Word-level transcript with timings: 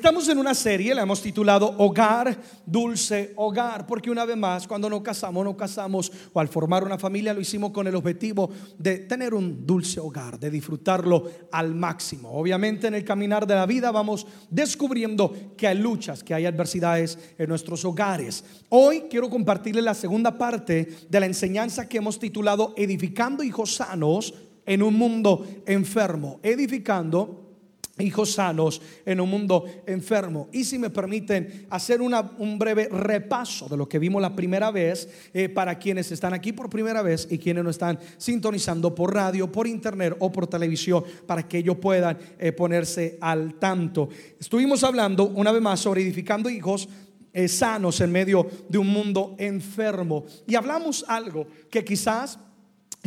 Estamos 0.00 0.30
en 0.30 0.38
una 0.38 0.54
serie, 0.54 0.94
la 0.94 1.02
hemos 1.02 1.20
titulado 1.20 1.74
Hogar, 1.76 2.34
Dulce 2.64 3.34
Hogar, 3.36 3.86
porque 3.86 4.10
una 4.10 4.24
vez 4.24 4.34
más, 4.34 4.66
cuando 4.66 4.88
nos 4.88 5.02
casamos, 5.02 5.44
nos 5.44 5.56
casamos 5.56 6.10
o 6.32 6.40
al 6.40 6.48
formar 6.48 6.84
una 6.84 6.98
familia 6.98 7.34
lo 7.34 7.40
hicimos 7.42 7.70
con 7.70 7.86
el 7.86 7.94
objetivo 7.94 8.48
de 8.78 9.00
tener 9.00 9.34
un 9.34 9.66
dulce 9.66 10.00
hogar, 10.00 10.40
de 10.40 10.50
disfrutarlo 10.50 11.30
al 11.52 11.74
máximo. 11.74 12.30
Obviamente 12.30 12.86
en 12.86 12.94
el 12.94 13.04
caminar 13.04 13.46
de 13.46 13.56
la 13.56 13.66
vida 13.66 13.90
vamos 13.90 14.26
descubriendo 14.48 15.34
que 15.54 15.66
hay 15.68 15.76
luchas, 15.76 16.24
que 16.24 16.32
hay 16.32 16.46
adversidades 16.46 17.18
en 17.36 17.50
nuestros 17.50 17.84
hogares. 17.84 18.42
Hoy 18.70 19.02
quiero 19.10 19.28
compartirles 19.28 19.84
la 19.84 19.92
segunda 19.92 20.38
parte 20.38 20.88
de 21.10 21.20
la 21.20 21.26
enseñanza 21.26 21.86
que 21.86 21.98
hemos 21.98 22.18
titulado 22.18 22.72
Edificando 22.74 23.44
hijos 23.44 23.74
sanos 23.74 24.32
en 24.64 24.82
un 24.82 24.94
mundo 24.94 25.46
enfermo, 25.66 26.40
edificando 26.42 27.49
hijos 27.98 28.32
sanos 28.32 28.80
en 29.04 29.20
un 29.20 29.28
mundo 29.28 29.64
enfermo. 29.86 30.48
Y 30.52 30.64
si 30.64 30.78
me 30.78 30.90
permiten 30.90 31.66
hacer 31.70 32.00
un 32.00 32.58
breve 32.58 32.88
repaso 32.88 33.68
de 33.68 33.76
lo 33.76 33.88
que 33.88 33.98
vimos 33.98 34.22
la 34.22 34.34
primera 34.34 34.70
vez 34.70 35.08
eh, 35.34 35.48
para 35.48 35.78
quienes 35.78 36.10
están 36.12 36.32
aquí 36.32 36.52
por 36.52 36.70
primera 36.70 37.02
vez 37.02 37.26
y 37.30 37.38
quienes 37.38 37.64
no 37.64 37.70
están 37.70 37.98
sintonizando 38.16 38.94
por 38.94 39.14
radio, 39.14 39.50
por 39.50 39.66
internet 39.66 40.16
o 40.18 40.30
por 40.32 40.46
televisión 40.46 41.04
para 41.26 41.46
que 41.46 41.58
ellos 41.58 41.76
puedan 41.76 42.18
eh, 42.38 42.52
ponerse 42.52 43.18
al 43.20 43.54
tanto. 43.54 44.08
Estuvimos 44.38 44.84
hablando 44.84 45.28
una 45.28 45.52
vez 45.52 45.62
más 45.62 45.80
sobre 45.80 46.02
edificando 46.02 46.48
hijos 46.48 46.88
eh, 47.32 47.46
sanos 47.46 48.00
en 48.00 48.10
medio 48.10 48.48
de 48.68 48.78
un 48.78 48.88
mundo 48.88 49.36
enfermo. 49.38 50.24
Y 50.46 50.56
hablamos 50.56 51.04
algo 51.06 51.46
que 51.70 51.84
quizás 51.84 52.38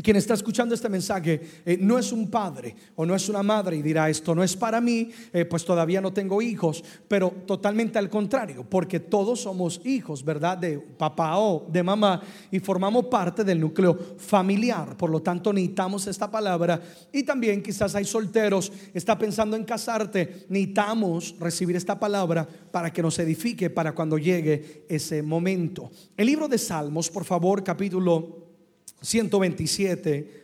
quien 0.02 0.16
está 0.16 0.34
escuchando 0.34 0.74
este 0.74 0.90
mensaje 0.90 1.42
eh, 1.66 1.78
no 1.80 2.00
es 2.00 2.12
un 2.12 2.30
padre 2.30 2.76
o 2.96 3.06
no 3.06 3.16
es 3.16 3.30
una 3.30 3.44
madre 3.44 3.78
y 3.78 3.84
dirá 3.84 4.10
esto 4.10 4.34
no 4.34 4.44
es 4.44 4.56
para 4.56 4.82
mí, 4.82 5.12
eh, 5.32 5.46
pues 5.46 5.64
todavía 5.64 6.02
no 6.02 6.12
tengo 6.12 6.42
hijos, 6.42 6.84
pero 7.08 7.32
totalmente 7.46 8.00
al 8.00 8.10
contrario, 8.10 8.66
porque 8.68 9.00
todos 9.00 9.42
somos 9.42 9.82
hijos, 9.86 10.26
¿verdad? 10.26 10.58
De 10.58 10.80
papá 10.80 11.38
o 11.38 11.68
de 11.70 11.84
mamá 11.84 12.22
y 12.50 12.60
formamos 12.60 13.06
parte 13.06 13.44
del 13.44 13.60
núcleo 13.60 14.16
familiar, 14.18 14.98
por 14.98 15.12
lo 15.12 15.22
tanto 15.22 15.54
necesitamos 15.54 16.08
esta 16.08 16.30
palabra 16.32 16.82
y 17.12 17.24
también 17.24 17.62
quizás 17.62 17.94
hay 17.94 18.06
solteros, 18.06 18.72
está 18.94 19.18
pensando 19.18 19.56
en 19.56 19.64
casarte, 19.64 20.46
necesitamos 20.50 21.36
recibir 21.40 21.76
esta 21.76 22.00
palabra 22.00 22.48
para 22.72 22.92
que 22.92 23.04
nos 23.04 23.20
edifique 23.20 23.70
para 23.70 23.94
cuando 23.94 24.18
llegue 24.18 24.86
ese 24.90 25.22
momento. 25.22 25.92
El 26.18 26.28
libro 26.28 26.48
de 26.48 26.58
Salmos, 26.58 27.12
por 27.12 27.26
favor, 27.26 27.64
capítulo 27.64 28.43
127. 29.04 30.44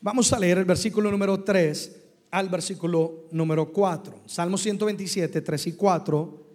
Vamos 0.00 0.32
a 0.32 0.38
leer 0.38 0.58
el 0.58 0.64
versículo 0.64 1.10
número 1.10 1.42
3 1.42 1.96
al 2.32 2.48
versículo 2.48 3.28
número 3.30 3.72
4. 3.72 4.22
Salmo 4.26 4.58
127, 4.58 5.40
3 5.40 5.66
y 5.68 5.72
4. 5.72 6.46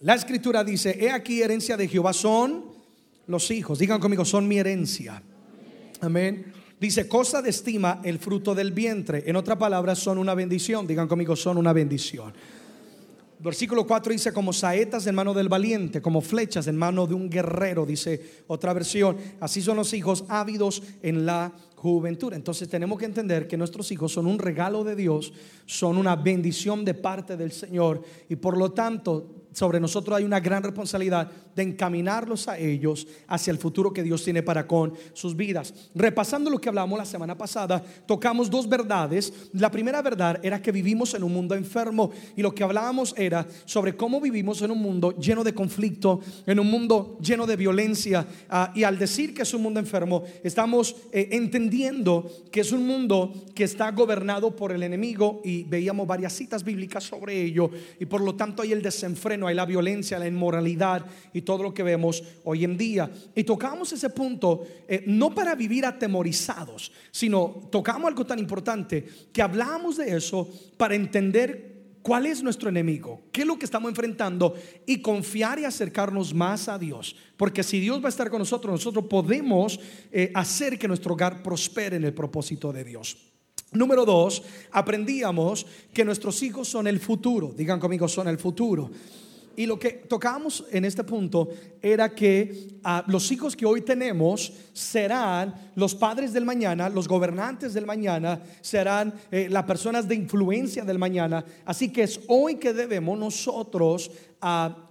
La 0.00 0.14
escritura 0.14 0.64
dice, 0.64 0.96
he 0.98 1.10
aquí 1.10 1.42
herencia 1.42 1.76
de 1.76 1.88
Jehová 1.88 2.12
son 2.12 2.64
los 3.26 3.50
hijos. 3.50 3.78
Digan 3.78 4.00
conmigo, 4.00 4.24
son 4.24 4.48
mi 4.48 4.58
herencia. 4.58 5.22
Amén. 6.00 6.52
Dice, 6.80 7.08
cosa 7.08 7.42
de 7.42 7.50
estima 7.50 8.00
el 8.04 8.18
fruto 8.18 8.54
del 8.54 8.72
vientre. 8.72 9.24
En 9.26 9.36
otra 9.36 9.58
palabra, 9.58 9.94
son 9.96 10.18
una 10.18 10.34
bendición. 10.34 10.86
Digan 10.86 11.08
conmigo, 11.08 11.34
son 11.34 11.58
una 11.58 11.72
bendición. 11.72 12.32
Versículo 13.40 13.86
4 13.86 14.12
dice, 14.12 14.32
como 14.32 14.52
saetas 14.52 15.06
en 15.06 15.14
mano 15.14 15.32
del 15.32 15.48
valiente, 15.48 16.02
como 16.02 16.20
flechas 16.20 16.66
en 16.66 16.76
mano 16.76 17.06
de 17.06 17.14
un 17.14 17.30
guerrero, 17.30 17.86
dice 17.86 18.42
otra 18.48 18.72
versión. 18.72 19.16
Así 19.38 19.62
son 19.62 19.76
los 19.76 19.92
hijos 19.94 20.24
ávidos 20.28 20.82
en 21.02 21.24
la 21.24 21.52
juventud. 21.76 22.32
Entonces 22.32 22.68
tenemos 22.68 22.98
que 22.98 23.04
entender 23.04 23.46
que 23.46 23.56
nuestros 23.56 23.92
hijos 23.92 24.12
son 24.12 24.26
un 24.26 24.40
regalo 24.40 24.82
de 24.82 24.96
Dios, 24.96 25.32
son 25.66 25.98
una 25.98 26.16
bendición 26.16 26.84
de 26.84 26.94
parte 26.94 27.36
del 27.36 27.52
Señor 27.52 28.02
y 28.28 28.36
por 28.36 28.56
lo 28.56 28.72
tanto 28.72 29.37
sobre 29.52 29.80
nosotros 29.80 30.16
hay 30.16 30.24
una 30.24 30.40
gran 30.40 30.62
responsabilidad 30.62 31.30
de 31.54 31.62
encaminarlos 31.62 32.48
a 32.48 32.58
ellos 32.58 33.06
hacia 33.26 33.50
el 33.50 33.58
futuro 33.58 33.92
que 33.92 34.02
Dios 34.02 34.22
tiene 34.22 34.42
para 34.42 34.66
con 34.66 34.92
sus 35.12 35.36
vidas. 35.36 35.74
Repasando 35.94 36.50
lo 36.50 36.60
que 36.60 36.68
hablamos 36.68 36.98
la 36.98 37.04
semana 37.04 37.36
pasada, 37.36 37.82
tocamos 38.06 38.50
dos 38.50 38.68
verdades. 38.68 39.32
La 39.52 39.70
primera 39.70 40.02
verdad 40.02 40.40
era 40.42 40.62
que 40.62 40.72
vivimos 40.72 41.14
en 41.14 41.22
un 41.22 41.32
mundo 41.32 41.54
enfermo 41.54 42.10
y 42.36 42.42
lo 42.42 42.54
que 42.54 42.62
hablábamos 42.62 43.14
era 43.16 43.46
sobre 43.64 43.96
cómo 43.96 44.20
vivimos 44.20 44.62
en 44.62 44.70
un 44.70 44.80
mundo 44.80 45.16
lleno 45.16 45.42
de 45.42 45.54
conflicto, 45.54 46.20
en 46.46 46.60
un 46.60 46.70
mundo 46.70 47.18
lleno 47.20 47.46
de 47.46 47.56
violencia. 47.56 48.26
Ah, 48.48 48.72
y 48.74 48.84
al 48.84 48.98
decir 48.98 49.34
que 49.34 49.42
es 49.42 49.54
un 49.54 49.62
mundo 49.62 49.80
enfermo, 49.80 50.22
estamos 50.44 50.94
eh, 51.12 51.28
entendiendo 51.32 52.30
que 52.52 52.60
es 52.60 52.72
un 52.72 52.86
mundo 52.86 53.32
que 53.54 53.64
está 53.64 53.90
gobernado 53.90 54.54
por 54.54 54.72
el 54.72 54.82
enemigo 54.82 55.40
y 55.44 55.64
veíamos 55.64 56.06
varias 56.06 56.32
citas 56.32 56.62
bíblicas 56.62 57.04
sobre 57.04 57.40
ello 57.42 57.70
y 57.98 58.06
por 58.06 58.20
lo 58.20 58.34
tanto 58.34 58.62
hay 58.62 58.72
el 58.72 58.82
desenfreno 58.82 59.37
hay 59.46 59.54
la 59.54 59.66
violencia, 59.66 60.18
la 60.18 60.26
inmoralidad 60.26 61.04
y 61.32 61.42
todo 61.42 61.62
lo 61.62 61.74
que 61.74 61.82
vemos 61.82 62.22
hoy 62.44 62.64
en 62.64 62.76
día. 62.76 63.10
Y 63.34 63.44
tocamos 63.44 63.92
ese 63.92 64.10
punto 64.10 64.66
eh, 64.88 65.04
no 65.06 65.34
para 65.34 65.54
vivir 65.54 65.86
atemorizados, 65.86 66.92
sino 67.10 67.68
tocamos 67.70 68.08
algo 68.08 68.26
tan 68.26 68.38
importante 68.38 69.06
que 69.32 69.42
hablamos 69.42 69.96
de 69.96 70.16
eso 70.16 70.48
para 70.76 70.94
entender 70.94 71.68
cuál 72.02 72.26
es 72.26 72.42
nuestro 72.42 72.68
enemigo, 72.68 73.20
qué 73.32 73.42
es 73.42 73.46
lo 73.46 73.58
que 73.58 73.66
estamos 73.66 73.90
enfrentando 73.90 74.54
y 74.86 75.02
confiar 75.02 75.58
y 75.58 75.64
acercarnos 75.64 76.32
más 76.32 76.68
a 76.68 76.78
Dios. 76.78 77.14
Porque 77.36 77.62
si 77.62 77.80
Dios 77.80 78.00
va 78.02 78.06
a 78.06 78.08
estar 78.08 78.30
con 78.30 78.38
nosotros, 78.38 78.72
nosotros 78.72 79.04
podemos 79.10 79.78
eh, 80.10 80.30
hacer 80.34 80.78
que 80.78 80.88
nuestro 80.88 81.14
hogar 81.14 81.42
prospere 81.42 81.96
en 81.96 82.04
el 82.04 82.14
propósito 82.14 82.72
de 82.72 82.84
Dios. 82.84 83.16
Número 83.72 84.06
dos, 84.06 84.42
aprendíamos 84.70 85.66
que 85.92 86.04
nuestros 86.04 86.42
hijos 86.42 86.68
son 86.68 86.86
el 86.86 86.98
futuro. 86.98 87.52
Digan 87.54 87.78
conmigo, 87.78 88.08
son 88.08 88.28
el 88.28 88.38
futuro. 88.38 88.90
Y 89.58 89.66
lo 89.66 89.76
que 89.76 89.90
tocamos 89.90 90.64
en 90.70 90.84
este 90.84 91.02
punto 91.02 91.48
era 91.82 92.14
que 92.14 92.78
ah, 92.84 93.02
los 93.08 93.32
hijos 93.32 93.56
que 93.56 93.66
hoy 93.66 93.80
tenemos 93.80 94.52
serán 94.72 95.72
los 95.74 95.96
padres 95.96 96.32
del 96.32 96.44
mañana, 96.44 96.88
los 96.88 97.08
gobernantes 97.08 97.74
del 97.74 97.84
mañana, 97.84 98.40
serán 98.60 99.12
eh, 99.32 99.48
las 99.50 99.64
personas 99.64 100.06
de 100.06 100.14
influencia 100.14 100.84
del 100.84 101.00
mañana. 101.00 101.44
Así 101.64 101.92
que 101.92 102.04
es 102.04 102.20
hoy 102.28 102.54
que 102.54 102.72
debemos 102.72 103.18
nosotros 103.18 104.12
a 104.40 104.66
ah, 104.66 104.87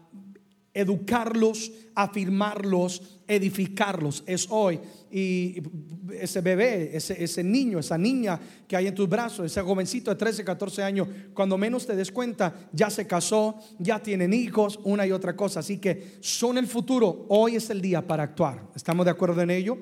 educarlos, 0.78 1.72
afirmarlos, 1.96 3.02
edificarlos. 3.28 4.24
Es 4.28 4.46
hoy. 4.52 4.80
Y 5.12 5.64
ese 6.14 6.40
bebé, 6.42 6.96
ese, 6.96 7.24
ese, 7.24 7.44
niño, 7.44 7.80
esa 7.80 7.98
niña 7.98 8.40
que 8.68 8.78
hay 8.78 8.86
en 8.86 8.94
tus 8.94 9.10
brazos, 9.10 9.48
ese 9.48 9.60
jovencito 9.62 10.12
de 10.12 10.18
13, 10.18 10.44
14 10.46 10.84
años, 10.84 11.08
cuando 11.34 11.58
menos 11.58 11.88
te 11.88 11.96
des 11.96 12.12
cuenta, 12.12 12.54
ya 12.72 12.92
se 12.92 13.08
casó, 13.08 13.56
ya 13.80 14.04
tienen 14.04 14.34
hijos, 14.34 14.80
una 14.84 15.08
y 15.08 15.12
otra 15.12 15.36
cosa. 15.36 15.62
Así 15.62 15.80
que 15.80 16.18
son 16.20 16.60
el 16.60 16.68
futuro. 16.68 17.26
Hoy 17.30 17.56
es 17.56 17.72
el 17.72 17.82
día 17.82 18.06
para 18.06 18.22
actuar. 18.22 18.70
¿Estamos 18.76 19.04
de 19.04 19.12
acuerdo 19.12 19.42
en 19.42 19.50
ello? 19.50 19.80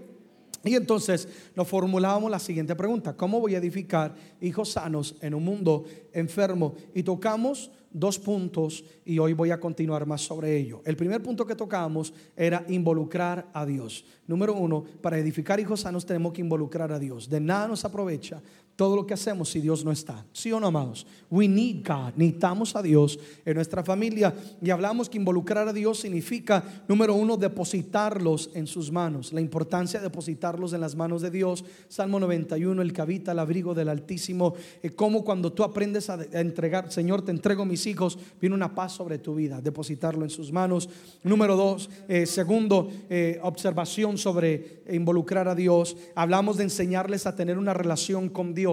Y 0.63 0.75
entonces 0.75 1.27
nos 1.55 1.67
formulábamos 1.67 2.31
la 2.31 2.39
siguiente 2.39 2.75
pregunta, 2.75 3.15
¿cómo 3.15 3.39
voy 3.39 3.53
a 3.53 3.59
edificar 3.59 4.15
hijos 4.41 4.71
sanos 4.71 5.15
en 5.21 5.35
un 5.35 5.43
mundo 5.43 5.83
enfermo? 6.11 6.73
Y 6.95 7.03
tocamos 7.03 7.69
dos 7.95 8.19
puntos 8.19 8.83
y 9.05 9.19
hoy 9.19 9.31
voy 9.31 9.51
a 9.51 9.59
continuar 9.59 10.05
más 10.05 10.21
sobre 10.21 10.57
ello. 10.57 10.81
El 10.85 10.97
primer 10.97 11.23
punto 11.23 11.45
que 11.45 11.55
tocamos 11.55 12.13
era 12.35 12.65
involucrar 12.67 13.47
a 13.53 13.65
Dios. 13.65 14.03
Número 14.27 14.53
uno, 14.53 14.83
para 15.01 15.17
edificar 15.17 15.61
hijos 15.61 15.81
sanos 15.81 16.05
tenemos 16.05 16.33
que 16.33 16.41
involucrar 16.41 16.91
a 16.91 16.99
Dios. 16.99 17.29
De 17.29 17.39
nada 17.39 17.69
nos 17.69 17.85
aprovecha 17.85 18.41
todo 18.75 18.97
lo 18.97 19.07
que 19.07 19.13
hacemos 19.13 19.49
si 19.49 19.61
Dios 19.61 19.85
no 19.85 19.91
está. 19.91 20.25
¿Sí 20.33 20.51
o 20.51 20.59
no, 20.59 20.67
amados? 20.67 21.07
We 21.29 21.47
need 21.47 21.85
God. 21.87 22.13
Necesitamos 22.17 22.75
a 22.75 22.81
Dios 22.81 23.17
en 23.45 23.55
nuestra 23.55 23.83
familia. 23.83 24.33
Y 24.61 24.69
hablamos 24.69 25.09
que 25.09 25.17
involucrar 25.17 25.67
a 25.67 25.73
Dios 25.73 25.99
significa, 25.99 26.83
número 26.87 27.13
uno, 27.15 27.37
depositarlos 27.37 28.49
en 28.53 28.67
sus 28.67 28.91
manos. 28.91 29.31
La 29.31 29.39
importancia 29.39 29.99
de 29.99 30.05
depositarlos 30.05 30.73
en 30.73 30.81
las 30.81 30.95
manos 30.95 31.21
de 31.21 31.31
Dios. 31.31 31.63
Salmo 31.87 32.19
91, 32.19 32.81
el 32.81 32.91
que 32.91 33.01
habita 33.01 33.31
el 33.31 33.39
abrigo 33.39 33.73
del 33.73 33.87
Altísimo. 33.87 34.55
Eh, 34.83 34.89
como 34.89 35.23
cuando 35.23 35.53
tú 35.53 35.63
aprendes 35.63 36.09
a, 36.09 36.21
entregar, 36.33 36.91
Señor, 36.91 37.23
te 37.23 37.31
entrego 37.31 37.63
mis 37.63 37.87
hijos, 37.87 38.19
viene 38.41 38.55
una 38.55 38.75
paz 38.75 38.91
sobre 38.91 39.19
tu 39.19 39.35
vida. 39.35 39.61
Depositarlo 39.61 40.25
en 40.25 40.29
sus 40.29 40.51
manos. 40.51 40.89
Número 41.23 41.55
dos, 41.55 41.89
eh, 42.09 42.25
segundo, 42.25 42.89
eh, 43.09 43.39
observación 43.41 44.17
sobre 44.17 44.83
involucrar 44.89 45.47
a 45.47 45.55
Dios. 45.55 45.95
Hablamos 46.13 46.57
de 46.57 46.63
enseñarles 46.63 47.25
a 47.25 47.35
tener 47.35 47.57
una 47.57 47.73
relación 47.73 48.27
con 48.27 48.53
Dios 48.53 48.64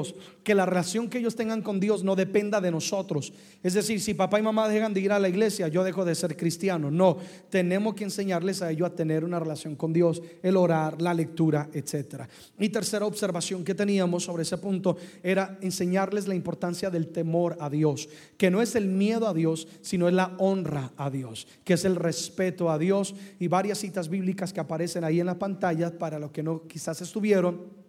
que 0.43 0.55
la 0.55 0.67
relación 0.67 1.09
que 1.09 1.19
ellos 1.19 1.37
tengan 1.37 1.63
con 1.63 1.79
Dios 1.79 2.03
no 2.03 2.17
dependa 2.17 2.61
de 2.61 2.71
nosotros. 2.71 3.33
Es 3.63 3.75
decir, 3.75 4.01
si 4.01 4.15
papá 4.15 4.39
y 4.39 4.43
mamá 4.43 4.69
dejan 4.69 4.93
de 4.95 5.01
ir 5.01 5.13
a 5.13 5.19
la 5.19 5.29
iglesia, 5.29 5.69
yo 5.69 5.85
dejo 5.85 6.05
de 6.05 6.15
ser 6.15 6.37
cristiano. 6.37 6.91
No, 6.91 7.19
tenemos 7.51 7.95
que 7.95 8.05
enseñarles 8.05 8.63
a 8.63 8.71
ellos 8.71 8.89
a 8.89 8.95
tener 8.95 9.25
una 9.25 9.39
relación 9.39 9.77
con 9.77 9.93
Dios, 9.93 10.23
el 10.43 10.57
orar, 10.57 11.01
la 11.01 11.15
lectura, 11.15 11.69
etc. 11.73 12.23
Y 12.59 12.69
tercera 12.71 13.07
observación 13.07 13.65
que 13.65 13.75
teníamos 13.75 14.25
sobre 14.25 14.43
ese 14.43 14.59
punto 14.59 14.97
era 15.23 15.59
enseñarles 15.61 16.27
la 16.27 16.35
importancia 16.35 16.91
del 16.91 17.09
temor 17.09 17.57
a 17.61 17.71
Dios, 17.71 18.09
que 18.37 18.51
no 18.51 18.63
es 18.63 18.75
el 18.75 18.87
miedo 18.87 19.29
a 19.29 19.35
Dios, 19.35 19.69
sino 19.81 20.09
es 20.09 20.15
la 20.15 20.35
honra 20.39 20.93
a 20.97 21.11
Dios, 21.11 21.47
que 21.65 21.75
es 21.75 21.85
el 21.85 21.97
respeto 21.97 22.71
a 22.71 22.79
Dios 22.79 23.15
y 23.39 23.49
varias 23.49 23.79
citas 23.79 24.09
bíblicas 24.09 24.53
que 24.53 24.61
aparecen 24.61 25.05
ahí 25.05 25.21
en 25.21 25.27
la 25.27 25.39
pantalla 25.39 25.99
para 25.99 26.19
los 26.19 26.31
que 26.31 26.43
no 26.43 26.67
quizás 26.67 27.01
estuvieron 27.01 27.82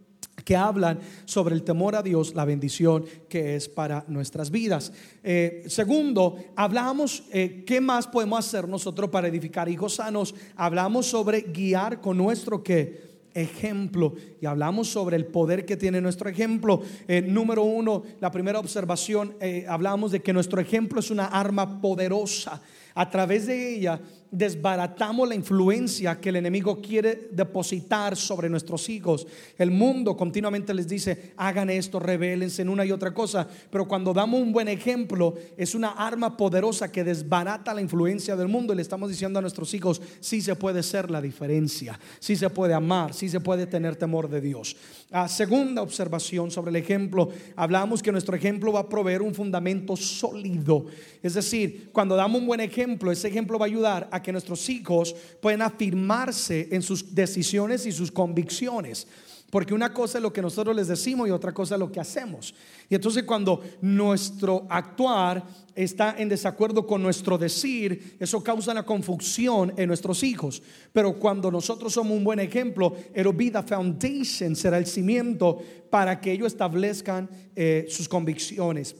que 0.43 0.55
hablan 0.55 0.99
sobre 1.25 1.55
el 1.55 1.63
temor 1.63 1.95
a 1.95 2.03
Dios, 2.03 2.35
la 2.35 2.45
bendición 2.45 3.05
que 3.29 3.55
es 3.55 3.69
para 3.69 4.05
nuestras 4.07 4.51
vidas. 4.51 4.91
Eh, 5.23 5.63
segundo, 5.67 6.37
hablamos, 6.55 7.23
eh, 7.31 7.63
¿qué 7.65 7.81
más 7.81 8.07
podemos 8.07 8.39
hacer 8.39 8.67
nosotros 8.67 9.09
para 9.09 9.27
edificar 9.27 9.69
hijos 9.69 9.95
sanos? 9.95 10.35
Hablamos 10.55 11.05
sobre 11.05 11.41
guiar 11.41 12.01
con 12.01 12.17
nuestro 12.17 12.63
que 12.63 13.13
ejemplo 13.35 14.13
y 14.39 14.45
hablamos 14.45 14.89
sobre 14.89 15.15
el 15.15 15.25
poder 15.25 15.65
que 15.65 15.75
tiene 15.75 16.01
nuestro 16.01 16.29
ejemplo. 16.29 16.81
Eh, 17.07 17.21
número 17.21 17.63
uno, 17.63 18.03
la 18.19 18.31
primera 18.31 18.59
observación, 18.59 19.35
hablamos 19.67 20.11
de 20.11 20.21
que 20.21 20.33
nuestro 20.33 20.61
ejemplo 20.61 20.99
es 20.99 21.09
una 21.09 21.25
arma 21.25 21.81
poderosa. 21.81 22.61
A 22.95 23.09
través 23.09 23.47
de 23.47 23.75
ella 23.75 23.99
desbaratamos 24.33 25.29
la 25.29 25.35
influencia 25.35 26.19
que 26.19 26.29
el 26.29 26.37
enemigo 26.37 26.81
quiere 26.81 27.29
depositar 27.31 28.17
sobre 28.17 28.49
nuestros 28.49 28.89
hijos. 28.89 29.27
El 29.59 29.69
mundo 29.69 30.17
continuamente 30.17 30.73
les 30.73 30.87
dice, 30.87 31.33
hagan 31.37 31.69
esto, 31.69 31.99
rebelense 31.99 32.63
en 32.63 32.69
una 32.69 32.83
y 32.83 32.91
otra 32.91 33.13
cosa, 33.13 33.47
pero 33.69 33.87
cuando 33.87 34.11
damos 34.11 34.41
un 34.41 34.51
buen 34.51 34.67
ejemplo, 34.67 35.35
es 35.55 35.75
una 35.75 35.91
arma 35.91 36.35
poderosa 36.35 36.91
que 36.91 37.03
desbarata 37.03 37.75
la 37.75 37.81
influencia 37.81 38.35
del 38.35 38.47
mundo 38.47 38.73
y 38.73 38.77
le 38.77 38.81
estamos 38.81 39.07
diciendo 39.07 39.37
a 39.37 39.41
nuestros 39.41 39.71
hijos, 39.75 40.01
sí 40.19 40.41
se 40.41 40.55
puede 40.55 40.81
ser 40.81 41.11
la 41.11 41.21
diferencia, 41.21 41.99
sí 42.19 42.35
se 42.35 42.49
puede 42.49 42.73
amar, 42.73 43.13
sí 43.13 43.29
se 43.29 43.39
puede 43.39 43.67
tener 43.67 43.95
temor 43.97 44.29
de 44.29 44.41
Dios. 44.41 44.75
Ah, 45.11 45.27
segunda 45.27 45.83
observación 45.83 46.49
sobre 46.49 46.71
el 46.71 46.77
ejemplo, 46.77 47.29
hablamos 47.55 48.01
que 48.01 48.11
nuestro 48.11 48.35
ejemplo 48.35 48.73
va 48.73 48.79
a 48.79 48.89
proveer 48.89 49.21
un 49.21 49.35
fundamento 49.35 49.95
sólido, 49.95 50.87
es 51.21 51.35
decir, 51.35 51.89
cuando 51.91 52.15
damos 52.15 52.41
un 52.41 52.47
buen 52.47 52.61
ejemplo, 52.61 53.11
ese 53.11 53.27
ejemplo 53.27 53.59
va 53.59 53.65
a 53.65 53.67
ayudar 53.67 54.09
a 54.11 54.22
que 54.23 54.31
nuestros 54.31 54.67
hijos 54.69 55.15
puedan 55.41 55.61
afirmarse 55.61 56.69
en 56.71 56.81
sus 56.81 57.13
decisiones 57.13 57.85
y 57.85 57.91
sus 57.91 58.11
convicciones. 58.11 59.05
Porque 59.53 59.75
una 59.75 59.93
cosa 59.93 60.17
es 60.17 60.23
lo 60.23 60.33
que 60.33 60.41
nosotros 60.41 60.75
les 60.75 60.87
decimos 60.87 61.27
y 61.27 61.31
otra 61.31 61.53
cosa 61.53 61.75
es 61.75 61.79
lo 61.79 61.91
que 61.91 61.99
hacemos. 61.99 62.55
Y 62.89 62.95
entonces 62.95 63.21
cuando 63.21 63.61
nuestro 63.81 64.65
actuar 64.67 65.43
está 65.75 66.15
en 66.17 66.27
desacuerdo 66.27 66.87
con 66.87 67.03
nuestro 67.03 67.37
decir, 67.37 68.17
eso 68.19 68.43
causa 68.43 68.71
una 68.71 68.83
confusión 68.83 69.71
en 69.77 69.89
nuestros 69.89 70.23
hijos. 70.23 70.63
Pero 70.91 71.19
cuando 71.19 71.51
nosotros 71.51 71.93
somos 71.93 72.17
un 72.17 72.23
buen 72.23 72.39
ejemplo, 72.39 72.95
el 73.13 73.31
vida 73.33 73.61
foundation 73.61 74.55
será 74.55 74.79
el 74.79 74.87
cimiento 74.87 75.61
para 75.91 76.19
que 76.19 76.31
ellos 76.31 76.47
establezcan 76.47 77.29
eh, 77.55 77.85
sus 77.89 78.09
convicciones. 78.09 78.95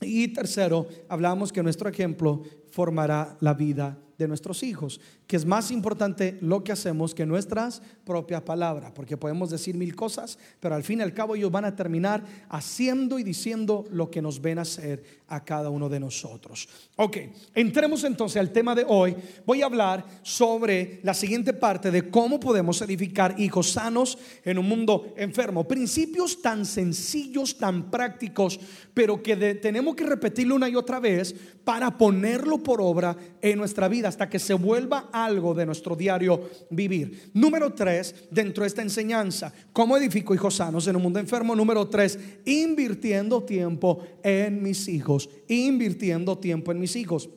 Y 0.00 0.28
tercero, 0.28 0.86
hablamos 1.06 1.52
que 1.52 1.62
nuestro 1.62 1.90
ejemplo 1.90 2.42
formará 2.70 3.36
la 3.40 3.52
vida 3.52 3.98
de 4.18 4.28
nuestros 4.28 4.62
hijos, 4.62 5.00
que 5.26 5.36
es 5.36 5.44
más 5.44 5.70
importante 5.70 6.38
lo 6.40 6.62
que 6.62 6.72
hacemos 6.72 7.14
que 7.14 7.26
nuestras 7.26 7.82
propias 8.04 8.42
palabras, 8.42 8.92
porque 8.94 9.16
podemos 9.16 9.50
decir 9.50 9.76
mil 9.76 9.94
cosas, 9.96 10.38
pero 10.60 10.74
al 10.74 10.82
fin 10.82 11.00
y 11.00 11.02
al 11.02 11.14
cabo 11.14 11.34
ellos 11.34 11.50
van 11.50 11.64
a 11.64 11.76
terminar 11.76 12.24
haciendo 12.48 13.18
y 13.18 13.22
diciendo 13.22 13.84
lo 13.90 14.10
que 14.10 14.22
nos 14.22 14.40
ven 14.40 14.58
hacer 14.58 15.22
a 15.28 15.42
cada 15.44 15.70
uno 15.70 15.88
de 15.88 16.00
nosotros. 16.00 16.68
Ok, 16.96 17.16
entremos 17.54 18.04
entonces 18.04 18.38
al 18.38 18.52
tema 18.52 18.74
de 18.74 18.84
hoy. 18.86 19.16
Voy 19.46 19.62
a 19.62 19.66
hablar 19.66 20.04
sobre 20.22 21.00
la 21.02 21.14
siguiente 21.14 21.52
parte 21.52 21.90
de 21.90 22.10
cómo 22.10 22.38
podemos 22.38 22.82
edificar 22.82 23.34
hijos 23.38 23.72
sanos 23.72 24.18
en 24.44 24.58
un 24.58 24.68
mundo 24.68 25.14
enfermo. 25.16 25.66
Principios 25.66 26.42
tan 26.42 26.66
sencillos, 26.66 27.56
tan 27.56 27.90
prácticos, 27.90 28.60
pero 28.92 29.22
que 29.22 29.36
tenemos 29.54 29.96
que 29.96 30.04
repetirlo 30.04 30.54
una 30.54 30.68
y 30.68 30.76
otra 30.76 31.00
vez 31.00 31.34
para 31.64 31.96
ponerlo 31.96 32.58
por 32.58 32.80
obra 32.80 33.16
en 33.40 33.58
nuestra 33.58 33.88
vida 33.88 34.11
hasta 34.12 34.28
que 34.28 34.38
se 34.38 34.52
vuelva 34.52 35.08
algo 35.10 35.54
de 35.54 35.64
nuestro 35.64 35.96
diario 35.96 36.50
vivir. 36.68 37.30
Número 37.32 37.72
tres, 37.72 38.14
dentro 38.30 38.62
de 38.62 38.68
esta 38.68 38.82
enseñanza, 38.82 39.52
¿cómo 39.72 39.96
edifico 39.96 40.34
hijos 40.34 40.56
sanos 40.56 40.86
en 40.86 40.96
un 40.96 41.02
mundo 41.02 41.18
enfermo? 41.18 41.56
Número 41.56 41.88
tres, 41.88 42.18
invirtiendo 42.44 43.42
tiempo 43.42 44.02
en 44.22 44.62
mis 44.62 44.86
hijos, 44.88 45.30
invirtiendo 45.48 46.36
tiempo 46.38 46.72
en 46.72 46.78
mis 46.78 46.94
hijos. 46.94 47.30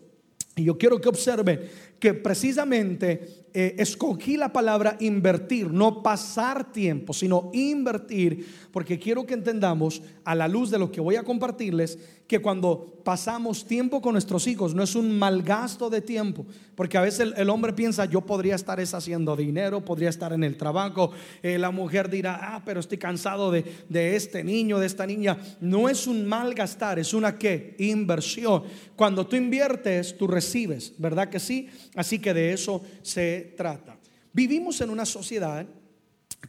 Y 0.58 0.66
yo 0.66 0.78
quiero 0.78 1.00
que 1.00 1.10
observen 1.10 1.62
que 1.98 2.14
precisamente 2.14 3.45
eh, 3.58 3.74
escogí 3.78 4.36
la 4.36 4.52
palabra 4.52 4.98
invertir, 5.00 5.72
no 5.72 6.04
pasar 6.04 6.74
tiempo, 6.74 7.14
sino 7.14 7.52
invertir, 7.54 8.46
porque 8.74 9.00
quiero 9.00 9.26
que 9.26 9.34
entendamos 9.34 10.02
a 10.26 10.36
la 10.36 10.50
luz 10.50 10.72
de 10.72 10.78
lo 10.78 10.92
que 10.92 11.00
voy 11.00 11.16
a 11.16 11.24
compartirles, 11.24 11.98
que 12.28 12.42
cuando 12.42 13.00
pasamos 13.06 13.66
tiempo 13.66 14.02
con 14.02 14.14
nuestros 14.14 14.48
hijos 14.48 14.74
no 14.74 14.84
es 14.84 14.96
un 14.96 15.18
mal 15.18 15.42
gasto 15.44 15.90
de 15.90 16.02
tiempo, 16.02 16.46
porque 16.76 16.98
a 16.98 17.02
veces 17.02 17.32
el, 17.38 17.50
hombre 17.50 17.72
piensa, 17.72 18.04
yo 18.06 18.22
podría 18.22 18.56
estar 18.56 18.78
haciendo 18.82 19.38
dinero, 19.38 19.86
podría 19.86 20.10
estar 20.10 20.34
en 20.34 20.44
el 20.44 20.58
trabajo, 20.58 21.12
eh, 21.42 21.58
la 21.58 21.72
mujer 21.72 22.10
dirá, 22.10 22.40
ah, 22.42 22.62
pero 22.66 22.82
estoy 22.82 22.98
cansado 22.98 23.52
de, 23.52 23.64
de 23.88 24.18
este 24.18 24.44
niño, 24.44 24.80
de 24.80 24.88
esta 24.88 25.06
niña. 25.06 25.38
No 25.62 25.88
es 25.88 26.08
un 26.08 26.26
mal 26.26 26.54
gastar, 26.56 27.00
es 27.00 27.14
una 27.14 27.38
qué? 27.38 27.76
Inversión. 27.80 28.64
Cuando 28.96 29.26
tú 29.28 29.36
inviertes, 29.36 30.18
tú 30.18 30.28
recibes, 30.28 30.94
¿verdad 30.98 31.30
que 31.30 31.40
sí? 31.40 31.70
Así 31.96 32.20
que 32.20 32.34
de 32.34 32.52
eso 32.52 32.82
se 33.02 33.45
trata. 33.46 33.98
Vivimos 34.34 34.82
en 34.82 34.90
una 34.90 35.06
sociedad 35.06 35.66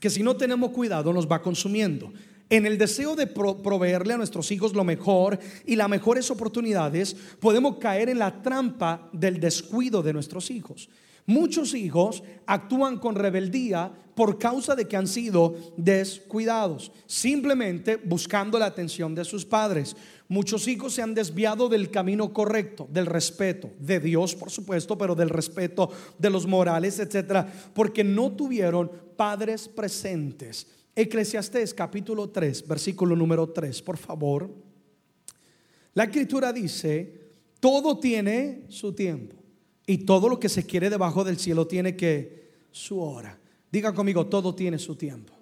que 0.00 0.10
si 0.10 0.22
no 0.22 0.36
tenemos 0.36 0.70
cuidado 0.70 1.12
nos 1.12 1.30
va 1.30 1.42
consumiendo. 1.42 2.12
En 2.48 2.64
el 2.64 2.78
deseo 2.78 3.16
de 3.16 3.26
proveerle 3.26 4.14
a 4.14 4.16
nuestros 4.16 4.50
hijos 4.52 4.72
lo 4.72 4.84
mejor 4.84 5.38
y 5.64 5.74
las 5.74 5.88
mejores 5.88 6.30
oportunidades, 6.30 7.14
podemos 7.40 7.78
caer 7.78 8.08
en 8.08 8.20
la 8.20 8.40
trampa 8.42 9.08
del 9.12 9.40
descuido 9.40 10.02
de 10.02 10.12
nuestros 10.12 10.50
hijos. 10.50 10.88
Muchos 11.26 11.74
hijos 11.74 12.22
actúan 12.46 12.98
con 12.98 13.16
rebeldía 13.16 13.92
por 14.14 14.38
causa 14.38 14.76
de 14.76 14.86
que 14.86 14.96
han 14.96 15.08
sido 15.08 15.56
descuidados, 15.76 16.92
simplemente 17.06 17.96
buscando 17.96 18.58
la 18.60 18.66
atención 18.66 19.14
de 19.14 19.24
sus 19.24 19.44
padres. 19.44 19.96
Muchos 20.28 20.66
hijos 20.66 20.94
se 20.94 21.02
han 21.02 21.14
desviado 21.14 21.68
del 21.68 21.90
camino 21.90 22.32
correcto, 22.32 22.88
del 22.90 23.06
respeto 23.06 23.70
de 23.78 24.00
Dios, 24.00 24.34
por 24.34 24.50
supuesto, 24.50 24.98
pero 24.98 25.14
del 25.14 25.28
respeto 25.28 25.90
de 26.18 26.30
los 26.30 26.46
morales, 26.46 26.98
etcétera, 26.98 27.52
porque 27.74 28.02
no 28.02 28.32
tuvieron 28.32 28.90
padres 29.16 29.68
presentes. 29.68 30.66
Eclesiastés 30.96 31.72
capítulo 31.74 32.30
3, 32.30 32.66
versículo 32.66 33.14
número 33.14 33.48
3, 33.50 33.82
por 33.82 33.96
favor. 33.98 34.50
La 35.94 36.04
escritura 36.04 36.52
dice, 36.52 37.20
todo 37.60 37.98
tiene 37.98 38.64
su 38.68 38.92
tiempo. 38.92 39.36
Y 39.86 39.98
todo 39.98 40.28
lo 40.28 40.40
que 40.40 40.48
se 40.48 40.66
quiere 40.66 40.90
debajo 40.90 41.22
del 41.22 41.38
cielo 41.38 41.66
tiene 41.66 41.94
que 41.94 42.50
su 42.72 43.00
hora. 43.00 43.38
Diga 43.70 43.94
conmigo, 43.94 44.26
todo 44.26 44.54
tiene 44.54 44.78
su 44.78 44.96
tiempo. 44.96 45.32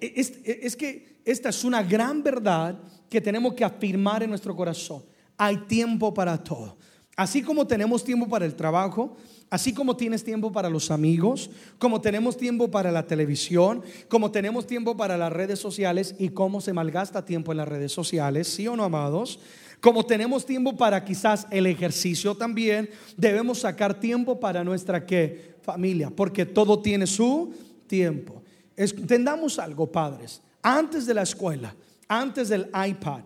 E, 0.00 0.12
es, 0.16 0.32
e, 0.44 0.60
es, 0.62 0.76
que 0.76 1.16
esta 1.24 1.48
es 1.48 1.64
una 1.64 1.82
gran 1.82 2.22
verdad 2.22 2.78
que 3.12 3.20
tenemos 3.20 3.52
que 3.52 3.62
afirmar 3.62 4.22
en 4.22 4.30
nuestro 4.30 4.56
corazón. 4.56 5.02
Hay 5.36 5.58
tiempo 5.68 6.14
para 6.14 6.42
todo. 6.42 6.78
Así 7.14 7.42
como 7.42 7.66
tenemos 7.66 8.02
tiempo 8.02 8.26
para 8.26 8.46
el 8.46 8.54
trabajo, 8.54 9.18
así 9.50 9.74
como 9.74 9.98
tienes 9.98 10.24
tiempo 10.24 10.50
para 10.50 10.70
los 10.70 10.90
amigos, 10.90 11.50
como 11.78 12.00
tenemos 12.00 12.38
tiempo 12.38 12.70
para 12.70 12.90
la 12.90 13.06
televisión, 13.06 13.82
como 14.08 14.30
tenemos 14.30 14.66
tiempo 14.66 14.96
para 14.96 15.18
las 15.18 15.30
redes 15.30 15.58
sociales 15.58 16.14
y 16.18 16.30
cómo 16.30 16.62
se 16.62 16.72
malgasta 16.72 17.26
tiempo 17.26 17.52
en 17.52 17.58
las 17.58 17.68
redes 17.68 17.92
sociales, 17.92 18.48
¿sí 18.48 18.66
o 18.66 18.76
no, 18.76 18.84
amados? 18.84 19.38
Como 19.80 20.06
tenemos 20.06 20.46
tiempo 20.46 20.74
para 20.74 21.04
quizás 21.04 21.46
el 21.50 21.66
ejercicio 21.66 22.34
también, 22.34 22.88
debemos 23.18 23.58
sacar 23.58 24.00
tiempo 24.00 24.40
para 24.40 24.64
nuestra 24.64 25.04
¿qué? 25.04 25.56
familia, 25.60 26.08
porque 26.08 26.46
todo 26.46 26.80
tiene 26.80 27.06
su 27.06 27.52
tiempo. 27.86 28.42
Entendamos 28.74 29.58
algo, 29.58 29.86
padres. 29.92 30.40
Antes 30.62 31.04
de 31.04 31.12
la 31.12 31.22
escuela, 31.22 31.74
antes 32.12 32.48
del 32.50 32.68
iPad, 32.74 33.22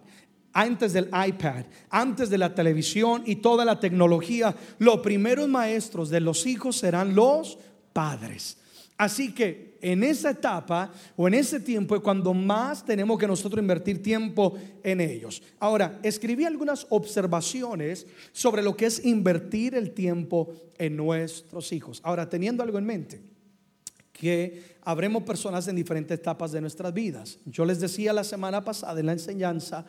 antes 0.53 0.93
del 0.93 1.07
iPad, 1.07 1.65
antes 1.91 2.31
de 2.31 2.39
la 2.39 2.55
televisión 2.55 3.23
y 3.27 3.37
toda 3.37 3.65
la 3.65 3.81
tecnología, 3.81 4.55
los 4.79 5.01
primeros 5.01 5.49
maestros 5.49 6.09
de 6.09 6.21
los 6.21 6.47
hijos 6.47 6.77
serán 6.77 7.15
los 7.15 7.59
padres. 7.93 8.59
Así 8.97 9.35
que 9.35 9.77
en 9.83 10.03
esa 10.05 10.31
etapa 10.31 10.91
o 11.17 11.29
en 11.29 11.35
ese 11.35 11.61
tiempo 11.61 11.97
es 11.97 12.01
cuando 12.01 12.33
más 12.33 12.85
tenemos 12.85 13.19
que 13.19 13.27
nosotros 13.27 13.61
invertir 13.61 14.03
tiempo 14.03 14.55
en 14.83 15.01
ellos. 15.01 15.43
Ahora, 15.59 15.99
escribí 16.03 16.45
algunas 16.45 16.87
observaciones 16.89 18.07
sobre 18.33 18.63
lo 18.63 18.77
que 18.77 18.87
es 18.87 19.05
invertir 19.05 19.75
el 19.75 19.91
tiempo 19.91 20.53
en 20.79 20.97
nuestros 20.97 21.73
hijos. 21.73 22.01
Ahora, 22.05 22.29
teniendo 22.29 22.63
algo 22.63 22.79
en 22.79 22.87
mente, 22.87 23.21
que 24.17 24.77
habremos 24.83 25.23
personas 25.23 25.69
en 25.69 25.77
diferentes 25.77 26.19
etapas 26.19 26.53
de 26.53 26.61
nuestras 26.61 26.93
vidas. 26.93 27.39
Yo 27.45 27.65
les 27.65 27.81
decía 27.81 28.13
la 28.13 28.25
semana 28.25 28.65
pasada 28.65 28.99
en 28.99 29.07
la 29.07 29.13
enseñanza 29.13 29.85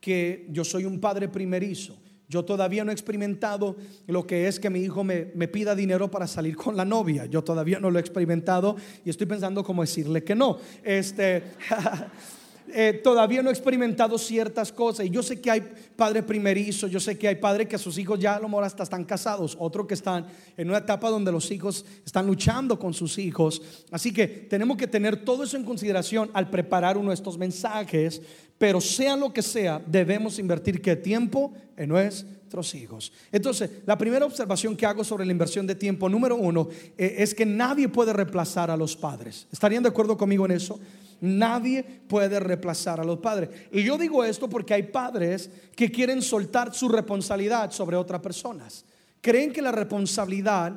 que 0.00 0.46
yo 0.50 0.64
soy 0.64 0.84
un 0.84 1.00
padre 1.00 1.28
primerizo. 1.28 1.96
Yo 2.28 2.44
todavía 2.44 2.84
no 2.84 2.90
he 2.90 2.94
experimentado 2.94 3.76
lo 4.08 4.26
que 4.26 4.48
es 4.48 4.58
que 4.58 4.68
mi 4.68 4.80
hijo 4.80 5.04
me, 5.04 5.24
pida 5.48 5.76
dinero 5.76 6.10
para 6.10 6.26
salir 6.26 6.56
con 6.56 6.76
la 6.76 6.84
novia. 6.84 7.26
Yo 7.26 7.44
todavía 7.44 7.78
no 7.78 7.90
lo 7.90 7.98
he 7.98 8.00
experimentado 8.00 8.76
y 9.04 9.10
estoy 9.10 9.26
pensando 9.26 9.62
cómo 9.62 9.82
decirle 9.82 10.24
que 10.24 10.34
no. 10.34 10.58
Este, 10.82 11.44
eh, 12.72 13.00
todavía 13.02 13.42
no 13.42 13.50
he 13.50 13.52
experimentado 13.52 14.18
ciertas 14.18 14.72
cosas. 14.72 15.06
Y 15.06 15.10
yo 15.10 15.22
sé 15.22 15.40
que 15.40 15.50
hay 15.50 15.62
padres 15.96 16.24
primerizos, 16.24 16.90
yo 16.90 17.00
sé 17.00 17.16
que 17.18 17.28
hay 17.28 17.36
padres 17.36 17.68
que 17.68 17.78
sus 17.78 17.98
hijos 17.98 18.18
ya 18.18 18.36
a 18.36 18.40
lo 18.40 18.48
mejor 18.48 18.64
hasta 18.64 18.82
están 18.82 19.04
casados, 19.04 19.56
otros 19.58 19.86
que 19.86 19.94
están 19.94 20.26
en 20.56 20.68
una 20.68 20.78
etapa 20.78 21.10
donde 21.10 21.32
los 21.32 21.50
hijos 21.50 21.84
están 22.04 22.26
luchando 22.26 22.78
con 22.78 22.94
sus 22.94 23.18
hijos. 23.18 23.62
Así 23.90 24.12
que 24.12 24.26
tenemos 24.26 24.76
que 24.76 24.86
tener 24.86 25.24
todo 25.24 25.44
eso 25.44 25.56
en 25.56 25.64
consideración 25.64 26.30
al 26.32 26.50
preparar 26.50 26.96
uno 26.96 27.10
de 27.10 27.14
estos 27.14 27.38
mensajes. 27.38 28.20
Pero 28.58 28.80
sea 28.80 29.16
lo 29.16 29.32
que 29.32 29.42
sea, 29.42 29.82
debemos 29.86 30.38
invertir 30.38 30.80
qué 30.80 30.96
tiempo 30.96 31.52
en 31.76 31.90
nuestros 31.90 32.74
hijos. 32.74 33.12
Entonces, 33.30 33.70
la 33.84 33.98
primera 33.98 34.24
observación 34.24 34.76
que 34.76 34.86
hago 34.86 35.04
sobre 35.04 35.26
la 35.26 35.32
inversión 35.32 35.66
de 35.66 35.74
tiempo, 35.74 36.08
número 36.08 36.36
uno, 36.36 36.68
eh, 36.96 37.16
es 37.18 37.34
que 37.34 37.44
nadie 37.44 37.88
puede 37.88 38.14
reemplazar 38.14 38.70
a 38.70 38.76
los 38.76 38.96
padres. 38.96 39.46
¿Estarían 39.52 39.82
de 39.82 39.90
acuerdo 39.90 40.16
conmigo 40.16 40.46
en 40.46 40.52
eso? 40.52 40.80
Nadie 41.20 41.82
puede 41.82 42.40
reemplazar 42.40 43.00
a 43.00 43.04
los 43.04 43.18
padres. 43.18 43.50
Y 43.72 43.82
yo 43.82 43.96
digo 43.96 44.24
esto 44.24 44.48
porque 44.48 44.74
hay 44.74 44.84
padres 44.84 45.50
que 45.74 45.90
quieren 45.90 46.22
soltar 46.22 46.74
su 46.74 46.88
responsabilidad 46.88 47.70
sobre 47.70 47.96
otras 47.96 48.20
personas. 48.20 48.84
Creen 49.20 49.52
que 49.52 49.62
la 49.62 49.72
responsabilidad 49.72 50.74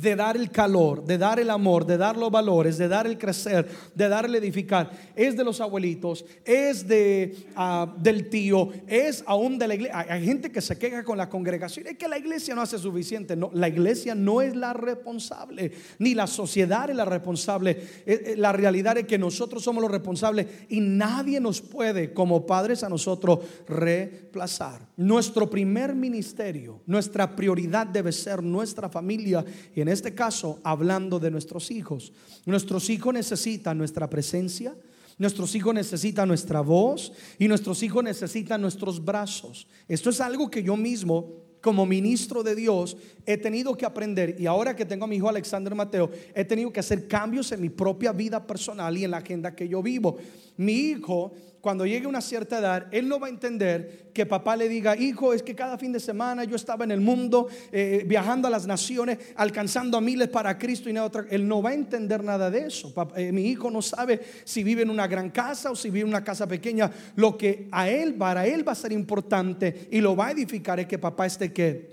de 0.00 0.16
dar 0.16 0.36
el 0.36 0.50
calor, 0.50 1.04
de 1.04 1.18
dar 1.18 1.38
el 1.38 1.50
amor, 1.50 1.86
de 1.86 1.96
dar 1.96 2.16
los 2.16 2.30
valores, 2.30 2.78
de 2.78 2.88
dar 2.88 3.06
el 3.06 3.16
crecer, 3.16 3.68
de 3.94 4.08
dar 4.08 4.24
el 4.24 4.34
edificar, 4.34 4.90
es 5.14 5.36
de 5.36 5.44
los 5.44 5.60
abuelitos, 5.60 6.24
es 6.44 6.86
de, 6.86 7.36
ah, 7.54 7.94
del 7.98 8.28
tío, 8.28 8.70
es 8.86 9.22
aún 9.26 9.58
de 9.58 9.68
la 9.68 9.74
iglesia. 9.74 10.06
Hay, 10.08 10.24
gente 10.24 10.50
que 10.50 10.60
se 10.60 10.76
queja 10.78 11.04
con 11.04 11.16
la 11.16 11.28
congregación, 11.28 11.86
es 11.86 11.96
que 11.96 12.08
la 12.08 12.18
iglesia 12.18 12.54
no 12.54 12.62
hace 12.62 12.78
suficiente. 12.78 13.36
No, 13.36 13.50
la 13.54 13.68
iglesia 13.68 14.14
no 14.14 14.42
es 14.42 14.56
la 14.56 14.72
responsable, 14.72 15.72
ni 15.98 16.14
la 16.14 16.26
sociedad 16.26 16.90
es 16.90 16.96
la 16.96 17.04
responsable. 17.04 17.70
Eh, 17.70 18.22
eh, 18.26 18.34
la 18.36 18.52
realidad 18.52 18.98
es 18.98 19.04
que 19.04 19.18
nosotros 19.18 19.62
somos 19.62 19.82
los 19.82 19.90
responsables 19.90 20.46
y 20.68 20.80
nadie 20.80 21.40
nos 21.40 21.60
puede, 21.60 22.12
como 22.12 22.46
padres, 22.46 22.82
a 22.82 22.88
nosotros 22.88 23.40
reemplazar. 23.68 24.88
Nuestro 24.96 25.48
primer 25.48 25.94
ministerio, 25.94 26.82
nuestra 26.86 27.36
prioridad 27.36 27.86
debe 27.86 28.10
ser 28.10 28.42
nuestra 28.42 28.88
familia 28.88 29.44
y 29.74 29.83
en 29.84 29.88
este 29.90 30.14
caso 30.14 30.60
hablando 30.64 31.20
de 31.20 31.30
nuestros 31.30 31.70
hijos. 31.70 32.10
Nuestros 32.46 32.88
hijos 32.88 33.12
necesitan 33.12 33.76
nuestra 33.76 34.08
presencia, 34.08 34.74
nuestros 35.18 35.54
hijos 35.54 35.74
necesitan 35.74 36.26
nuestra 36.26 36.62
voz 36.62 37.12
y 37.38 37.48
nuestros 37.48 37.82
hijos 37.82 38.02
necesitan 38.02 38.62
nuestros 38.62 39.04
brazos. 39.04 39.68
Esto 39.86 40.08
es 40.08 40.22
algo 40.22 40.50
que 40.50 40.62
yo 40.62 40.74
mismo 40.74 41.44
como 41.60 41.84
ministro 41.84 42.42
de 42.42 42.54
Dios 42.54 42.96
he 43.26 43.36
tenido 43.36 43.76
que 43.76 43.84
aprender 43.84 44.36
y 44.38 44.46
ahora 44.46 44.74
que 44.74 44.86
tengo 44.86 45.04
a 45.04 45.08
mi 45.08 45.16
hijo 45.16 45.28
Alexander 45.28 45.74
Mateo, 45.74 46.10
he 46.34 46.46
tenido 46.46 46.72
que 46.72 46.80
hacer 46.80 47.06
cambios 47.06 47.52
en 47.52 47.60
mi 47.60 47.68
propia 47.68 48.12
vida 48.12 48.46
personal 48.46 48.96
y 48.96 49.04
en 49.04 49.10
la 49.10 49.18
agenda 49.18 49.54
que 49.54 49.68
yo 49.68 49.82
vivo. 49.82 50.16
Mi 50.56 50.72
hijo 50.72 51.32
cuando 51.64 51.86
llegue 51.86 52.06
una 52.06 52.20
cierta 52.20 52.58
edad, 52.58 52.88
él 52.90 53.08
no 53.08 53.18
va 53.18 53.28
a 53.28 53.30
entender 53.30 54.10
que 54.12 54.26
papá 54.26 54.54
le 54.54 54.68
diga, 54.68 54.98
hijo, 54.98 55.32
es 55.32 55.42
que 55.42 55.54
cada 55.54 55.78
fin 55.78 55.92
de 55.92 55.98
semana 55.98 56.44
yo 56.44 56.56
estaba 56.56 56.84
en 56.84 56.90
el 56.90 57.00
mundo, 57.00 57.48
eh, 57.72 58.04
viajando 58.06 58.48
a 58.48 58.50
las 58.50 58.66
naciones, 58.66 59.16
alcanzando 59.34 59.96
a 59.96 60.02
miles 60.02 60.28
para 60.28 60.58
Cristo 60.58 60.90
y 60.90 60.92
nada 60.92 61.06
otra. 61.06 61.24
Él 61.30 61.48
no 61.48 61.62
va 61.62 61.70
a 61.70 61.72
entender 61.72 62.22
nada 62.22 62.50
de 62.50 62.66
eso. 62.66 62.92
Eh, 63.16 63.32
mi 63.32 63.46
hijo 63.46 63.70
no 63.70 63.80
sabe 63.80 64.20
si 64.44 64.62
vive 64.62 64.82
en 64.82 64.90
una 64.90 65.06
gran 65.06 65.30
casa 65.30 65.70
o 65.70 65.74
si 65.74 65.88
vive 65.88 66.02
en 66.02 66.08
una 66.08 66.22
casa 66.22 66.46
pequeña. 66.46 66.90
Lo 67.16 67.38
que 67.38 67.66
a 67.72 67.88
él, 67.88 68.12
para 68.12 68.46
él 68.46 68.68
va 68.68 68.72
a 68.72 68.74
ser 68.74 68.92
importante 68.92 69.88
y 69.90 70.02
lo 70.02 70.14
va 70.14 70.26
a 70.26 70.32
edificar 70.32 70.78
es 70.80 70.86
que 70.86 70.98
papá 70.98 71.24
esté 71.24 71.48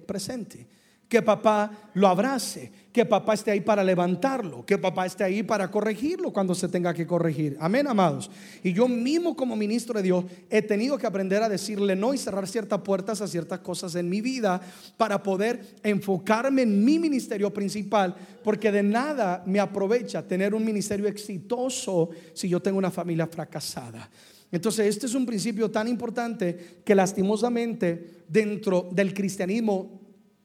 presente 0.06 0.68
que 1.12 1.22
papá 1.22 1.90
lo 1.94 2.08
abrace, 2.08 2.72
que 2.94 3.06
papá 3.06 3.34
esté 3.34 3.52
ahí 3.52 3.60
para 3.60 3.84
levantarlo, 3.84 4.66
que 4.66 4.78
papá 4.78 5.06
esté 5.06 5.26
ahí 5.26 5.44
para 5.44 5.70
corregirlo 5.70 6.32
cuando 6.32 6.56
se 6.56 6.70
tenga 6.70 6.94
que 6.94 7.06
corregir. 7.06 7.58
Amén, 7.60 7.86
amados. 7.86 8.32
Y 8.64 8.72
yo 8.72 8.88
mismo 8.88 9.36
como 9.36 9.58
ministro 9.58 9.96
de 9.96 10.04
Dios 10.04 10.24
he 10.50 10.62
tenido 10.62 10.98
que 10.98 11.06
aprender 11.06 11.44
a 11.44 11.50
decirle 11.50 11.98
no 11.98 12.14
y 12.14 12.18
cerrar 12.18 12.48
ciertas 12.48 12.80
puertas 12.80 13.20
a 13.20 13.28
ciertas 13.28 13.60
cosas 13.60 13.96
en 13.96 14.08
mi 14.08 14.22
vida 14.22 14.62
para 14.96 15.22
poder 15.22 15.76
enfocarme 15.84 16.62
en 16.62 16.86
mi 16.86 16.98
ministerio 16.98 17.54
principal, 17.54 18.16
porque 18.42 18.72
de 18.72 18.82
nada 18.82 19.44
me 19.46 19.60
aprovecha 19.60 20.26
tener 20.26 20.56
un 20.56 20.64
ministerio 20.64 21.10
exitoso 21.10 22.12
si 22.34 22.48
yo 22.48 22.62
tengo 22.62 22.78
una 22.78 22.90
familia 22.90 23.28
fracasada. 23.28 24.10
Entonces, 24.50 24.88
este 24.88 25.08
es 25.08 25.16
un 25.16 25.26
principio 25.26 25.70
tan 25.70 25.90
importante 25.90 26.82
que 26.86 26.96
lastimosamente 26.96 28.24
dentro 28.30 28.88
del 28.94 29.14
cristianismo 29.14 30.01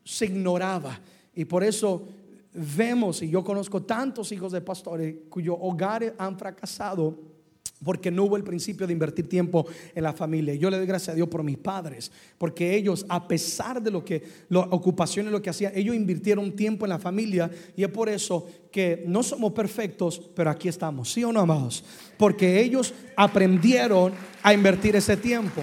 se 0.06 0.26
ignoraba. 0.26 0.98
Y 1.34 1.44
por 1.44 1.64
eso 1.64 2.08
vemos, 2.54 3.20
y 3.22 3.28
yo 3.28 3.44
conozco 3.44 3.82
tantos 3.82 4.32
hijos 4.32 4.52
de 4.52 4.60
pastores 4.60 5.14
cuyos 5.28 5.56
hogares 5.60 6.12
han 6.16 6.38
fracasado 6.38 7.36
porque 7.84 8.10
no 8.10 8.24
hubo 8.24 8.36
el 8.36 8.42
principio 8.42 8.86
de 8.86 8.94
invertir 8.94 9.28
tiempo 9.28 9.66
en 9.94 10.02
la 10.02 10.14
familia. 10.14 10.54
Yo 10.54 10.70
le 10.70 10.78
doy 10.78 10.86
gracias 10.86 11.10
a 11.10 11.14
Dios 11.14 11.28
por 11.28 11.42
mis 11.42 11.58
padres, 11.58 12.10
porque 12.38 12.74
ellos, 12.74 13.04
a 13.08 13.28
pesar 13.28 13.82
de 13.82 13.90
lo 13.90 14.02
que, 14.02 14.22
las 14.48 14.66
ocupaciones, 14.70 15.30
lo 15.30 15.42
que 15.42 15.50
hacían, 15.50 15.72
ellos 15.74 15.94
invirtieron 15.94 16.56
tiempo 16.56 16.86
en 16.86 16.90
la 16.90 16.98
familia 16.98 17.50
y 17.76 17.82
es 17.82 17.90
por 17.90 18.08
eso 18.08 18.46
que 18.72 19.04
no 19.06 19.22
somos 19.22 19.52
perfectos, 19.52 20.30
pero 20.34 20.50
aquí 20.50 20.68
estamos, 20.68 21.12
¿sí 21.12 21.22
o 21.24 21.32
no, 21.32 21.40
amados? 21.40 21.84
Porque 22.16 22.62
ellos 22.62 22.94
aprendieron 23.14 24.12
a 24.42 24.54
invertir 24.54 24.96
ese 24.96 25.16
tiempo. 25.16 25.62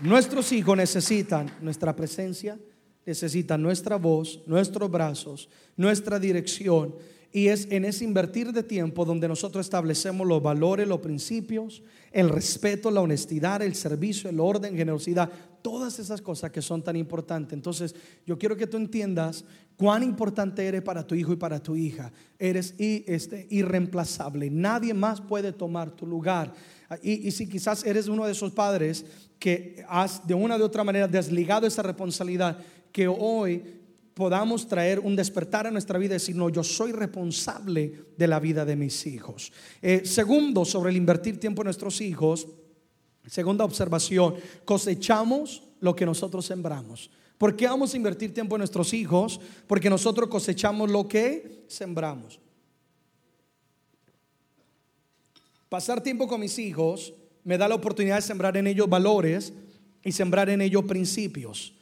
Nuestros 0.00 0.50
hijos 0.52 0.76
necesitan 0.76 1.50
nuestra 1.60 1.94
presencia, 1.94 2.58
necesitan 3.06 3.62
nuestra 3.62 3.96
voz, 3.96 4.40
nuestros 4.46 4.90
brazos, 4.90 5.48
nuestra 5.76 6.18
dirección. 6.18 6.94
Y 7.30 7.48
es 7.48 7.66
en 7.70 7.84
ese 7.84 8.04
invertir 8.04 8.52
de 8.52 8.62
tiempo 8.62 9.04
donde 9.04 9.28
nosotros 9.28 9.66
establecemos 9.66 10.26
los 10.26 10.42
valores, 10.42 10.86
los 10.86 11.00
principios, 11.00 11.82
el 12.12 12.28
respeto, 12.28 12.90
la 12.90 13.00
honestidad, 13.00 13.60
el 13.62 13.74
servicio, 13.74 14.30
el 14.30 14.38
orden, 14.38 14.76
generosidad, 14.76 15.30
todas 15.62 15.98
esas 15.98 16.20
cosas 16.20 16.50
que 16.52 16.62
son 16.62 16.82
tan 16.82 16.94
importantes. 16.94 17.52
Entonces, 17.52 17.94
yo 18.24 18.38
quiero 18.38 18.56
que 18.56 18.68
tú 18.68 18.76
entiendas 18.76 19.44
cuán 19.76 20.02
importante 20.02 20.64
eres 20.64 20.82
para 20.82 21.04
tu 21.06 21.14
hijo 21.14 21.32
y 21.32 21.36
para 21.36 21.60
tu 21.60 21.74
hija. 21.74 22.12
Eres 22.38 22.74
este, 22.78 23.46
irreemplazable. 23.50 24.50
Nadie 24.50 24.94
más 24.94 25.20
puede 25.20 25.52
tomar 25.52 25.90
tu 25.90 26.06
lugar. 26.06 26.52
Y, 27.02 27.30
si 27.30 27.48
quizás 27.48 27.84
eres 27.84 28.08
uno 28.08 28.26
de 28.26 28.32
esos 28.32 28.52
padres 28.52 29.04
que 29.38 29.84
has 29.88 30.26
de 30.26 30.34
una 30.34 30.56
u 30.56 30.62
otra 30.62 30.84
manera 30.84 31.08
desligado 31.08 31.66
esa 31.66 31.82
responsabilidad, 31.82 32.58
que 32.92 33.08
hoy 33.08 33.62
podamos 34.14 34.68
traer 34.68 35.00
un 35.00 35.16
despertar 35.16 35.66
a 35.66 35.70
nuestra 35.70 35.98
vida 35.98 36.14
y 36.14 36.18
decir, 36.18 36.36
no, 36.36 36.48
yo 36.48 36.62
soy 36.62 36.92
responsable 36.92 37.92
de 38.16 38.28
la 38.28 38.38
vida 38.38 38.64
de 38.64 38.76
mis 38.76 39.06
hijos. 39.06 39.52
Eh, 39.82 40.02
segundo, 40.04 40.64
sobre 40.64 40.90
el 40.90 40.96
invertir 40.96 41.40
tiempo 41.40 41.62
en 41.62 41.66
nuestros 41.66 42.00
hijos, 42.00 42.46
segunda 43.26 43.64
observación, 43.64 44.36
cosechamos 44.64 45.62
lo 45.80 45.96
que 45.96 46.06
nosotros 46.06 46.46
sembramos. 46.46 47.10
¿Por 47.38 47.56
qué 47.56 47.66
vamos 47.66 47.92
a 47.92 47.96
invertir 47.96 48.32
tiempo 48.32 48.54
en 48.54 48.60
nuestros 48.60 48.94
hijos? 48.94 49.40
Porque 49.66 49.90
nosotros 49.90 50.28
cosechamos 50.28 50.90
lo 50.90 51.08
que 51.08 51.64
sembramos. 51.68 52.40
Pasar 55.68 56.02
tiempo 56.02 56.28
con 56.28 56.40
mis 56.40 56.58
hijos 56.58 57.14
me 57.44 57.58
da 57.58 57.68
la 57.68 57.74
oportunidad 57.74 58.16
de 58.16 58.22
sembrar 58.22 58.56
en 58.56 58.66
ellos 58.66 58.88
valores 58.88 59.52
y 60.02 60.12
sembrar 60.12 60.50
en 60.50 60.60
ellos 60.60 60.84
principios. 60.84 61.74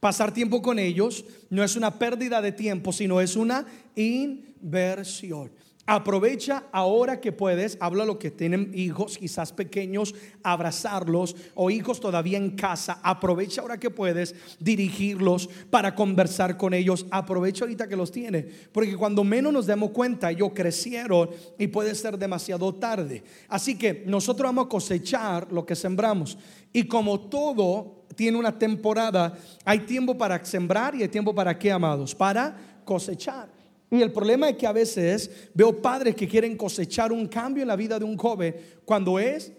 Pasar 0.00 0.32
tiempo 0.32 0.62
con 0.62 0.78
ellos 0.78 1.24
no 1.50 1.64
es 1.64 1.74
una 1.76 1.98
pérdida 1.98 2.40
de 2.40 2.52
tiempo, 2.52 2.92
sino 2.92 3.20
es 3.20 3.36
una 3.36 3.66
inversión. 3.96 5.50
Aprovecha 5.90 6.64
ahora 6.70 7.18
que 7.18 7.32
puedes, 7.32 7.78
habla 7.80 8.04
lo 8.04 8.18
que 8.18 8.30
tienen 8.30 8.72
hijos 8.74 9.16
quizás 9.16 9.54
pequeños, 9.54 10.14
abrazarlos 10.42 11.34
o 11.54 11.70
hijos 11.70 11.98
todavía 11.98 12.36
en 12.36 12.50
casa. 12.50 13.00
Aprovecha 13.02 13.62
ahora 13.62 13.80
que 13.80 13.88
puedes 13.88 14.34
dirigirlos 14.60 15.48
para 15.70 15.94
conversar 15.94 16.58
con 16.58 16.74
ellos. 16.74 17.06
Aprovecha 17.10 17.64
ahorita 17.64 17.88
que 17.88 17.96
los 17.96 18.12
tiene, 18.12 18.46
porque 18.70 18.98
cuando 18.98 19.24
menos 19.24 19.50
nos 19.50 19.64
demos 19.64 19.92
cuenta, 19.92 20.30
ellos 20.30 20.50
crecieron 20.54 21.30
y 21.58 21.68
puede 21.68 21.94
ser 21.94 22.18
demasiado 22.18 22.74
tarde. 22.74 23.22
Así 23.48 23.78
que 23.78 24.02
nosotros 24.04 24.46
vamos 24.46 24.66
a 24.66 24.68
cosechar 24.68 25.50
lo 25.50 25.64
que 25.64 25.74
sembramos. 25.74 26.36
Y 26.70 26.84
como 26.84 27.18
todo 27.18 28.04
tiene 28.14 28.36
una 28.36 28.58
temporada, 28.58 29.38
hay 29.64 29.78
tiempo 29.78 30.18
para 30.18 30.44
sembrar 30.44 30.94
y 30.94 31.00
hay 31.00 31.08
tiempo 31.08 31.34
para 31.34 31.58
qué, 31.58 31.72
amados? 31.72 32.14
Para 32.14 32.82
cosechar. 32.84 33.57
Y 33.90 34.02
el 34.02 34.12
problema 34.12 34.50
es 34.50 34.56
que 34.56 34.66
a 34.66 34.72
veces 34.72 35.30
veo 35.54 35.80
padres 35.80 36.14
que 36.14 36.28
quieren 36.28 36.56
cosechar 36.56 37.10
un 37.10 37.26
cambio 37.26 37.62
en 37.62 37.68
la 37.68 37.76
vida 37.76 37.98
de 37.98 38.04
un 38.04 38.16
joven 38.16 38.54
cuando 38.84 39.18
es 39.18 39.52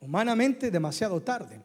humanamente 0.00 0.70
demasiado 0.70 1.20
tarde. 1.22 1.60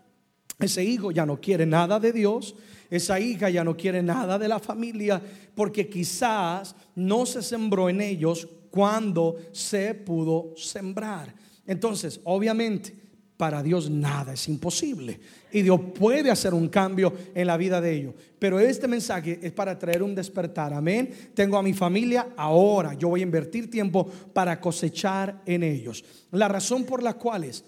Ese 0.59 0.83
hijo 0.83 1.11
ya 1.11 1.25
no 1.25 1.39
quiere 1.39 1.65
nada 1.65 1.99
de 1.99 2.11
Dios, 2.11 2.55
esa 2.89 3.19
hija 3.19 3.49
ya 3.49 3.63
no 3.63 3.77
quiere 3.77 4.01
nada 4.01 4.37
de 4.39 4.47
la 4.47 4.59
familia, 4.59 5.21
porque 5.55 5.89
quizás 5.89 6.75
no 6.95 7.25
se 7.25 7.41
sembró 7.41 7.89
en 7.89 8.01
ellos 8.01 8.47
cuando 8.71 9.37
se 9.51 9.93
pudo 9.93 10.53
sembrar. 10.55 11.33
Entonces, 11.65 12.19
obviamente, 12.23 12.98
Para 13.39 13.63
Dios 13.63 13.89
nada 13.89 14.33
es 14.33 14.49
imposible. 14.49 15.17
Y 15.53 15.61
Dios 15.61 15.79
puede 15.97 16.29
hacer 16.29 16.53
un 16.53 16.67
cambio 16.67 17.13
en 17.33 17.47
la 17.47 17.55
vida 17.55 17.79
de 17.79 17.95
ellos. 17.95 18.13
Pero 18.37 18.59
este 18.59 18.85
mensaje 18.85 19.39
es 19.41 19.53
para 19.53 19.79
traer 19.79 20.03
un 20.03 20.13
despertar. 20.13 20.73
Amén. 20.73 21.31
Tengo 21.33 21.55
a 21.55 21.63
mi 21.63 21.73
familia 21.73 22.33
ahora. 22.35 22.95
Yo 22.95 23.07
voy 23.07 23.21
a 23.21 23.23
invertir 23.23 23.69
tiempo 23.69 24.05
para 24.33 24.59
cosechar 24.59 25.41
en 25.45 25.63
ellos. 25.63 26.03
La 26.31 26.49
razón 26.49 26.83
por 26.83 27.01
la 27.01 27.13
cual 27.13 27.45
es, 27.45 27.63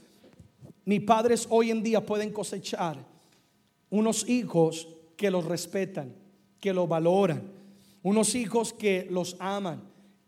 mis 0.83 1.03
padres 1.03 1.47
hoy 1.49 1.71
en 1.71 1.81
día 1.81 2.05
pueden 2.05 2.31
cosechar 2.31 2.97
unos 3.91 4.27
hijos 4.27 4.89
que 5.15 5.31
los 5.31 5.45
respetan, 5.45 6.13
que 6.59 6.73
los 6.73 6.89
valoran. 6.89 7.43
Unos 8.03 8.35
hijos 8.35 8.73
que 8.73 9.07
los 9.09 9.37
aman, 9.39 9.83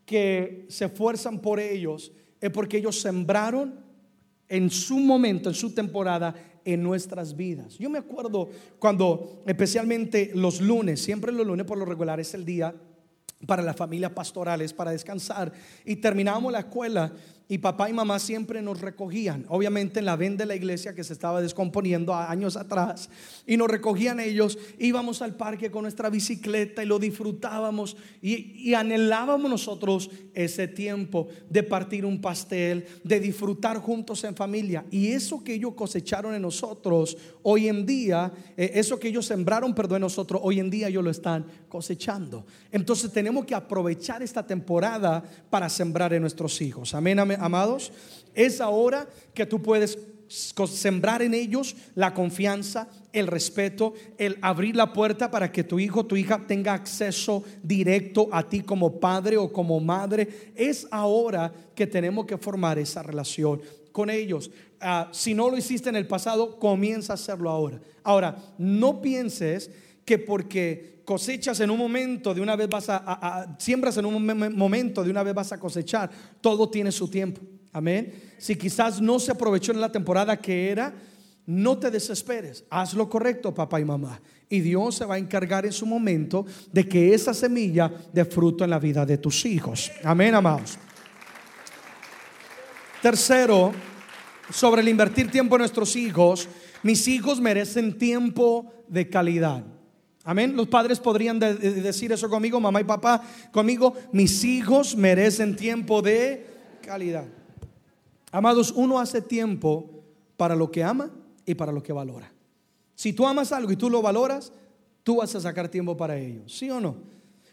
que 0.06 0.64
se 0.70 0.86
esfuerzan 0.86 1.40
por 1.40 1.60
ellos. 1.60 2.12
Es 2.40 2.48
porque 2.48 2.78
ellos 2.78 2.98
sembraron 2.98 3.83
en 4.54 4.70
su 4.70 5.00
momento, 5.00 5.48
en 5.48 5.54
su 5.56 5.74
temporada, 5.74 6.32
en 6.64 6.80
nuestras 6.80 7.36
vidas. 7.36 7.76
Yo 7.76 7.90
me 7.90 7.98
acuerdo 7.98 8.50
cuando, 8.78 9.42
especialmente 9.46 10.30
los 10.32 10.60
lunes, 10.60 11.02
siempre 11.02 11.32
los 11.32 11.44
lunes 11.44 11.66
por 11.66 11.76
lo 11.76 11.84
regular 11.84 12.20
es 12.20 12.34
el 12.34 12.44
día 12.44 12.72
para 13.48 13.64
las 13.64 13.74
familias 13.74 14.12
pastorales, 14.12 14.72
para 14.72 14.92
descansar, 14.92 15.52
y 15.84 15.96
terminábamos 15.96 16.52
la 16.52 16.60
escuela 16.60 17.12
y 17.46 17.58
papá 17.58 17.90
y 17.90 17.92
mamá 17.92 18.18
siempre 18.18 18.62
nos 18.62 18.80
recogían, 18.80 19.44
obviamente 19.48 19.98
en 19.98 20.06
la 20.06 20.16
venda 20.16 20.44
de 20.44 20.48
la 20.48 20.56
iglesia 20.56 20.94
que 20.94 21.04
se 21.04 21.12
estaba 21.12 21.42
descomponiendo 21.42 22.14
años 22.14 22.56
atrás, 22.56 23.10
y 23.46 23.58
nos 23.58 23.68
recogían 23.68 24.18
ellos, 24.18 24.58
íbamos 24.78 25.20
al 25.20 25.34
parque 25.36 25.70
con 25.70 25.82
nuestra 25.82 26.08
bicicleta 26.08 26.82
y 26.82 26.86
lo 26.86 26.98
disfrutábamos 26.98 27.96
y, 28.22 28.72
anhelábamos 28.74 29.50
nosotros 29.50 30.10
ese 30.32 30.66
tiempo 30.68 31.28
de 31.50 31.62
partir 31.62 32.06
un 32.06 32.20
pastel, 32.20 32.86
de 33.04 33.20
disfrutar 33.20 33.78
juntos 33.78 34.24
en 34.24 34.34
familia. 34.34 34.84
Y 34.90 35.08
eso 35.08 35.44
que 35.44 35.54
ellos 35.54 35.74
cosecharon 35.74 36.34
en 36.34 36.42
nosotros, 36.42 37.16
hoy 37.42 37.68
en 37.68 37.86
día, 37.86 38.32
eh, 38.56 38.72
eso 38.74 38.98
que 38.98 39.08
ellos 39.08 39.26
sembraron, 39.26 39.74
perdón, 39.74 39.96
en 39.96 40.02
nosotros, 40.02 40.40
hoy 40.42 40.58
en 40.58 40.70
día 40.70 40.88
ellos 40.88 41.04
lo 41.04 41.10
están 41.10 41.46
cosechando. 41.68 42.46
Entonces 42.72 43.12
tenemos 43.12 43.44
que 43.44 43.54
aprovechar 43.54 44.22
esta 44.22 44.44
temporada 44.44 45.22
para 45.50 45.68
sembrar 45.68 46.12
en 46.14 46.22
nuestros 46.22 46.60
hijos. 46.60 46.94
Amén, 46.94 47.18
amén 47.20 47.33
amados, 47.38 47.92
es 48.34 48.60
ahora 48.60 49.08
que 49.32 49.46
tú 49.46 49.62
puedes 49.62 49.98
sembrar 50.28 51.22
en 51.22 51.34
ellos 51.34 51.76
la 51.94 52.14
confianza, 52.14 52.88
el 53.12 53.26
respeto, 53.26 53.94
el 54.18 54.38
abrir 54.42 54.74
la 54.74 54.92
puerta 54.92 55.30
para 55.30 55.52
que 55.52 55.64
tu 55.64 55.78
hijo, 55.78 56.06
tu 56.06 56.16
hija 56.16 56.44
tenga 56.46 56.72
acceso 56.72 57.44
directo 57.62 58.28
a 58.32 58.48
ti 58.48 58.62
como 58.62 58.98
padre 58.98 59.36
o 59.36 59.52
como 59.52 59.78
madre. 59.80 60.52
Es 60.56 60.88
ahora 60.90 61.52
que 61.74 61.86
tenemos 61.86 62.26
que 62.26 62.38
formar 62.38 62.78
esa 62.78 63.02
relación 63.02 63.60
con 63.92 64.10
ellos. 64.10 64.50
Ah, 64.80 65.08
si 65.12 65.34
no 65.34 65.48
lo 65.48 65.56
hiciste 65.56 65.88
en 65.88 65.96
el 65.96 66.06
pasado, 66.06 66.58
comienza 66.58 67.12
a 67.12 67.14
hacerlo 67.14 67.50
ahora. 67.50 67.80
Ahora, 68.02 68.36
no 68.58 69.00
pienses 69.00 69.70
que 70.04 70.18
porque 70.18 71.02
cosechas 71.04 71.60
en 71.60 71.70
un 71.70 71.78
momento, 71.78 72.34
de 72.34 72.40
una 72.40 72.56
vez 72.56 72.68
vas 72.68 72.86
a, 72.88 73.56
siembras 73.58 73.96
en 73.96 74.06
un 74.06 74.54
momento, 74.54 75.04
de 75.04 75.10
una 75.10 75.22
vez 75.22 75.34
vas 75.34 75.52
a 75.52 75.58
cosechar, 75.58 76.10
todo 76.40 76.68
tiene 76.68 76.90
su 76.92 77.08
tiempo. 77.08 77.40
Amén. 77.72 78.12
Si 78.38 78.56
quizás 78.56 79.00
no 79.00 79.18
se 79.18 79.32
aprovechó 79.32 79.72
en 79.72 79.80
la 79.80 79.90
temporada 79.90 80.36
que 80.36 80.70
era, 80.70 80.94
no 81.46 81.76
te 81.76 81.90
desesperes. 81.90 82.64
Haz 82.70 82.94
lo 82.94 83.08
correcto, 83.08 83.52
papá 83.52 83.80
y 83.80 83.84
mamá. 83.84 84.20
Y 84.48 84.60
Dios 84.60 84.94
se 84.94 85.04
va 85.04 85.16
a 85.16 85.18
encargar 85.18 85.66
en 85.66 85.72
su 85.72 85.84
momento 85.84 86.46
de 86.72 86.88
que 86.88 87.12
esa 87.12 87.34
semilla 87.34 87.90
dé 88.12 88.24
fruto 88.24 88.64
en 88.64 88.70
la 88.70 88.78
vida 88.78 89.04
de 89.04 89.18
tus 89.18 89.44
hijos. 89.44 89.90
Amén, 90.04 90.34
amados. 90.34 90.78
Tercero, 93.02 93.72
sobre 94.50 94.80
el 94.80 94.88
invertir 94.88 95.30
tiempo 95.30 95.56
en 95.56 95.60
nuestros 95.60 95.96
hijos, 95.96 96.48
mis 96.82 97.06
hijos 97.08 97.40
merecen 97.40 97.98
tiempo 97.98 98.72
de 98.88 99.08
calidad. 99.08 99.73
Amén. 100.24 100.56
Los 100.56 100.68
padres 100.68 100.98
podrían 100.98 101.38
decir 101.38 102.10
eso 102.10 102.30
conmigo, 102.30 102.58
mamá 102.58 102.80
y 102.80 102.84
papá, 102.84 103.22
conmigo, 103.52 103.94
mis 104.10 104.42
hijos 104.42 104.96
merecen 104.96 105.54
tiempo 105.54 106.00
de 106.00 106.46
calidad. 106.80 107.26
Amados, 108.32 108.72
uno 108.74 108.98
hace 108.98 109.20
tiempo 109.20 110.02
para 110.38 110.56
lo 110.56 110.70
que 110.70 110.82
ama 110.82 111.10
y 111.44 111.54
para 111.54 111.72
lo 111.72 111.82
que 111.82 111.92
valora. 111.92 112.32
Si 112.94 113.12
tú 113.12 113.26
amas 113.26 113.52
algo 113.52 113.70
y 113.70 113.76
tú 113.76 113.90
lo 113.90 114.00
valoras, 114.00 114.50
tú 115.02 115.16
vas 115.16 115.34
a 115.34 115.40
sacar 115.40 115.68
tiempo 115.68 115.96
para 115.96 116.18
ello, 116.18 116.48
¿sí 116.48 116.70
o 116.70 116.80
no? 116.80 116.96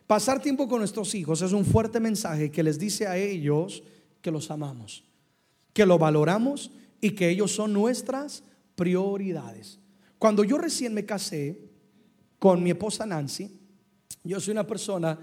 Pasar 0.08 0.42
tiempo 0.42 0.68
con 0.68 0.80
nuestros 0.80 1.14
hijos 1.14 1.42
es 1.42 1.52
un 1.52 1.66
fuerte 1.66 2.00
mensaje 2.00 2.52
que 2.52 2.64
les 2.64 2.80
dice 2.80 3.06
a 3.06 3.18
ellos 3.18 3.84
que 4.22 4.32
los 4.32 4.50
amamos, 4.50 5.04
que 5.74 5.86
lo 5.86 5.98
valoramos 5.98 6.72
y 7.02 7.12
que 7.12 7.30
ellos 7.30 7.52
son 7.52 7.74
nuestras 7.74 8.44
prioridades. 8.76 9.80
Cuando 10.18 10.44
yo 10.44 10.58
recién 10.58 10.94
me 10.94 11.06
casé, 11.06 11.71
con 12.42 12.64
mi 12.64 12.72
esposa 12.72 13.06
Nancy. 13.06 13.52
Yo 14.24 14.40
soy 14.40 14.54
una 14.54 14.66
persona 14.66 15.16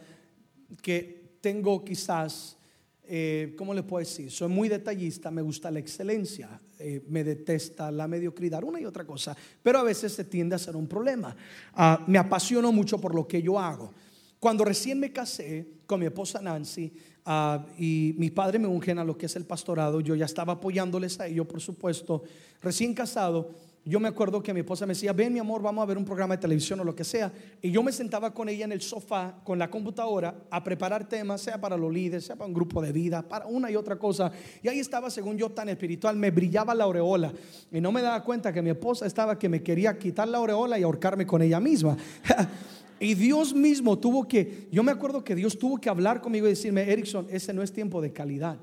que 0.81 1.39
tengo 1.41 1.85
quizás, 1.85 2.57
eh, 3.03 3.57
¿cómo 3.59 3.75
le 3.75 3.83
puedo 3.83 3.99
decir? 3.99 4.31
Soy 4.31 4.47
muy 4.47 4.69
detallista, 4.69 5.29
me 5.29 5.43
gusta 5.43 5.69
la 5.73 5.81
excelencia, 5.81 6.61
eh, 6.79 7.05
me 7.09 7.25
detesta 7.25 7.91
la 7.91 8.07
mediocridad, 8.07 8.63
una 8.63 8.81
y 8.81 8.85
otra 8.85 9.05
cosa, 9.05 9.37
pero 9.61 9.81
a 9.81 9.83
veces 9.83 10.13
se 10.13 10.27
tiende 10.27 10.55
a 10.55 10.61
ser 10.61 10.77
un 10.77 10.87
problema. 10.87 11.35
Ah, 11.75 12.05
me 12.07 12.19
apasiono 12.19 12.71
mucho 12.71 13.01
por 13.01 13.17
lo 13.17 13.27
que 13.27 13.43
yo 13.43 13.59
hago. 13.59 13.93
Cuando 14.39 14.65
recién 14.65 15.01
me 15.01 15.13
casé 15.13 15.67
con 15.87 15.99
mi 15.99 16.07
esposa 16.07 16.41
Nancy 16.41 16.93
ah, 17.25 17.67
y 17.77 18.15
mi 18.17 18.31
padre 18.31 18.61
me 18.61 18.69
ungen 18.69 19.01
a 19.01 19.05
lo 19.05 19.19
que 19.19 19.27
es 19.27 19.35
el 19.35 19.45
pastorado, 19.45 20.01
yo 20.01 20.15
ya 20.15 20.27
estaba 20.27 20.53
apoyándoles 20.53 21.19
a 21.19 21.27
ellos, 21.27 21.49
por 21.49 21.61
supuesto, 21.61 22.23
recién 22.63 22.95
casado 22.95 23.51
yo 23.89 23.99
me 23.99 24.09
acuerdo 24.09 24.43
que 24.43 24.53
mi 24.53 24.61
esposa 24.61 24.85
me 24.85 24.93
decía, 24.93 25.15
ven 25.15 25.33
mi 25.33 25.39
amor, 25.39 25.63
vamos 25.63 25.83
a 25.83 25.87
ver 25.87 25.97
un 25.97 26.05
programa 26.05 26.37
de 26.37 26.43
televisión 26.43 26.79
o 26.81 26.85
lo 26.85 26.95
que 26.95 27.05
sea. 27.05 27.33
Y 27.63 27.71
yo 27.71 27.83
me 27.83 27.91
sentaba 27.91 28.35
con 28.35 28.51
ella 28.51 28.67
en 28.67 28.73
el 28.73 28.83
sofá, 28.83 29.41
con 29.43 29.59
la 29.59 29.71
computadora, 29.71 30.43
a 30.51 30.63
preparar 30.63 31.09
temas, 31.09 31.41
sea 31.41 31.59
para 31.59 31.75
los 31.75 31.91
líderes, 31.91 32.27
sea 32.27 32.37
para 32.37 32.49
un 32.49 32.53
grupo 32.53 32.83
de 32.83 32.93
vida, 32.93 33.23
para 33.23 33.47
una 33.47 33.71
y 33.71 33.77
otra 33.77 33.99
cosa. 33.99 34.31
Y 34.63 34.69
ahí 34.69 34.79
estaba, 34.79 35.09
según 35.09 35.39
yo, 35.39 35.49
tan 35.49 35.71
espiritual, 35.71 36.17
me 36.17 36.31
brillaba 36.31 36.75
la 36.75 36.85
aureola. 36.85 37.33
Y 37.73 37.81
no 37.81 37.91
me 37.91 38.03
daba 38.03 38.23
cuenta 38.23 38.53
que 38.53 38.61
mi 38.61 38.69
esposa 38.69 39.07
estaba 39.07 39.39
que 39.39 39.49
me 39.49 39.63
quería 39.63 39.99
quitar 39.99 40.29
la 40.29 40.37
aureola 40.37 40.79
y 40.79 40.83
ahorcarme 40.83 41.27
con 41.27 41.41
ella 41.41 41.59
misma. 41.59 41.97
y 43.01 43.15
Dios 43.15 43.55
mismo 43.55 43.99
tuvo 43.99 44.29
que, 44.29 44.69
yo 44.71 44.83
me 44.83 44.93
acuerdo 44.93 45.25
que 45.25 45.35
Dios 45.35 45.59
tuvo 45.59 45.79
que 45.79 45.89
hablar 45.89 46.21
conmigo 46.21 46.47
y 46.47 46.51
decirme, 46.51 46.93
Erickson, 46.93 47.27
ese 47.31 47.55
no 47.55 47.63
es 47.63 47.73
tiempo 47.73 48.03
de 48.03 48.13
calidad. 48.13 48.59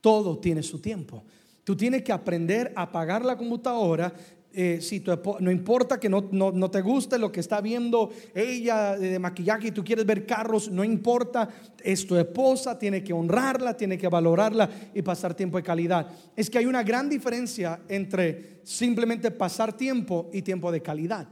Todo 0.00 0.38
tiene 0.38 0.62
su 0.62 0.78
tiempo. 0.78 1.24
Tú 1.62 1.76
tienes 1.76 2.02
que 2.02 2.12
aprender 2.12 2.72
a 2.74 2.82
apagar 2.82 3.22
la 3.22 3.36
computadora 3.36 4.12
eh, 4.54 4.78
si 4.80 5.00
tu 5.00 5.12
no 5.40 5.50
importa 5.50 5.98
que 5.98 6.08
no, 6.08 6.28
no, 6.30 6.70
te 6.70 6.82
guste 6.82 7.18
lo 7.18 7.32
que 7.32 7.40
está 7.40 7.60
viendo 7.60 8.10
ella 8.34 8.96
de 8.96 9.18
maquillaje 9.18 9.68
y 9.68 9.70
tú 9.72 9.82
quieres 9.82 10.04
ver 10.04 10.26
carros, 10.26 10.70
no 10.70 10.84
importa, 10.84 11.48
es 11.82 12.06
tu 12.06 12.16
esposa, 12.16 12.78
tiene 12.78 13.02
que 13.02 13.12
honrarla, 13.12 13.76
tiene 13.76 13.96
que 13.96 14.08
valorarla 14.08 14.68
y 14.94 15.02
pasar 15.02 15.34
tiempo 15.34 15.56
de 15.56 15.62
calidad. 15.62 16.06
Es 16.36 16.50
que 16.50 16.58
hay 16.58 16.66
una 16.66 16.82
gran 16.82 17.08
diferencia 17.08 17.80
entre 17.88 18.60
simplemente 18.64 19.30
pasar 19.30 19.76
tiempo 19.76 20.28
y 20.32 20.42
tiempo 20.42 20.70
de 20.70 20.82
calidad. 20.82 21.26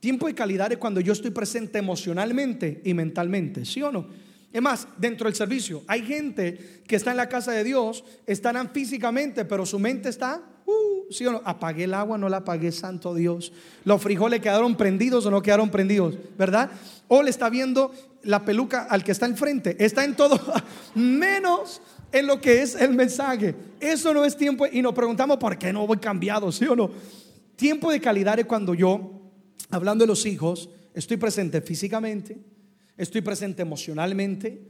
Tiempo 0.00 0.26
de 0.26 0.34
calidad 0.34 0.72
es 0.72 0.78
cuando 0.78 1.00
yo 1.00 1.12
estoy 1.12 1.30
presente 1.30 1.78
emocionalmente 1.78 2.80
y 2.84 2.94
mentalmente, 2.94 3.64
¿sí 3.64 3.82
o 3.82 3.92
no? 3.92 4.06
Es 4.52 4.62
más, 4.62 4.88
dentro 4.96 5.26
del 5.26 5.36
servicio 5.36 5.82
hay 5.86 6.02
gente 6.02 6.82
que 6.86 6.96
está 6.96 7.10
en 7.10 7.16
la 7.18 7.28
casa 7.28 7.52
de 7.52 7.62
Dios, 7.62 8.04
estarán 8.26 8.70
físicamente, 8.70 9.44
pero 9.44 9.66
su 9.66 9.78
mente 9.78 10.08
está 10.08 10.42
Uh, 10.66 11.10
¿sí 11.10 11.24
o 11.24 11.32
no? 11.32 11.42
Apagué 11.44 11.84
el 11.84 11.94
agua, 11.94 12.18
no 12.18 12.28
la 12.28 12.38
apagué, 12.38 12.72
santo 12.72 13.14
Dios. 13.14 13.52
Los 13.84 14.02
frijoles 14.02 14.40
quedaron 14.40 14.76
prendidos 14.76 15.24
o 15.24 15.30
no 15.30 15.40
quedaron 15.40 15.70
prendidos, 15.70 16.16
¿verdad? 16.36 16.70
O 17.08 17.22
le 17.22 17.30
está 17.30 17.48
viendo 17.48 17.92
la 18.24 18.44
peluca 18.44 18.82
al 18.82 19.04
que 19.04 19.12
está 19.12 19.26
enfrente. 19.26 19.76
Está 19.82 20.04
en 20.04 20.16
todo, 20.16 20.40
menos 20.94 21.80
en 22.12 22.26
lo 22.26 22.40
que 22.40 22.62
es 22.62 22.74
el 22.74 22.94
mensaje. 22.94 23.54
Eso 23.80 24.12
no 24.12 24.24
es 24.24 24.36
tiempo. 24.36 24.66
Y 24.70 24.82
nos 24.82 24.92
preguntamos 24.92 25.38
por 25.38 25.56
qué 25.56 25.72
no 25.72 25.86
voy 25.86 25.98
cambiado, 25.98 26.50
¿sí 26.50 26.66
o 26.66 26.74
no? 26.74 26.90
Tiempo 27.54 27.90
de 27.90 28.00
calidad 28.00 28.38
es 28.38 28.46
cuando 28.46 28.74
yo, 28.74 29.30
hablando 29.70 30.02
de 30.04 30.08
los 30.08 30.26
hijos, 30.26 30.68
estoy 30.94 31.16
presente 31.16 31.60
físicamente, 31.60 32.38
estoy 32.96 33.22
presente 33.22 33.62
emocionalmente, 33.62 34.62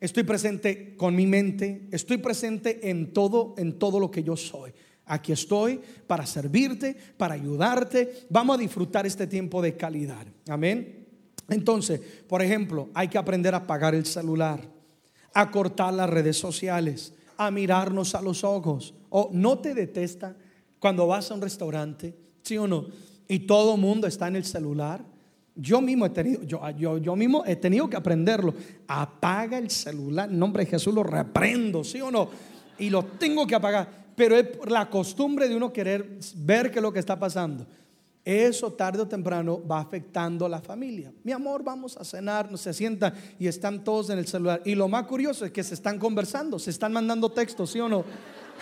estoy 0.00 0.24
presente 0.24 0.96
con 0.96 1.14
mi 1.14 1.26
mente, 1.26 1.88
estoy 1.92 2.16
presente 2.16 2.90
en 2.90 3.12
todo, 3.12 3.54
en 3.58 3.78
todo 3.78 4.00
lo 4.00 4.10
que 4.10 4.22
yo 4.22 4.36
soy. 4.36 4.72
Aquí 5.06 5.30
estoy 5.30 5.80
para 6.06 6.26
servirte, 6.26 6.96
para 7.16 7.34
ayudarte. 7.34 8.26
Vamos 8.28 8.56
a 8.56 8.60
disfrutar 8.60 9.06
este 9.06 9.26
tiempo 9.28 9.62
de 9.62 9.76
calidad. 9.76 10.26
Amén. 10.48 11.06
Entonces, 11.48 12.00
por 12.28 12.42
ejemplo, 12.42 12.88
hay 12.92 13.06
que 13.06 13.16
aprender 13.16 13.54
a 13.54 13.58
apagar 13.58 13.94
el 13.94 14.04
celular, 14.04 14.60
a 15.32 15.50
cortar 15.52 15.94
las 15.94 16.10
redes 16.10 16.36
sociales, 16.36 17.14
a 17.36 17.52
mirarnos 17.52 18.16
a 18.16 18.20
los 18.20 18.42
ojos. 18.42 18.94
O 19.10 19.30
no 19.32 19.60
te 19.60 19.74
detesta 19.74 20.34
cuando 20.80 21.06
vas 21.06 21.30
a 21.30 21.34
un 21.34 21.40
restaurante, 21.40 22.16
¿sí 22.42 22.58
o 22.58 22.66
no? 22.66 22.86
Y 23.28 23.40
todo 23.40 23.76
el 23.76 23.80
mundo 23.80 24.08
está 24.08 24.26
en 24.26 24.36
el 24.36 24.44
celular. 24.44 25.04
Yo 25.54 25.80
mismo 25.80 26.04
he 26.04 26.10
tenido, 26.10 26.42
yo, 26.42 26.60
yo, 26.70 26.98
yo 26.98 27.14
mismo 27.14 27.44
he 27.46 27.54
tenido 27.54 27.88
que 27.88 27.96
aprenderlo. 27.96 28.54
Apaga 28.88 29.56
el 29.56 29.70
celular. 29.70 30.28
En 30.28 30.38
nombre 30.38 30.64
de 30.64 30.70
Jesús 30.72 30.92
lo 30.92 31.04
reprendo, 31.04 31.84
¿sí 31.84 32.00
o 32.00 32.10
no? 32.10 32.28
Y 32.78 32.90
lo 32.90 33.04
tengo 33.04 33.46
que 33.46 33.54
apagar 33.54 34.06
pero 34.16 34.36
es 34.36 34.46
la 34.66 34.88
costumbre 34.88 35.48
de 35.48 35.54
uno 35.54 35.72
querer 35.72 36.18
ver 36.36 36.70
qué 36.70 36.78
es 36.78 36.82
lo 36.82 36.92
que 36.92 36.98
está 36.98 37.18
pasando. 37.18 37.66
Eso 38.24 38.72
tarde 38.72 39.02
o 39.02 39.06
temprano 39.06 39.62
va 39.64 39.78
afectando 39.78 40.46
a 40.46 40.48
la 40.48 40.60
familia. 40.60 41.12
Mi 41.22 41.30
amor, 41.30 41.62
vamos 41.62 41.96
a 41.96 42.04
cenar, 42.04 42.48
se 42.58 42.74
sientan 42.74 43.14
y 43.38 43.46
están 43.46 43.84
todos 43.84 44.10
en 44.10 44.18
el 44.18 44.26
celular. 44.26 44.62
Y 44.64 44.74
lo 44.74 44.88
más 44.88 45.06
curioso 45.06 45.44
es 45.44 45.52
que 45.52 45.62
se 45.62 45.74
están 45.74 45.98
conversando, 46.00 46.58
se 46.58 46.70
están 46.70 46.92
mandando 46.92 47.30
textos, 47.30 47.70
¿sí 47.70 47.78
o 47.78 47.88
no? 47.88 48.04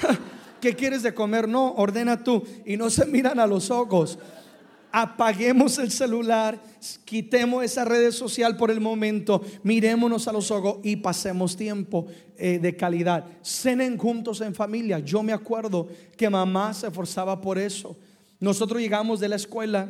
¿Qué 0.61 0.75
quieres 0.75 1.03
de 1.03 1.15
comer? 1.15 1.49
No, 1.49 1.73
ordena 1.75 2.23
tú. 2.23 2.43
Y 2.67 2.77
no 2.77 2.91
se 2.91 3.07
miran 3.07 3.39
a 3.39 3.47
los 3.47 3.71
ojos 3.71 4.19
apaguemos 4.97 5.77
el 5.79 5.91
celular, 5.91 6.63
quitemos 7.05 7.65
esa 7.65 7.85
red 7.85 8.13
social 8.13 8.57
por 8.57 8.71
el 8.71 8.81
momento, 8.81 9.43
mirémonos 9.65 10.29
a 10.29 10.33
los 10.33 10.53
ojos 10.53 10.79
y 10.85 10.95
pasemos 10.95 11.57
tiempo 11.57 12.07
eh, 12.37 12.61
de 12.61 12.77
calidad. 12.77 13.25
Cenen 13.43 13.99
juntos 13.99 14.41
en 14.41 14.55
familia. 14.55 15.01
Yo 15.01 15.25
me 15.25 15.33
acuerdo 15.33 15.89
que 16.17 16.31
mamá 16.31 16.73
se 16.73 16.87
esforzaba 16.87 17.41
por 17.41 17.59
eso. 17.59 17.97
Nosotros 18.39 18.81
llegamos 18.81 19.19
de 19.19 19.31
la 19.31 19.35
escuela 19.35 19.89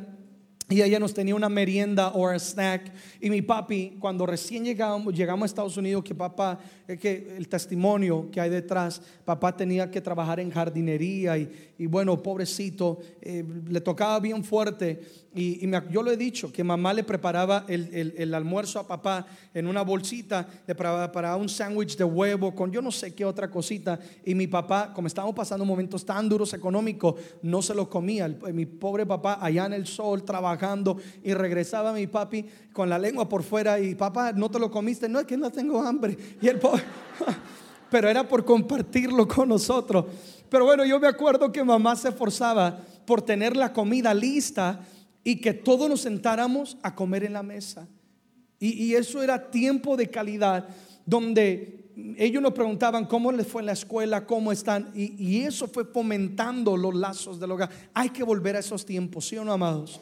y 0.70 0.80
ella 0.80 0.98
nos 0.98 1.12
tenía 1.12 1.34
una 1.34 1.50
merienda 1.50 2.08
o 2.08 2.30
un 2.30 2.40
snack. 2.40 2.90
Y 3.20 3.28
mi 3.28 3.42
papi, 3.42 3.96
cuando 4.00 4.24
recién 4.24 4.64
llegamos, 4.64 5.12
llegamos 5.14 5.42
a 5.42 5.46
Estados 5.46 5.76
Unidos, 5.76 6.02
que 6.02 6.14
papá, 6.14 6.58
que 6.86 7.34
el 7.36 7.48
testimonio 7.48 8.30
que 8.30 8.40
hay 8.40 8.48
detrás, 8.48 9.02
papá 9.24 9.54
tenía 9.54 9.90
que 9.90 10.00
trabajar 10.00 10.40
en 10.40 10.50
jardinería 10.50 11.36
y, 11.36 11.86
bueno, 11.86 12.22
pobrecito, 12.22 12.98
eh, 13.20 13.44
le 13.68 13.80
tocaba 13.80 14.18
bien 14.20 14.42
fuerte 14.42 15.02
y, 15.34 15.68
yo 15.90 16.02
lo 16.02 16.12
he 16.12 16.16
dicho, 16.16 16.52
que 16.52 16.62
mamá 16.62 16.94
le 16.94 17.02
preparaba 17.02 17.64
el, 17.66 18.32
almuerzo 18.34 18.78
a 18.78 18.86
papá 18.86 19.26
en 19.52 19.66
una 19.66 19.82
bolsita, 19.82 20.46
le 20.64 20.74
preparaba 20.76 21.36
un 21.36 21.48
sándwich 21.48 21.96
de 21.96 22.04
huevo 22.04 22.54
con 22.54 22.70
yo 22.70 22.80
no 22.80 22.92
sé 22.92 23.14
qué 23.14 23.24
otra 23.24 23.50
cosita. 23.50 23.98
Y 24.24 24.34
mi 24.36 24.46
papá, 24.46 24.92
como 24.94 25.08
estábamos 25.08 25.34
pasando 25.34 25.64
momentos 25.64 26.04
tan 26.04 26.28
duros 26.28 26.54
económicos, 26.54 27.16
no 27.42 27.62
se 27.62 27.74
lo 27.74 27.90
comía. 27.90 28.28
mi 28.52 28.64
pobre 28.64 29.04
papá 29.06 29.38
allá 29.40 29.66
en 29.66 29.72
el 29.72 29.86
sol 29.88 30.24
trabajando 30.24 30.98
y 31.24 31.34
regresaba 31.34 31.92
mi 31.92 32.06
papi 32.06 32.46
con 32.72 32.88
la 32.88 32.98
lengua 32.98 33.28
por 33.28 33.42
fuera 33.42 33.80
y 33.80 33.96
papá, 33.96 34.32
no 34.32 34.48
te 34.48 34.60
lo 34.60 34.70
comiste. 34.70 35.08
No 35.08 35.18
es 35.18 35.26
que 35.26 35.36
no 35.36 35.50
tengo 35.50 35.82
hambre. 35.82 36.16
Y 36.40 36.46
el 36.46 36.60
pobre, 36.60 36.84
pero 37.90 38.08
era 38.08 38.22
por 38.28 38.44
compartirlo 38.44 39.26
con 39.26 39.48
nosotros. 39.48 40.04
Pero 40.48 40.64
bueno, 40.64 40.84
yo 40.84 41.00
me 41.00 41.08
acuerdo 41.08 41.50
que 41.50 41.64
mamá 41.64 41.96
se 41.96 42.10
esforzaba 42.10 42.78
por 43.04 43.20
tener 43.22 43.56
la 43.56 43.72
comida 43.72 44.14
lista 44.14 44.80
y 45.24 45.40
que 45.40 45.54
todos 45.54 45.88
nos 45.88 46.02
sentáramos 46.02 46.76
a 46.82 46.94
comer 46.94 47.24
en 47.24 47.32
la 47.32 47.42
mesa. 47.42 47.88
Y, 48.60 48.94
eso 48.94 49.22
era 49.22 49.50
tiempo 49.50 49.96
de 49.96 50.08
calidad 50.08 50.68
donde 51.04 51.90
ellos 52.16 52.42
nos 52.42 52.52
preguntaban 52.52 53.04
cómo 53.04 53.30
les 53.30 53.46
fue 53.46 53.60
en 53.60 53.66
la 53.66 53.72
escuela, 53.72 54.26
cómo 54.26 54.52
están. 54.52 54.90
Y, 54.94 55.40
eso 55.40 55.66
fue 55.66 55.84
fomentando 55.84 56.76
los 56.76 56.94
lazos 56.94 57.40
del 57.40 57.50
hogar. 57.50 57.70
Hay 57.92 58.10
que 58.10 58.22
volver 58.22 58.56
a 58.56 58.60
esos 58.60 58.86
tiempos, 58.86 59.26
¿sí 59.28 59.36
o 59.36 59.44
no, 59.44 59.52
amados? 59.52 60.00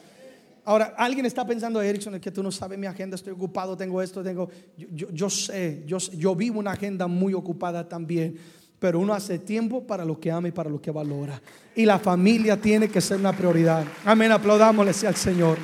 Ahora, 0.65 0.93
alguien 0.97 1.25
está 1.25 1.45
pensando, 1.45 1.81
Erickson, 1.81 2.15
es 2.15 2.21
que 2.21 2.31
tú 2.31 2.41
no 2.41 2.51
sabes 2.51 2.79
mi 2.79 2.87
agenda, 2.87 3.15
estoy 3.15 3.33
ocupado, 3.33 3.75
tengo 3.75 4.01
esto, 4.01 4.23
tengo... 4.23 4.49
Yo, 4.77 5.09
yo, 5.11 5.29
sé, 5.29 5.83
yo, 5.85 5.97
yo 5.97 6.35
vivo 6.35 6.59
una 6.59 6.71
agenda 6.71 7.07
muy 7.07 7.33
ocupada 7.33 7.89
también 7.89 8.37
pero 8.83 8.99
uno 8.99 9.13
hace 9.13 9.39
tiempo 9.39 9.87
para 9.87 10.03
lo 10.03 10.19
que 10.19 10.29
ama 10.29 10.49
y 10.49 10.51
para 10.51 10.69
lo 10.69 10.81
que 10.81 10.91
valora. 10.91 11.41
Y 11.73 11.85
la 11.85 11.99
familia 11.99 12.59
tiene 12.59 12.89
que 12.89 12.99
ser 12.99 13.17
una 13.17 13.31
prioridad. 13.31 13.85
Amén, 14.03 14.29
aplaudámosle 14.29 15.07
al 15.07 15.15
Señor. 15.15 15.57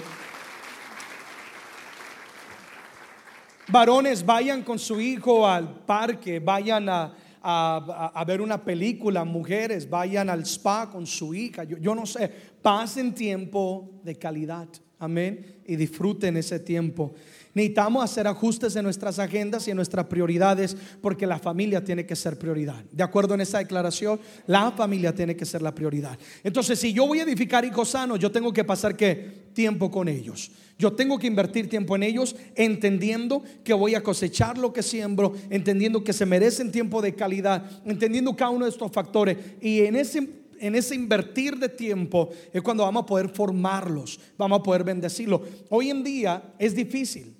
Varones, 3.67 4.25
vayan 4.25 4.63
con 4.63 4.79
su 4.79 5.01
hijo 5.01 5.45
al 5.45 5.83
parque, 5.83 6.39
vayan 6.39 6.87
a, 6.87 7.13
a, 7.41 8.23
ver 8.25 8.39
una 8.39 8.63
película, 8.63 9.25
mujeres, 9.25 9.89
vayan 9.89 10.29
al 10.29 10.45
spa 10.45 10.89
con 10.89 11.05
su 11.05 11.33
hija. 11.33 11.65
Yo, 11.65 11.77
yo 11.77 11.93
no 11.93 12.05
sé, 12.05 12.31
pasen 12.61 13.13
tiempo 13.13 13.99
de 14.01 14.15
calidad. 14.17 14.69
Amén. 14.97 15.61
Y 15.65 15.75
disfruten 15.75 16.37
ese 16.37 16.57
tiempo. 16.57 17.13
Necesitamos 17.55 18.03
hacer 18.03 18.27
ajustes 18.27 18.75
en 18.75 18.83
nuestras 18.83 19.17
agendas 19.17 19.67
y 19.67 19.71
en 19.71 19.77
nuestras 19.77 20.05
prioridades 20.05 20.77
porque 21.01 21.25
la 21.25 21.39
familia 21.39 21.83
tiene 21.83 22.05
que 22.05 22.15
ser 22.15 22.37
prioridad. 22.37 22.83
De 22.91 23.03
acuerdo 23.03 23.33
en 23.33 23.41
esa 23.41 23.57
declaración, 23.57 24.19
la 24.45 24.71
familia 24.71 25.15
tiene 25.15 25.35
que 25.35 25.45
ser 25.45 25.63
la 25.63 25.73
prioridad. 25.73 26.17
Entonces, 26.43 26.79
si 26.79 26.93
yo 26.93 27.07
voy 27.07 27.19
a 27.19 27.23
edificar 27.23 27.65
hijos 27.65 27.89
sanos, 27.89 28.19
yo 28.19 28.31
tengo 28.31 28.53
que 28.53 28.63
pasar 28.63 28.95
qué? 28.95 29.49
Tiempo 29.53 29.89
con 29.89 30.07
ellos. 30.07 30.51
Yo 30.77 30.93
tengo 30.93 31.17
que 31.17 31.25
invertir 31.25 31.67
tiempo 31.67 31.95
en 31.95 32.03
ellos, 32.03 32.35
entendiendo 32.55 33.43
que 33.63 33.73
voy 33.73 33.95
a 33.95 34.03
cosechar 34.03 34.57
lo 34.59 34.71
que 34.71 34.83
siembro, 34.83 35.33
entendiendo 35.49 36.03
que 36.03 36.13
se 36.13 36.27
merecen 36.27 36.71
tiempo 36.71 37.01
de 37.01 37.15
calidad, 37.15 37.65
entendiendo 37.83 38.35
cada 38.35 38.51
uno 38.51 38.65
de 38.65 38.71
estos 38.71 38.91
factores. 38.91 39.37
Y 39.59 39.81
en 39.81 39.95
ese 39.95 40.39
en 40.61 40.75
ese 40.75 40.93
invertir 40.93 41.57
de 41.57 41.69
tiempo 41.69 42.29
es 42.51 42.61
cuando 42.61 42.83
vamos 42.83 43.03
a 43.03 43.05
poder 43.05 43.29
formarlos, 43.29 44.19
vamos 44.37 44.59
a 44.59 44.63
poder 44.63 44.83
bendecirlos. 44.83 45.39
Hoy 45.69 45.89
en 45.89 46.03
día 46.03 46.53
es 46.59 46.75
difícil 46.75 47.38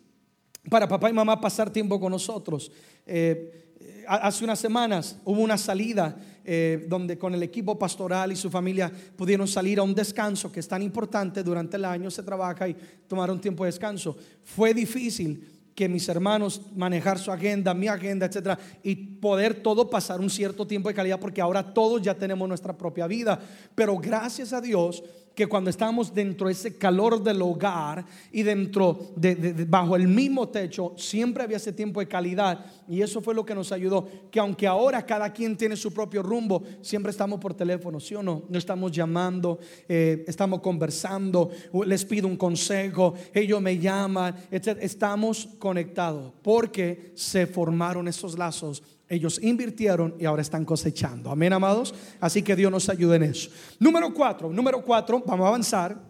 para 0.70 0.88
papá 0.88 1.10
y 1.10 1.14
mamá 1.14 1.40
pasar 1.40 1.70
tiempo 1.70 2.00
con 2.00 2.12
nosotros. 2.12 2.72
Eh, 3.06 3.70
hace 4.08 4.44
unas 4.44 4.60
semanas 4.60 5.18
hubo 5.24 5.42
una 5.42 5.58
salida 5.58 6.18
eh, 6.44 6.86
donde 6.88 7.18
con 7.18 7.36
el 7.36 7.44
equipo 7.44 7.78
pastoral 7.78 8.32
y 8.32 8.36
su 8.36 8.50
familia 8.50 8.92
pudieron 9.16 9.48
salir 9.48 9.78
a 9.78 9.84
un 9.84 9.94
descanso 9.94 10.52
que 10.52 10.60
es 10.60 10.68
tan 10.68 10.82
importante. 10.82 11.44
Durante 11.44 11.78
el 11.78 11.86
año 11.86 12.10
se 12.10 12.24
trabaja 12.24 12.68
y 12.68 12.76
tomaron 13.08 13.40
tiempo 13.40 13.64
de 13.64 13.70
descanso. 13.70 14.18
Fue 14.44 14.74
difícil 14.74 15.60
que 15.76 15.88
mis 15.88 16.10
hermanos 16.10 16.62
manejar 16.76 17.20
su 17.20 17.32
agenda, 17.32 17.74
mi 17.74 17.88
agenda, 17.88 18.26
etcétera, 18.26 18.60
y 18.84 18.96
poder 18.96 19.62
todo 19.62 19.90
pasar 19.90 20.20
un 20.20 20.30
cierto 20.30 20.68
tiempo 20.68 20.90
de 20.90 20.96
calidad, 20.96 21.20
porque 21.20 21.40
ahora 21.40 21.74
todos 21.74 22.02
ya 22.02 22.16
tenemos 22.16 22.50
nuestra 22.50 22.78
propia 22.78 23.08
vida. 23.08 23.40
Pero 23.76 23.98
gracias 23.98 24.52
a 24.52 24.60
Dios, 24.60 25.04
que 25.36 25.48
cuando 25.48 25.70
estábamos 25.70 26.14
dentro 26.14 26.48
de 26.48 26.54
ese 26.54 26.78
calor 26.78 27.24
del 27.24 27.42
hogar 27.42 28.06
y 28.32 28.44
dentro 28.44 29.12
de, 29.16 29.66
bajo 29.68 29.96
el 29.96 30.08
mismo 30.08 30.50
techo, 30.50 30.94
siempre 30.98 31.44
había 31.44 31.58
ese 31.58 31.72
tiempo 31.72 32.00
de 32.00 32.08
calidad 32.08 32.66
y 32.88 33.02
eso 33.02 33.22
fue 33.22 33.34
lo 33.34 33.46
que 33.46 33.56
nos 33.56 33.72
ayudó. 33.72 34.08
Que 34.30 34.40
aunque 34.40 34.68
ahora 34.68 35.06
cada 35.06 35.32
quien 35.32 35.56
tiene 35.56 35.76
su 35.76 35.94
propio 35.94 36.22
rumbo, 36.22 36.64
siempre 36.82 37.12
estamos 37.12 37.40
por 37.40 37.54
teléfono, 37.54 38.00
¿sí 38.00 38.16
o 38.16 38.24
no? 38.24 38.44
No 38.50 38.58
estamos 38.58 38.92
llamando, 38.92 39.60
eh, 39.88 40.26
estamos 40.28 40.60
conversando, 40.60 41.50
les 41.86 42.04
pido 42.06 42.28
un 42.28 42.38
consejo, 42.38 43.14
ellos 43.34 43.62
me 43.62 43.78
llaman, 43.78 44.36
etc. 44.52 44.78
Estamos 44.82 45.48
conectados 45.58 46.34
porque 46.42 47.14
se 47.16 47.48
formaron 47.48 48.08
esos 48.08 48.38
lazos 48.38 48.84
ellos 49.10 49.42
invirtieron 49.42 50.16
y 50.20 50.26
ahora 50.26 50.44
están 50.44 50.64
cosechando. 50.64 51.32
Amén, 51.32 51.52
amados. 51.52 51.94
Así 52.22 52.44
que 52.44 52.56
Dios 52.56 52.72
nos 52.72 52.88
ayude 52.90 53.16
en 53.16 53.24
eso. 53.24 53.50
Número 53.80 54.14
cuatro, 54.14 54.54
número 54.54 54.84
cuatro, 54.84 55.24
vamos 55.26 55.46
a 55.46 55.48
avanzar. 55.50 56.10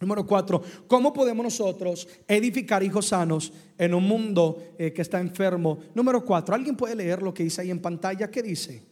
Número 0.00 0.26
cuatro, 0.26 0.62
¿cómo 0.86 1.12
podemos 1.12 1.44
nosotros 1.44 2.08
edificar 2.26 2.82
hijos 2.82 3.08
sanos 3.08 3.52
en 3.76 3.92
un 3.92 4.04
mundo 4.04 4.72
eh, 4.78 4.94
que 4.94 5.02
está 5.02 5.20
enfermo? 5.20 5.78
Número 5.94 6.24
cuatro, 6.24 6.54
¿alguien 6.54 6.74
puede 6.74 6.94
leer 6.94 7.22
lo 7.22 7.34
que 7.34 7.42
dice 7.42 7.60
ahí 7.60 7.70
en 7.70 7.80
pantalla? 7.80 8.30
¿Qué 8.30 8.42
dice? 8.42 8.82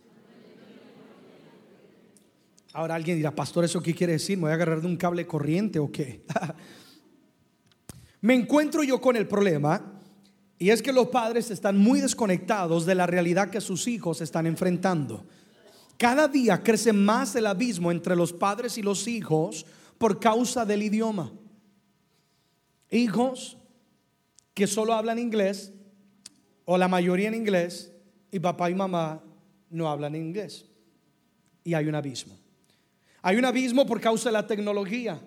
Ahora 2.74 2.94
alguien 2.94 3.16
dirá, 3.16 3.34
pastor, 3.34 3.64
¿eso 3.64 3.80
qué 3.80 3.94
quiere 3.94 4.14
decir? 4.14 4.37
¿Me 4.37 4.42
voy 4.42 4.50
a 4.50 4.54
agarrar 4.54 4.82
de 4.82 4.87
un 4.87 4.96
cable 4.96 5.26
corriente 5.26 5.78
o 5.78 5.90
qué? 5.90 6.22
Me 8.20 8.34
encuentro 8.34 8.82
yo 8.82 9.00
con 9.00 9.16
el 9.16 9.26
problema 9.26 9.97
y 10.58 10.70
es 10.70 10.82
que 10.82 10.92
los 10.92 11.08
padres 11.08 11.50
están 11.50 11.78
muy 11.78 12.00
desconectados 12.00 12.84
de 12.84 12.94
la 12.96 13.06
realidad 13.06 13.50
que 13.50 13.60
sus 13.60 13.86
hijos 13.86 14.20
están 14.20 14.46
enfrentando. 14.46 15.24
Cada 15.96 16.26
día 16.26 16.62
crece 16.62 16.92
más 16.92 17.34
el 17.36 17.46
abismo 17.46 17.90
entre 17.92 18.16
los 18.16 18.32
padres 18.32 18.76
y 18.76 18.82
los 18.82 19.06
hijos 19.06 19.66
por 19.98 20.18
causa 20.18 20.64
del 20.64 20.82
idioma. 20.82 21.32
Hijos 22.90 23.56
que 24.54 24.66
solo 24.66 24.94
hablan 24.94 25.18
inglés 25.18 25.72
o 26.64 26.76
la 26.76 26.88
mayoría 26.88 27.28
en 27.28 27.34
inglés 27.34 27.92
y 28.32 28.40
papá 28.40 28.70
y 28.70 28.74
mamá 28.74 29.22
no 29.70 29.88
hablan 29.88 30.16
inglés. 30.16 30.66
Y 31.62 31.74
hay 31.74 31.86
un 31.86 31.94
abismo. 31.94 32.36
Hay 33.22 33.36
un 33.36 33.44
abismo 33.44 33.86
por 33.86 34.00
causa 34.00 34.28
de 34.28 34.32
la 34.32 34.46
tecnología. 34.46 35.20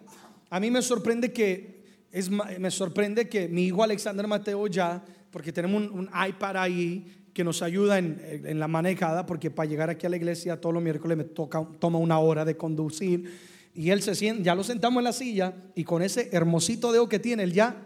A 0.49 0.59
mí 0.59 0.71
me 0.71 0.81
sorprende 0.81 1.31
que 1.31 1.83
es, 2.11 2.29
me 2.29 2.71
sorprende 2.71 3.29
que 3.29 3.47
mi 3.47 3.67
hijo 3.67 3.83
Alexander 3.83 4.27
Mateo 4.27 4.67
ya 4.67 5.03
porque 5.31 5.53
tenemos 5.53 5.89
un, 5.89 6.09
iPad 6.27 6.57
ahí 6.57 7.21
que 7.33 7.43
nos 7.43 7.61
ayuda 7.61 7.97
en, 7.97 8.59
la 8.59 8.67
manejada, 8.67 9.25
porque 9.25 9.49
para 9.49 9.69
llegar 9.69 9.89
aquí 9.89 10.05
a 10.05 10.09
la 10.09 10.17
iglesia 10.17 10.59
todos 10.59 10.73
los 10.73 10.83
miércoles 10.83 11.17
me 11.17 11.23
toca, 11.23 11.65
toma 11.79 11.97
una 11.97 12.19
hora 12.19 12.43
de 12.43 12.57
conducir. 12.57 13.31
Y 13.73 13.89
él 13.89 14.01
se 14.01 14.15
siente, 14.15 14.43
ya 14.43 14.53
lo 14.53 14.65
sentamos 14.65 14.99
en 14.99 15.05
la 15.05 15.13
silla 15.13 15.55
y 15.75 15.85
con 15.85 16.01
ese 16.01 16.29
hermosito 16.33 16.91
dedo 16.91 17.07
que 17.07 17.19
tiene, 17.19 17.43
él 17.43 17.53
ya, 17.53 17.81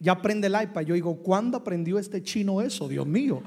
ya 0.00 0.22
prende 0.22 0.46
el 0.46 0.56
iPad. 0.62 0.82
Yo 0.82 0.94
digo, 0.94 1.16
¿cuándo 1.18 1.58
aprendió 1.58 1.98
este 1.98 2.22
chino 2.22 2.62
eso? 2.62 2.88
Dios 2.88 3.06
mío. 3.06 3.42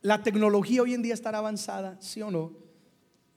La 0.00 0.22
tecnología 0.22 0.80
hoy 0.80 0.94
en 0.94 1.02
día 1.02 1.12
está 1.12 1.28
avanzada, 1.28 1.98
¿sí 2.00 2.22
o 2.22 2.30
no? 2.30 2.52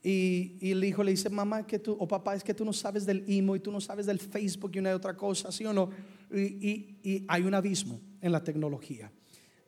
Y, 0.02 0.70
el 0.70 0.82
hijo 0.82 1.02
le 1.02 1.10
dice, 1.10 1.28
mamá, 1.28 1.66
tú, 1.66 1.94
o 1.98 2.08
papá, 2.08 2.34
es 2.34 2.42
que 2.42 2.54
tú 2.54 2.64
no 2.64 2.72
sabes 2.72 3.04
del 3.04 3.22
imo 3.26 3.54
y 3.54 3.60
tú 3.60 3.70
no 3.70 3.82
sabes 3.82 4.06
del 4.06 4.18
Facebook 4.18 4.70
y 4.74 4.78
una 4.78 4.90
y 4.90 4.94
otra 4.94 5.14
cosa, 5.14 5.52
¿sí 5.52 5.66
o 5.66 5.74
no? 5.74 5.90
y 6.30 7.24
hay 7.28 7.42
un 7.42 7.54
abismo 7.54 8.00
en 8.24 8.32
la 8.32 8.42
tecnología. 8.42 9.12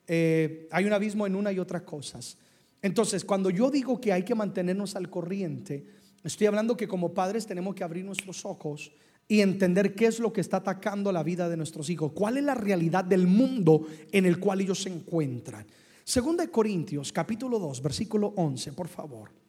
Eh, 0.08 0.66
hay 0.72 0.86
un 0.86 0.92
abismo 0.92 1.26
en 1.26 1.36
una 1.36 1.52
y 1.52 1.58
otras 1.58 1.82
cosas. 1.82 2.38
Entonces, 2.80 3.24
cuando 3.24 3.50
yo 3.50 3.70
digo 3.70 4.00
que 4.00 4.12
hay 4.12 4.24
que 4.24 4.34
mantenernos 4.34 4.96
al 4.96 5.10
corriente, 5.10 5.86
estoy 6.24 6.46
hablando 6.46 6.76
que 6.76 6.88
como 6.88 7.12
padres 7.12 7.46
tenemos 7.46 7.74
que 7.74 7.84
abrir 7.84 8.04
nuestros 8.04 8.44
ojos 8.44 8.92
y 9.28 9.40
entender 9.40 9.94
qué 9.94 10.06
es 10.06 10.18
lo 10.18 10.32
que 10.32 10.40
está 10.40 10.58
atacando 10.58 11.12
la 11.12 11.22
vida 11.22 11.48
de 11.48 11.56
nuestros 11.56 11.90
hijos, 11.90 12.12
cuál 12.12 12.38
es 12.38 12.44
la 12.44 12.54
realidad 12.54 13.04
del 13.04 13.26
mundo 13.26 13.86
en 14.10 14.24
el 14.24 14.40
cual 14.40 14.62
ellos 14.62 14.82
se 14.82 14.88
encuentran. 14.88 15.66
Segunda 16.02 16.44
de 16.44 16.50
Corintios, 16.50 17.12
capítulo 17.12 17.58
2, 17.58 17.82
versículo 17.82 18.32
11, 18.36 18.72
por 18.72 18.88
favor. 18.88 19.45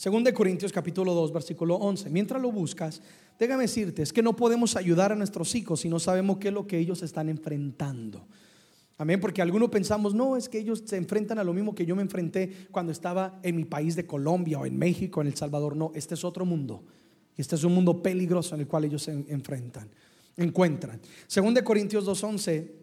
Segunda 0.00 0.30
de 0.30 0.34
Corintios, 0.34 0.72
capítulo 0.72 1.12
2, 1.12 1.30
versículo 1.30 1.74
11. 1.74 2.08
Mientras 2.08 2.40
lo 2.40 2.50
buscas, 2.50 3.02
déjame 3.38 3.64
decirte, 3.64 4.00
es 4.00 4.14
que 4.14 4.22
no 4.22 4.34
podemos 4.34 4.74
ayudar 4.74 5.12
a 5.12 5.14
nuestros 5.14 5.54
hijos 5.54 5.80
si 5.80 5.90
no 5.90 6.00
sabemos 6.00 6.38
qué 6.38 6.48
es 6.48 6.54
lo 6.54 6.66
que 6.66 6.78
ellos 6.78 7.02
están 7.02 7.28
enfrentando. 7.28 8.26
Amén, 8.96 9.20
porque 9.20 9.42
algunos 9.42 9.68
pensamos, 9.68 10.14
no, 10.14 10.38
es 10.38 10.48
que 10.48 10.58
ellos 10.58 10.84
se 10.86 10.96
enfrentan 10.96 11.38
a 11.38 11.44
lo 11.44 11.52
mismo 11.52 11.74
que 11.74 11.84
yo 11.84 11.94
me 11.94 12.00
enfrenté 12.00 12.50
cuando 12.70 12.92
estaba 12.92 13.40
en 13.42 13.56
mi 13.56 13.66
país 13.66 13.94
de 13.94 14.06
Colombia 14.06 14.58
o 14.58 14.64
en 14.64 14.78
México, 14.78 15.20
en 15.20 15.26
El 15.26 15.36
Salvador. 15.36 15.76
No, 15.76 15.92
este 15.94 16.14
es 16.14 16.24
otro 16.24 16.46
mundo. 16.46 16.82
Y 17.36 17.42
este 17.42 17.56
es 17.56 17.64
un 17.64 17.74
mundo 17.74 18.02
peligroso 18.02 18.54
en 18.54 18.62
el 18.62 18.66
cual 18.66 18.86
ellos 18.86 19.02
se 19.02 19.12
enfrentan, 19.12 19.90
encuentran. 20.38 20.98
Según 21.26 21.52
de 21.52 21.62
Corintios 21.62 22.06
2.11 22.06 22.79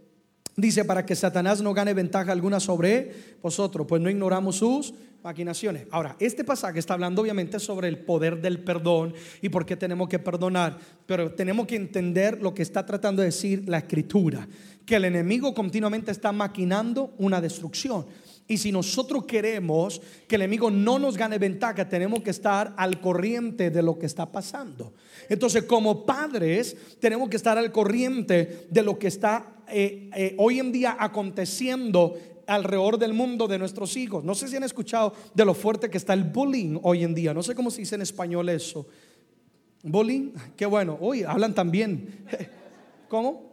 dice, 0.58 0.84
para 0.84 1.06
que 1.06 1.16
Satanás 1.16 1.62
no 1.62 1.74
gane 1.74 1.94
ventaja 1.94 2.32
alguna 2.32 2.60
sobre 2.60 3.38
vosotros, 3.42 3.86
pues 3.88 4.02
no 4.02 4.10
ignoramos 4.10 4.58
sus 4.58 4.94
maquinaciones. 5.24 5.86
Ahora, 5.92 6.16
este 6.20 6.44
pasaje 6.44 6.80
está 6.80 6.96
hablando 6.96 7.22
obviamente 7.22 7.60
sobre 7.60 7.88
el 7.88 8.00
poder 8.00 8.42
del 8.42 8.60
perdón 8.60 9.14
y 9.42 9.50
por 9.50 9.66
qué 9.66 9.78
tenemos 9.78 10.10
que 10.10 10.20
perdonar, 10.20 10.78
pero 11.06 11.32
tenemos 11.32 11.68
que 11.68 11.76
entender 11.76 12.42
lo 12.42 12.54
que 12.54 12.64
está 12.64 12.86
tratando 12.86 13.22
de 13.22 13.28
decir 13.28 13.64
la 13.68 13.78
escritura 13.78 14.48
que 14.86 14.96
el 14.96 15.06
enemigo 15.06 15.54
continuamente 15.54 16.12
está 16.12 16.32
maquinando 16.32 17.14
una 17.18 17.42
destrucción. 17.42 18.06
Y 18.48 18.58
si 18.58 18.72
nosotros 18.72 19.26
queremos 19.26 20.02
que 20.28 20.36
el 20.36 20.44
enemigo 20.44 20.72
no 20.72 21.00
nos 21.00 21.18
gane 21.18 21.38
ventaja, 21.38 21.88
tenemos 21.88 22.22
que 22.22 22.30
estar 22.30 22.74
al 22.78 23.02
corriente 23.02 23.70
de 23.70 23.82
lo 23.82 24.00
que 24.00 24.06
está 24.06 24.32
pasando. 24.32 24.94
Entonces, 25.28 25.64
como 25.64 26.06
padres, 26.06 26.78
tenemos 27.00 27.30
que 27.30 27.36
estar 27.36 27.58
al 27.58 27.72
corriente 27.72 28.68
de 28.70 28.82
lo 28.84 28.98
que 28.98 29.08
está 29.08 29.64
eh, 29.68 30.10
eh, 30.16 30.36
hoy 30.38 30.60
en 30.60 30.72
día 30.72 30.96
aconteciendo 30.98 32.18
alrededor 32.48 32.98
del 32.98 33.14
mundo 33.14 33.48
de 33.48 33.60
nuestros 33.60 33.98
hijos. 33.98 34.24
No 34.24 34.34
sé 34.34 34.48
si 34.48 34.56
han 34.56 34.64
escuchado 34.64 35.14
de 35.34 35.44
lo 35.44 35.54
fuerte 35.54 35.90
que 35.90 35.98
está 35.98 36.14
el 36.14 36.24
bullying 36.24 36.80
hoy 36.84 37.04
en 37.04 37.14
día. 37.14 37.34
No 37.34 37.44
sé 37.44 37.54
cómo 37.54 37.70
se 37.70 37.82
dice 37.82 37.96
en 37.96 38.02
español 38.02 38.48
eso. 38.48 38.88
Bullying, 39.84 40.32
qué 40.56 40.66
bueno. 40.66 40.98
Hoy 41.02 41.24
hablan 41.24 41.54
también. 41.54 42.26
¿Cómo? 43.10 43.48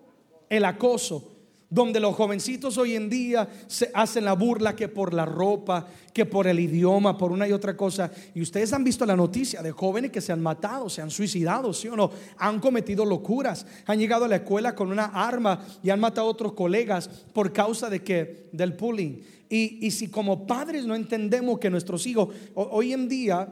el 0.48 0.64
acoso, 0.64 1.33
donde 1.74 1.98
los 1.98 2.14
jovencitos 2.14 2.78
hoy 2.78 2.94
en 2.94 3.10
día 3.10 3.48
se 3.66 3.90
hacen 3.92 4.24
la 4.24 4.34
burla 4.34 4.76
que 4.76 4.86
por 4.86 5.12
la 5.12 5.24
ropa, 5.24 5.88
que 6.12 6.24
por 6.24 6.46
el 6.46 6.60
idioma, 6.60 7.18
por 7.18 7.32
una 7.32 7.48
y 7.48 7.52
otra 7.52 7.76
cosa. 7.76 8.12
Y 8.32 8.42
ustedes 8.42 8.72
han 8.72 8.84
visto 8.84 9.04
la 9.04 9.16
noticia 9.16 9.60
de 9.60 9.72
jóvenes 9.72 10.12
que 10.12 10.20
se 10.20 10.30
han 10.30 10.40
matado, 10.40 10.88
se 10.88 11.02
han 11.02 11.10
suicidado, 11.10 11.72
¿sí 11.72 11.88
o 11.88 11.96
no? 11.96 12.12
Han 12.38 12.60
cometido 12.60 13.04
locuras, 13.04 13.66
han 13.86 13.98
llegado 13.98 14.24
a 14.24 14.28
la 14.28 14.36
escuela 14.36 14.76
con 14.76 14.92
una 14.92 15.06
arma 15.06 15.66
y 15.82 15.90
han 15.90 15.98
matado 15.98 16.28
a 16.28 16.30
otros 16.30 16.52
colegas 16.52 17.08
por 17.32 17.52
causa 17.52 17.90
de 17.90 18.04
que 18.04 18.50
del 18.52 18.74
bullying. 18.74 19.18
Y, 19.48 19.84
y 19.84 19.90
si 19.90 20.06
como 20.06 20.46
padres 20.46 20.86
no 20.86 20.94
entendemos 20.94 21.58
que 21.58 21.70
nuestros 21.70 22.06
hijos, 22.06 22.28
hoy 22.54 22.92
en 22.92 23.08
día, 23.08 23.48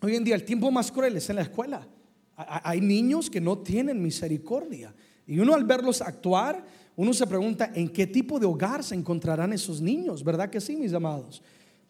hoy 0.00 0.16
en 0.16 0.24
día 0.24 0.36
el 0.36 0.44
tiempo 0.44 0.70
más 0.70 0.90
cruel 0.90 1.18
es 1.18 1.28
en 1.28 1.36
la 1.36 1.42
escuela. 1.42 1.86
Hay 2.34 2.80
niños 2.80 3.28
que 3.28 3.42
no 3.42 3.58
tienen 3.58 4.02
misericordia. 4.02 4.94
Y 5.26 5.38
uno 5.38 5.54
al 5.54 5.64
verlos 5.64 6.02
actuar, 6.02 6.64
uno 6.96 7.12
se 7.14 7.26
pregunta 7.26 7.70
en 7.74 7.88
qué 7.88 8.06
tipo 8.06 8.38
de 8.38 8.46
hogar 8.46 8.84
se 8.84 8.94
encontrarán 8.94 9.52
esos 9.52 9.80
niños, 9.80 10.22
¿verdad 10.22 10.50
que 10.50 10.60
sí, 10.60 10.76
mis 10.76 10.92
amados? 10.92 11.42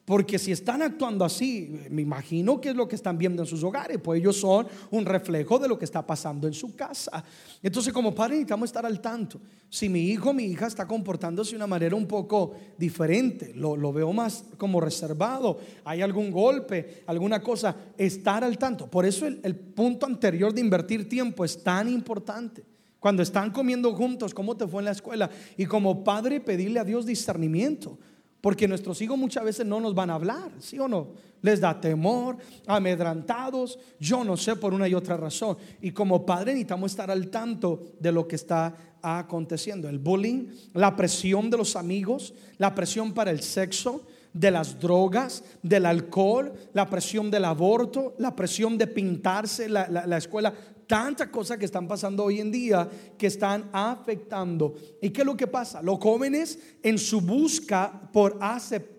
Porque 0.05 0.37
si 0.37 0.51
están 0.51 0.83
actuando 0.83 1.25
así, 1.25 1.81
me 1.89 2.03
imagino 2.03 2.61
que 2.61 2.71
es 2.71 2.75
lo 2.75 2.89
que 2.89 2.97
están 2.97 3.17
viendo 3.17 3.43
en 3.43 3.47
sus 3.47 3.63
hogares, 3.63 3.99
pues 4.03 4.21
ellos 4.21 4.37
son 4.37 4.67
un 4.91 5.07
reflejo 5.07 5.61
de 5.61 5.69
lo 5.69 5.79
que 5.79 5.85
está 5.85 6.05
pasando 6.05 6.49
en 6.49 6.55
su 6.55 6.75
casa. 6.75 7.23
Entonces 7.63 7.93
como 7.93 8.13
padre 8.13 8.35
necesitamos 8.35 8.69
estar 8.69 8.85
al 8.85 9.01
tanto. 9.01 9.41
Si 9.71 9.89
mi 9.89 10.01
hijo 10.09 10.31
o 10.31 10.33
mi 10.35 10.45
hija 10.45 10.67
está 10.67 10.89
comportándose 10.89 11.53
de 11.53 11.57
una 11.59 11.69
manera 11.69 11.95
un 11.95 12.09
poco 12.09 12.53
diferente, 12.77 13.53
lo, 13.55 13.77
lo 13.77 13.93
veo 13.93 14.13
más 14.13 14.45
como 14.59 14.81
reservado, 14.81 15.61
hay 15.85 16.03
algún 16.03 16.33
golpe, 16.33 17.05
alguna 17.07 17.41
cosa, 17.41 17.77
estar 17.97 18.43
al 18.43 18.59
tanto. 18.59 18.91
Por 18.91 19.07
eso 19.07 19.25
el, 19.25 19.41
el 19.45 19.55
punto 19.55 20.07
anterior 20.07 20.53
de 20.53 20.63
invertir 20.63 21.09
tiempo 21.09 21.45
es 21.45 21.63
tan 21.63 21.89
importante. 21.89 22.72
Cuando 23.03 23.25
están 23.25 23.51
comiendo 23.51 23.93
juntos, 23.97 24.33
¿cómo 24.33 24.57
te 24.57 24.65
fue 24.65 24.81
en 24.81 24.85
la 24.85 24.93
escuela? 24.93 25.29
Y 25.57 25.67
como 25.67 26.05
padre 26.05 26.39
pedirle 26.39 26.79
a 26.79 26.85
Dios 26.85 27.05
discernimiento. 27.05 27.99
Porque 28.41 28.69
nuestros 28.69 29.03
hijos 29.03 29.19
muchas 29.19 29.43
veces 29.43 29.67
no 29.67 29.81
nos 29.81 29.93
van 29.93 30.11
a 30.11 30.15
hablar, 30.15 30.53
¿sí 30.61 30.79
o 30.79 30.87
no? 30.87 31.09
Les 31.41 31.61
da 31.61 31.81
temor, 31.81 32.37
amedrantados, 32.65 33.77
yo 33.99 34.23
no 34.23 34.37
sé 34.37 34.55
por 34.55 34.73
una 34.73 34.87
y 34.87 34.95
otra 34.95 35.17
razón. 35.17 35.59
Y 35.81 35.91
como 35.91 36.25
padre 36.25 36.53
necesitamos 36.53 36.93
estar 36.93 37.11
al 37.11 37.27
tanto 37.27 37.83
de 37.99 38.13
lo 38.13 38.29
que 38.29 38.37
está 38.37 38.73
aconteciendo. 39.03 39.89
El 39.89 39.99
bullying, 39.99 40.47
la 40.75 40.95
presión 40.95 41.51
de 41.51 41.57
los 41.57 41.75
amigos, 41.75 42.35
la 42.59 42.73
presión 42.73 43.15
para 43.15 43.33
el 43.33 43.43
sexo, 43.43 44.07
de 44.33 44.53
las 44.53 44.79
drogas, 44.79 45.43
del 45.61 45.87
alcohol, 45.87 46.53
la 46.73 46.89
presión 46.89 47.33
del 47.33 47.47
aborto, 47.47 48.15
la 48.19 48.37
presión 48.37 48.79
de 48.79 48.87
pintarse 48.87 49.69
la, 49.69 49.89
la 49.89 50.17
escuela 50.17 50.55
tantas 50.93 51.29
cosas 51.29 51.57
que 51.57 51.65
están 51.65 51.89
pasando 51.89 52.23
hoy 52.23 52.39
en 52.39 52.53
día 52.53 52.87
que 53.17 53.29
están 53.29 53.71
afectando. 53.73 54.75
¿Y 55.01 55.09
qué 55.09 55.23
es 55.23 55.27
lo 55.27 55.39
que 55.39 55.47
pasa? 55.47 55.81
Los 55.81 55.99
jóvenes 55.99 56.59
en 56.83 56.99
su 56.99 57.23
busca 57.23 58.11
por 58.13 58.39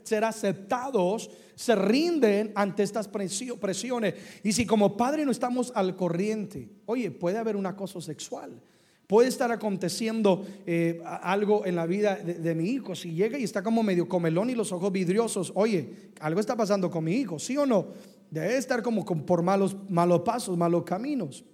ser 0.01 0.23
aceptados 0.23 1.29
se 1.53 1.75
rinden 1.75 2.51
ante 2.55 2.81
estas 2.81 3.07
presiones. 3.07 4.15
Y 4.41 4.53
si 4.53 4.65
como 4.65 4.97
padre 4.97 5.23
no 5.23 5.31
estamos 5.31 5.71
al 5.75 5.95
corriente, 5.95 6.67
oye, 6.87 7.11
puede 7.11 7.37
haber 7.37 7.55
un 7.55 7.67
acoso 7.67 8.01
sexual. 8.01 8.59
Puede 9.05 9.29
estar 9.29 9.51
aconteciendo 9.51 10.47
eh, 10.65 10.99
algo 11.05 11.63
en 11.63 11.75
la 11.75 11.85
vida 11.85 12.15
de, 12.15 12.55
mi 12.55 12.71
hijo. 12.71 12.95
Si 12.95 13.13
llega 13.13 13.37
y 13.37 13.43
está 13.43 13.61
como 13.61 13.83
medio 13.83 14.09
comelón 14.09 14.49
y 14.49 14.55
los 14.55 14.71
ojos 14.71 14.91
vidriosos, 14.91 15.51
oye, 15.53 16.09
algo 16.21 16.39
está 16.39 16.55
pasando 16.55 16.89
con 16.89 17.03
mi 17.03 17.17
hijo, 17.17 17.37
¿sí 17.37 17.55
o 17.55 17.67
no? 17.67 17.89
Debe 18.31 18.57
estar 18.57 18.81
como 18.81 19.05
por 19.05 19.43
malos, 19.43 19.77
malos 19.89 20.21
pasos, 20.21 20.57
malos 20.57 20.85
caminos. 20.85 21.45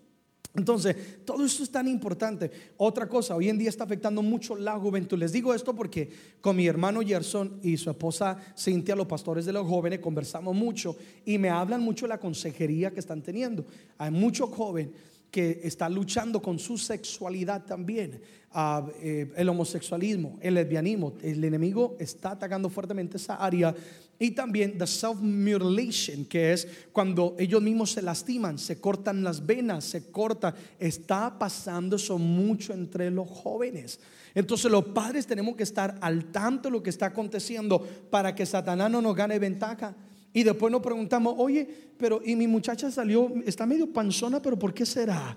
Entonces, 0.55 1.23
todo 1.25 1.45
esto 1.45 1.63
es 1.63 1.69
tan 1.69 1.87
importante. 1.87 2.49
Otra 2.77 3.07
cosa, 3.07 3.35
hoy 3.35 3.49
en 3.49 3.57
día 3.57 3.69
está 3.69 3.83
afectando 3.83 4.21
mucho 4.21 4.55
la 4.55 4.79
juventud. 4.79 5.17
Les 5.17 5.31
digo 5.31 5.53
esto 5.53 5.75
porque 5.75 6.09
con 6.41 6.55
mi 6.55 6.65
hermano 6.65 7.01
Gerson 7.01 7.59
y 7.61 7.77
su 7.77 7.89
esposa 7.89 8.37
Cintia, 8.57 8.95
los 8.95 9.07
pastores 9.07 9.45
de 9.45 9.53
los 9.53 9.67
jóvenes, 9.67 9.99
conversamos 9.99 10.55
mucho 10.55 10.97
y 11.23 11.37
me 11.37 11.49
hablan 11.49 11.81
mucho 11.81 12.05
de 12.05 12.09
la 12.09 12.19
consejería 12.19 12.91
que 12.91 12.99
están 12.99 13.21
teniendo. 13.21 13.65
Hay 13.97 14.11
muchos 14.11 14.49
jóvenes 14.49 14.89
que 15.29 15.61
están 15.63 15.93
luchando 15.93 16.41
con 16.41 16.57
su 16.57 16.77
sexualidad 16.77 17.63
también, 17.65 18.19
ah, 18.51 18.87
eh, 19.01 19.31
el 19.35 19.49
homosexualismo, 19.49 20.39
el 20.41 20.55
lesbianismo. 20.55 21.13
El 21.21 21.43
enemigo 21.43 21.95
está 21.99 22.31
atacando 22.31 22.69
fuertemente 22.69 23.17
esa 23.17 23.35
área 23.35 23.75
y 24.21 24.31
también 24.31 24.77
the 24.77 24.85
self-mutilation, 24.85 26.25
que 26.25 26.51
es 26.51 26.67
cuando 26.91 27.37
ellos 27.39 27.61
mismos 27.61 27.91
se 27.91 28.01
lastiman, 28.01 28.59
se 28.59 28.81
cortan 28.81 29.23
las 29.23 29.45
venas, 29.45 29.85
se 29.85 30.11
corta. 30.11 30.53
Está 30.77 31.39
pasando 31.39 31.95
eso 31.95 32.17
mucho 32.17 32.73
entre 32.73 33.09
los 33.11 33.29
jóvenes. 33.29 34.01
Entonces 34.35 34.69
los 34.69 34.83
padres 34.85 35.25
tenemos 35.25 35.55
que 35.55 35.63
estar 35.63 35.97
al 36.01 36.25
tanto 36.25 36.67
de 36.67 36.73
lo 36.73 36.83
que 36.83 36.89
está 36.89 37.07
aconteciendo 37.07 37.79
para 38.09 38.35
que 38.35 38.45
Satanás 38.45 38.91
no 38.91 39.01
nos 39.01 39.15
gane 39.15 39.39
ventaja. 39.39 39.95
Y 40.33 40.43
después 40.43 40.69
nos 40.69 40.81
preguntamos, 40.81 41.35
oye, 41.37 41.67
pero 41.97 42.21
y 42.23 42.35
mi 42.35 42.45
muchacha 42.45 42.91
salió, 42.91 43.31
está 43.45 43.65
medio 43.65 43.91
panzona, 43.91 44.41
pero 44.41 44.59
¿por 44.59 44.73
qué 44.73 44.85
será? 44.85 45.35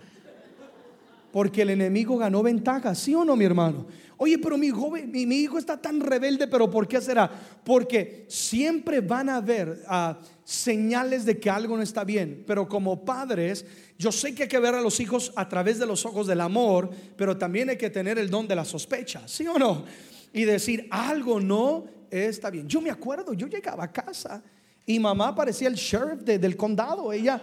Porque 1.33 1.63
el 1.63 1.71
enemigo 1.71 2.19
ganó 2.19 2.43
ventaja, 2.43 2.95
¿sí 2.95 3.15
o 3.15 3.25
no, 3.25 3.35
mi 3.35 3.45
hermano? 3.45 3.87
Oye, 4.19 4.39
pero 4.39 4.57
mi 4.57 4.69
hijo 5.37 5.59
está 5.59 5.81
tan 5.81 5.99
rebelde, 6.01 6.47
pero 6.47 6.71
¿por 6.71 6.87
qué 6.87 7.01
será? 7.01 7.29
Porque 7.65 8.25
siempre 8.29 9.01
van 9.01 9.29
a 9.29 9.37
haber 9.37 9.83
ah, 9.89 10.19
señales 10.45 11.25
de 11.25 11.41
que 11.41 11.51
algo 11.51 11.77
no 11.77 11.83
está 11.83 12.05
bien. 12.05 12.45
Pero 12.47 12.69
como 12.69 13.05
padres, 13.05 13.65
yo 13.99 14.13
sé 14.13 14.35
que 14.35 14.45
hay 14.45 14.49
que 14.49 14.59
ver 14.61 14.75
a 14.75 14.81
los 14.81 15.01
hijos 15.01 15.33
a 15.35 15.49
través 15.49 15.79
de 15.79 15.87
los 15.87 16.05
ojos 16.05 16.27
del 16.27 16.41
amor, 16.41 16.91
pero 17.17 17.37
también 17.37 17.71
hay 17.71 17.77
que 17.77 17.91
tener 17.91 18.19
el 18.19 18.31
don 18.31 18.47
de 18.47 18.55
la 18.55 18.65
sospecha, 18.65 19.27
¿sí 19.27 19.47
o 19.47 19.59
no? 19.59 19.85
Y 20.33 20.45
decir, 20.45 20.87
algo 20.91 21.41
no 21.41 21.87
está 22.11 22.51
bien. 22.51 22.69
Yo 22.69 22.81
me 22.81 22.91
acuerdo, 22.91 23.33
yo 23.33 23.47
llegaba 23.47 23.85
a 23.85 23.93
casa 23.93 24.43
y 24.85 25.01
mamá 25.01 25.35
parecía 25.35 25.69
el 25.69 25.75
sheriff 25.75 26.21
del 26.21 26.57
condado. 26.57 27.13
Ella 27.13 27.41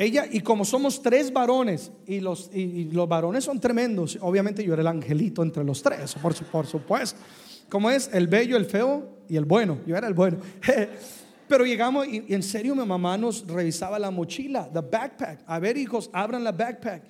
ella, 0.00 0.24
y 0.30 0.40
como 0.40 0.64
somos 0.64 1.02
tres 1.02 1.30
varones, 1.30 1.92
y 2.06 2.20
los, 2.20 2.50
y, 2.54 2.84
los 2.84 3.06
varones 3.06 3.44
son 3.44 3.60
tremendos, 3.60 4.16
obviamente 4.22 4.64
yo 4.64 4.72
era 4.72 4.80
el 4.80 4.88
angelito 4.88 5.42
entre 5.42 5.62
los 5.62 5.82
tres, 5.82 6.14
por, 6.14 6.34
por 6.46 6.66
supuesto. 6.66 7.20
Como 7.68 7.90
es 7.90 8.08
el 8.10 8.26
bello, 8.26 8.56
el 8.56 8.64
feo 8.64 9.18
y 9.28 9.36
el 9.36 9.44
bueno. 9.44 9.76
Yo 9.86 9.94
era 9.94 10.08
el 10.08 10.14
bueno. 10.14 10.38
Pero 11.48 11.66
llegamos 11.66 12.08
y, 12.08 12.24
en 12.32 12.42
serio 12.42 12.74
mi 12.74 12.86
mamá 12.86 13.18
nos 13.18 13.46
revisaba 13.46 13.98
la 13.98 14.10
mochila, 14.10 14.70
the 14.72 14.80
backpack. 14.80 15.42
A 15.46 15.58
ver, 15.58 15.76
hijos, 15.76 16.08
abran 16.14 16.44
la 16.44 16.52
backpack. 16.52 17.02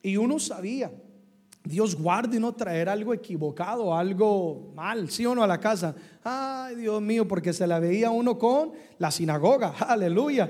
Y 0.00 0.16
uno 0.16 0.38
sabía 0.38 0.92
Dios 1.66 1.96
guarde 1.96 2.38
no 2.38 2.54
traer 2.54 2.88
algo 2.88 3.12
equivocado, 3.12 3.92
algo 3.92 4.70
mal, 4.76 5.10
sí 5.10 5.26
o 5.26 5.34
no 5.34 5.42
a 5.42 5.48
la 5.48 5.58
casa. 5.58 5.96
Ay, 6.22 6.76
Dios 6.76 7.02
mío, 7.02 7.26
porque 7.26 7.52
se 7.52 7.66
la 7.66 7.80
veía 7.80 8.10
uno 8.10 8.38
con 8.38 8.70
la 8.98 9.10
sinagoga, 9.10 9.70
aleluya, 9.80 10.48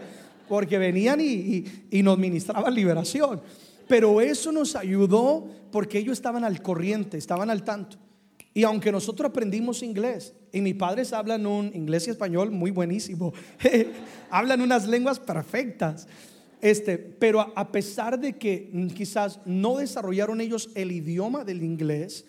porque 0.48 0.78
venían 0.78 1.20
y, 1.20 1.64
nos 2.02 2.18
ministraban 2.18 2.74
liberación. 2.74 3.40
Pero 3.88 4.20
eso 4.20 4.52
nos 4.52 4.74
ayudó 4.76 5.48
porque 5.70 5.98
ellos 5.98 6.12
estaban 6.12 6.44
al 6.44 6.60
corriente, 6.62 7.18
estaban 7.18 7.50
al 7.50 7.62
tanto. 7.64 7.98
Y 8.52 8.64
aunque 8.64 8.90
nosotros 8.90 9.28
aprendimos 9.28 9.82
inglés, 9.82 10.32
y 10.52 10.60
mis 10.62 10.74
padres 10.74 11.12
hablan 11.12 11.46
un 11.46 11.70
inglés 11.74 12.06
y 12.08 12.10
español 12.10 12.50
muy 12.50 12.70
buenísimo, 12.70 13.34
hablan 14.30 14.62
unas 14.62 14.88
lenguas 14.88 15.20
perfectas. 15.20 16.08
Este, 16.62 16.96
pero 16.96 17.52
a, 17.54 17.70
pesar 17.70 18.18
de 18.18 18.38
que 18.38 18.70
quizás 18.94 19.40
no 19.44 19.76
desarrollaron 19.76 20.40
ellos 20.40 20.70
el 20.74 20.90
idioma 20.90 21.44
del 21.44 21.62
inglés, 21.62 22.24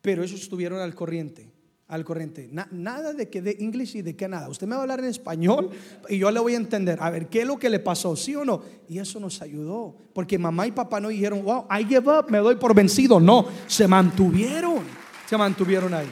pero 0.00 0.24
ellos 0.24 0.40
estuvieron 0.40 0.80
al 0.80 0.94
corriente, 0.94 1.51
al 1.88 2.04
corriente. 2.04 2.48
nada 2.70 3.12
de 3.12 3.28
que 3.28 3.42
de 3.42 3.56
inglés 3.58 3.94
y 3.94 4.02
de 4.02 4.16
que 4.16 4.28
nada. 4.28 4.48
Usted 4.48 4.66
me 4.66 4.74
va 4.74 4.78
a 4.78 4.82
hablar 4.82 5.00
en 5.00 5.06
español 5.06 5.70
y 6.08 6.18
yo 6.18 6.30
le 6.30 6.40
voy 6.40 6.54
a 6.54 6.56
entender. 6.56 6.98
A 7.02 7.10
ver, 7.10 7.28
¿qué 7.28 7.42
es 7.42 7.46
lo 7.46 7.58
que 7.58 7.68
le 7.68 7.80
pasó? 7.80 8.16
¿Sí 8.16 8.34
o 8.34 8.44
no? 8.44 8.62
Y 8.88 8.98
eso 8.98 9.20
nos 9.20 9.42
ayudó, 9.42 9.94
porque 10.14 10.38
mamá 10.38 10.66
y 10.66 10.72
papá 10.72 11.00
no 11.00 11.08
dijeron, 11.08 11.42
wow, 11.42 11.66
I 11.70 11.84
give 11.84 12.10
up, 12.10 12.30
me 12.30 12.38
doy 12.38 12.56
por 12.56 12.74
vencido. 12.74 13.20
No, 13.20 13.46
se 13.66 13.86
mantuvieron 13.86 15.02
se 15.32 15.38
mantuvieron 15.38 15.94
ahí. 15.94 16.10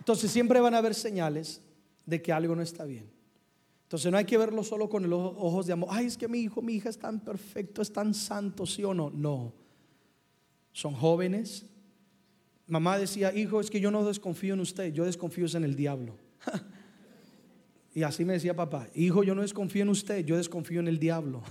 Entonces 0.00 0.32
siempre 0.32 0.58
van 0.58 0.74
a 0.74 0.78
haber 0.78 0.96
señales 0.96 1.62
de 2.04 2.20
que 2.20 2.32
algo 2.32 2.56
no 2.56 2.62
está 2.62 2.84
bien. 2.86 3.08
Entonces 3.84 4.10
no 4.10 4.18
hay 4.18 4.24
que 4.24 4.36
verlo 4.36 4.64
solo 4.64 4.88
con 4.88 5.08
los 5.08 5.20
ojos 5.36 5.68
de 5.68 5.74
amor. 5.74 5.90
Ay, 5.92 6.06
es 6.06 6.16
que 6.16 6.26
mi 6.26 6.40
hijo, 6.40 6.60
mi 6.60 6.72
hija 6.74 6.88
es 6.88 6.98
tan 6.98 7.20
perfecto, 7.20 7.82
es 7.82 7.92
tan 7.92 8.14
santo, 8.14 8.66
sí 8.66 8.82
o 8.82 8.92
no. 8.92 9.10
No. 9.10 9.52
Son 10.72 10.94
jóvenes. 10.94 11.66
Mamá 12.66 12.98
decía, 12.98 13.34
hijo, 13.34 13.60
es 13.60 13.70
que 13.70 13.80
yo 13.80 13.90
no 13.90 14.04
desconfío 14.04 14.54
en 14.54 14.60
usted, 14.60 14.92
yo 14.92 15.04
desconfío 15.04 15.46
en 15.54 15.64
el 15.64 15.74
diablo. 15.74 16.16
y 17.94 18.02
así 18.02 18.24
me 18.24 18.34
decía 18.34 18.54
papá, 18.54 18.88
hijo, 18.94 19.24
yo 19.24 19.34
no 19.34 19.42
desconfío 19.42 19.82
en 19.82 19.88
usted, 19.88 20.24
yo 20.24 20.36
desconfío 20.36 20.80
en 20.80 20.88
el 20.88 20.98
diablo. 20.98 21.42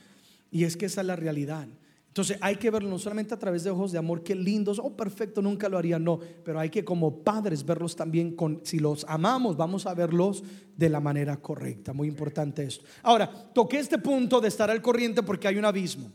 y 0.50 0.64
es 0.64 0.76
que 0.76 0.86
esa 0.86 1.02
es 1.02 1.06
la 1.06 1.16
realidad. 1.16 1.68
Entonces 2.14 2.38
hay 2.40 2.54
que 2.54 2.70
verlo 2.70 2.88
no 2.88 2.98
solamente 3.00 3.34
a 3.34 3.38
través 3.40 3.64
de 3.64 3.70
ojos 3.70 3.90
de 3.90 3.98
amor, 3.98 4.22
qué 4.22 4.36
lindos, 4.36 4.80
oh 4.80 4.96
perfecto, 4.96 5.42
nunca 5.42 5.68
lo 5.68 5.76
haría, 5.76 5.98
no, 5.98 6.20
pero 6.44 6.60
hay 6.60 6.70
que 6.70 6.84
como 6.84 7.24
padres 7.24 7.66
verlos 7.66 7.96
también 7.96 8.36
con, 8.36 8.60
si 8.62 8.78
los 8.78 9.04
amamos, 9.08 9.56
vamos 9.56 9.84
a 9.84 9.94
verlos 9.94 10.44
de 10.76 10.88
la 10.88 11.00
manera 11.00 11.36
correcta, 11.38 11.92
muy 11.92 12.06
importante 12.06 12.62
esto. 12.62 12.84
Ahora, 13.02 13.28
toqué 13.52 13.80
este 13.80 13.98
punto 13.98 14.40
de 14.40 14.46
estar 14.46 14.70
al 14.70 14.80
corriente 14.80 15.24
porque 15.24 15.48
hay 15.48 15.56
un 15.56 15.64
abismo. 15.64 16.12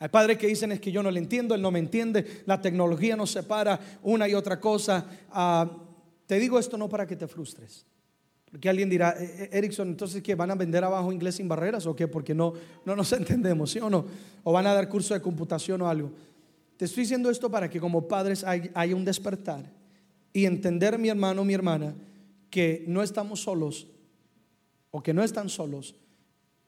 Hay 0.00 0.08
padres 0.08 0.38
que 0.38 0.46
dicen 0.46 0.72
es 0.72 0.80
que 0.80 0.92
yo 0.92 1.02
no 1.02 1.10
le 1.10 1.18
entiendo, 1.18 1.54
él 1.54 1.62
no 1.62 1.70
me 1.70 1.80
entiende, 1.80 2.42
la 2.46 2.60
tecnología 2.60 3.16
nos 3.16 3.32
separa 3.32 3.80
una 4.02 4.28
y 4.28 4.34
otra 4.34 4.60
cosa. 4.60 5.04
Ah, 5.30 5.68
te 6.26 6.38
digo 6.38 6.58
esto 6.58 6.76
no 6.78 6.88
para 6.88 7.06
que 7.06 7.16
te 7.16 7.26
frustres. 7.26 7.84
Porque 8.50 8.68
alguien 8.68 8.88
dirá, 8.88 9.14
e-, 9.18 9.24
e-, 9.24 9.58
Erickson, 9.58 9.88
entonces 9.88 10.22
que 10.22 10.34
van 10.34 10.50
a 10.50 10.54
vender 10.54 10.84
abajo 10.84 11.12
inglés 11.12 11.36
sin 11.36 11.48
barreras 11.48 11.86
o 11.86 11.96
qué? 11.96 12.06
Porque 12.06 12.34
no, 12.34 12.52
no 12.84 12.94
nos 12.94 13.12
entendemos, 13.14 13.72
¿sí 13.72 13.80
o 13.80 13.90
no? 13.90 14.06
O 14.44 14.52
van 14.52 14.66
a 14.66 14.74
dar 14.74 14.88
curso 14.88 15.14
de 15.14 15.20
computación 15.20 15.82
o 15.82 15.88
algo. 15.88 16.12
Te 16.76 16.84
estoy 16.84 17.02
diciendo 17.02 17.28
esto 17.28 17.50
para 17.50 17.68
que 17.68 17.80
como 17.80 18.06
padres 18.06 18.44
haya 18.44 18.94
un 18.94 19.04
despertar 19.04 19.64
y 20.32 20.44
entender, 20.44 20.96
mi 20.96 21.08
hermano, 21.08 21.44
mi 21.44 21.54
hermana, 21.54 21.94
que 22.50 22.84
no 22.86 23.02
estamos 23.02 23.42
solos 23.42 23.88
o 24.92 25.02
que 25.02 25.12
no 25.12 25.24
están 25.24 25.48
solos 25.48 25.96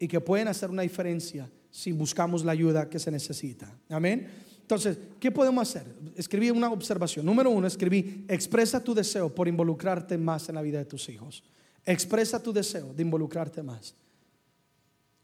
y 0.01 0.09
que 0.09 0.21
pueden 0.21 0.49
hacer 0.49 0.69
una 0.71 0.83
diferencia 0.83 1.49
si 1.71 1.93
buscamos 1.93 2.45
la 2.45 2.53
ayuda 2.53 2.89
que 2.89 2.99
se 2.99 3.11
necesita. 3.11 3.73
Amén. 3.89 4.29
Entonces, 4.61 4.99
¿qué 5.19 5.31
podemos 5.31 5.69
hacer? 5.69 5.85
Escribí 6.17 6.51
una 6.51 6.71
observación. 6.71 7.27
Número 7.27 7.51
uno, 7.51 7.67
escribí, 7.67 8.25
expresa 8.29 8.83
tu 8.83 8.95
deseo 8.95 9.35
por 9.35 9.49
involucrarte 9.49 10.17
más 10.17 10.49
en 10.49 10.55
la 10.55 10.63
vida 10.63 10.79
de 10.79 10.85
tus 10.85 11.09
hijos. 11.09 11.43
Expresa 11.85 12.43
tu 12.43 12.53
deseo 12.53 12.93
de 12.95 13.03
involucrarte 13.03 13.63
más. 13.63 13.95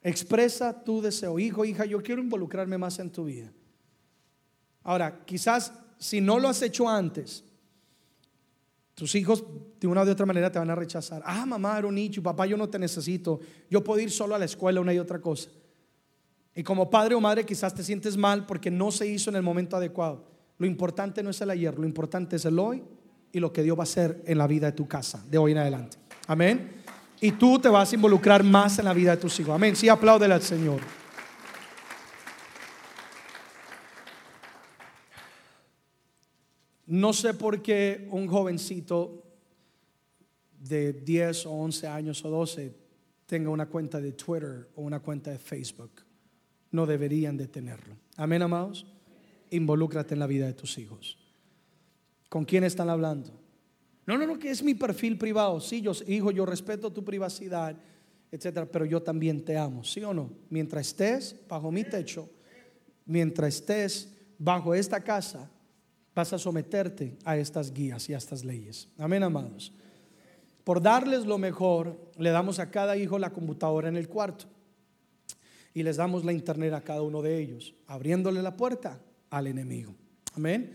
Expresa 0.02 0.72
tu 0.84 1.00
deseo. 1.00 1.38
Hijo, 1.38 1.64
hija, 1.64 1.84
yo 1.84 2.02
quiero 2.02 2.22
involucrarme 2.22 2.78
más 2.78 2.98
en 2.98 3.10
tu 3.10 3.24
vida. 3.24 3.52
Ahora, 4.82 5.24
quizás 5.24 5.72
si 5.98 6.20
no 6.20 6.38
lo 6.38 6.48
has 6.48 6.62
hecho 6.62 6.88
antes, 6.88 7.44
tus 8.94 9.14
hijos 9.14 9.44
de 9.78 9.86
una 9.86 10.02
u 10.02 10.10
otra 10.10 10.26
manera 10.26 10.50
te 10.50 10.58
van 10.58 10.70
a 10.70 10.74
rechazar. 10.74 11.22
Ah, 11.24 11.44
mamá, 11.44 11.78
era 11.78 11.86
un 11.86 11.94
nicho, 11.94 12.22
papá, 12.22 12.46
yo 12.46 12.56
no 12.56 12.68
te 12.68 12.78
necesito. 12.78 13.40
Yo 13.70 13.84
puedo 13.84 14.00
ir 14.00 14.10
solo 14.10 14.34
a 14.34 14.38
la 14.38 14.46
escuela, 14.46 14.80
una 14.80 14.94
y 14.94 14.98
otra 14.98 15.20
cosa. 15.20 15.50
Y 16.56 16.62
como 16.62 16.88
padre 16.88 17.14
o 17.14 17.20
madre 17.20 17.44
quizás 17.44 17.74
te 17.74 17.84
sientes 17.84 18.16
mal 18.16 18.46
porque 18.46 18.70
no 18.70 18.90
se 18.90 19.06
hizo 19.06 19.28
en 19.28 19.36
el 19.36 19.42
momento 19.42 19.76
adecuado. 19.76 20.24
Lo 20.56 20.66
importante 20.66 21.22
no 21.22 21.28
es 21.28 21.40
el 21.42 21.50
ayer, 21.50 21.78
lo 21.78 21.84
importante 21.84 22.36
es 22.36 22.46
el 22.46 22.58
hoy 22.58 22.82
y 23.30 23.40
lo 23.40 23.52
que 23.52 23.62
Dios 23.62 23.76
va 23.76 23.82
a 23.82 23.84
hacer 23.84 24.22
en 24.26 24.38
la 24.38 24.46
vida 24.46 24.68
de 24.68 24.72
tu 24.72 24.88
casa, 24.88 25.22
de 25.28 25.36
hoy 25.36 25.52
en 25.52 25.58
adelante. 25.58 25.98
Amén. 26.26 26.82
Y 27.20 27.32
tú 27.32 27.58
te 27.58 27.68
vas 27.68 27.92
a 27.92 27.94
involucrar 27.94 28.42
más 28.42 28.78
en 28.78 28.86
la 28.86 28.94
vida 28.94 29.10
de 29.10 29.18
tus 29.18 29.38
hijos. 29.38 29.54
Amén. 29.54 29.76
Sí, 29.76 29.90
apláudele 29.90 30.32
al 30.32 30.40
Señor. 30.40 30.80
No 36.86 37.12
sé 37.12 37.34
por 37.34 37.60
qué 37.60 38.08
un 38.10 38.26
jovencito 38.28 39.22
de 40.58 40.94
10 40.94 41.44
o 41.44 41.50
11 41.52 41.86
años 41.86 42.24
o 42.24 42.30
12 42.30 42.74
tenga 43.26 43.50
una 43.50 43.66
cuenta 43.66 44.00
de 44.00 44.12
Twitter 44.12 44.70
o 44.74 44.80
una 44.80 45.00
cuenta 45.00 45.30
de 45.30 45.38
Facebook. 45.38 46.05
No 46.70 46.86
deberían 46.86 47.36
de 47.36 47.46
tenerlo. 47.46 47.96
Amén, 48.16 48.42
amados. 48.42 48.86
Involúcrate 49.50 50.14
en 50.14 50.20
la 50.20 50.26
vida 50.26 50.46
de 50.46 50.52
tus 50.52 50.78
hijos. 50.78 51.18
¿Con 52.28 52.44
quién 52.44 52.64
están 52.64 52.90
hablando? 52.90 53.30
No, 54.06 54.16
no, 54.16 54.26
no, 54.26 54.38
que 54.38 54.50
es 54.50 54.62
mi 54.62 54.74
perfil 54.74 55.18
privado. 55.18 55.60
Sí, 55.60 55.80
yo, 55.80 55.92
hijo, 56.06 56.30
yo 56.30 56.46
respeto 56.46 56.92
tu 56.92 57.04
privacidad, 57.04 57.76
etcétera, 58.30 58.66
pero 58.66 58.84
yo 58.84 59.02
también 59.02 59.44
te 59.44 59.56
amo, 59.56 59.84
¿sí 59.84 60.02
o 60.02 60.12
no? 60.12 60.30
Mientras 60.50 60.88
estés 60.88 61.36
bajo 61.48 61.70
mi 61.70 61.84
techo, 61.84 62.28
mientras 63.04 63.54
estés 63.54 64.12
bajo 64.38 64.74
esta 64.74 65.02
casa, 65.02 65.50
vas 66.14 66.32
a 66.32 66.38
someterte 66.38 67.16
a 67.24 67.36
estas 67.36 67.72
guías 67.72 68.08
y 68.08 68.14
a 68.14 68.18
estas 68.18 68.44
leyes. 68.44 68.88
Amén, 68.98 69.22
amados. 69.22 69.72
Por 70.64 70.82
darles 70.82 71.26
lo 71.26 71.38
mejor, 71.38 72.10
le 72.16 72.30
damos 72.30 72.58
a 72.58 72.70
cada 72.70 72.96
hijo 72.96 73.18
la 73.18 73.32
computadora 73.32 73.88
en 73.88 73.96
el 73.96 74.08
cuarto 74.08 74.46
y 75.76 75.82
les 75.82 75.98
damos 75.98 76.24
la 76.24 76.32
internet 76.32 76.72
a 76.72 76.80
cada 76.80 77.02
uno 77.02 77.20
de 77.20 77.38
ellos, 77.38 77.74
abriéndole 77.86 78.40
la 78.40 78.56
puerta 78.56 78.98
al 79.28 79.46
enemigo. 79.46 79.94
Amén. 80.32 80.74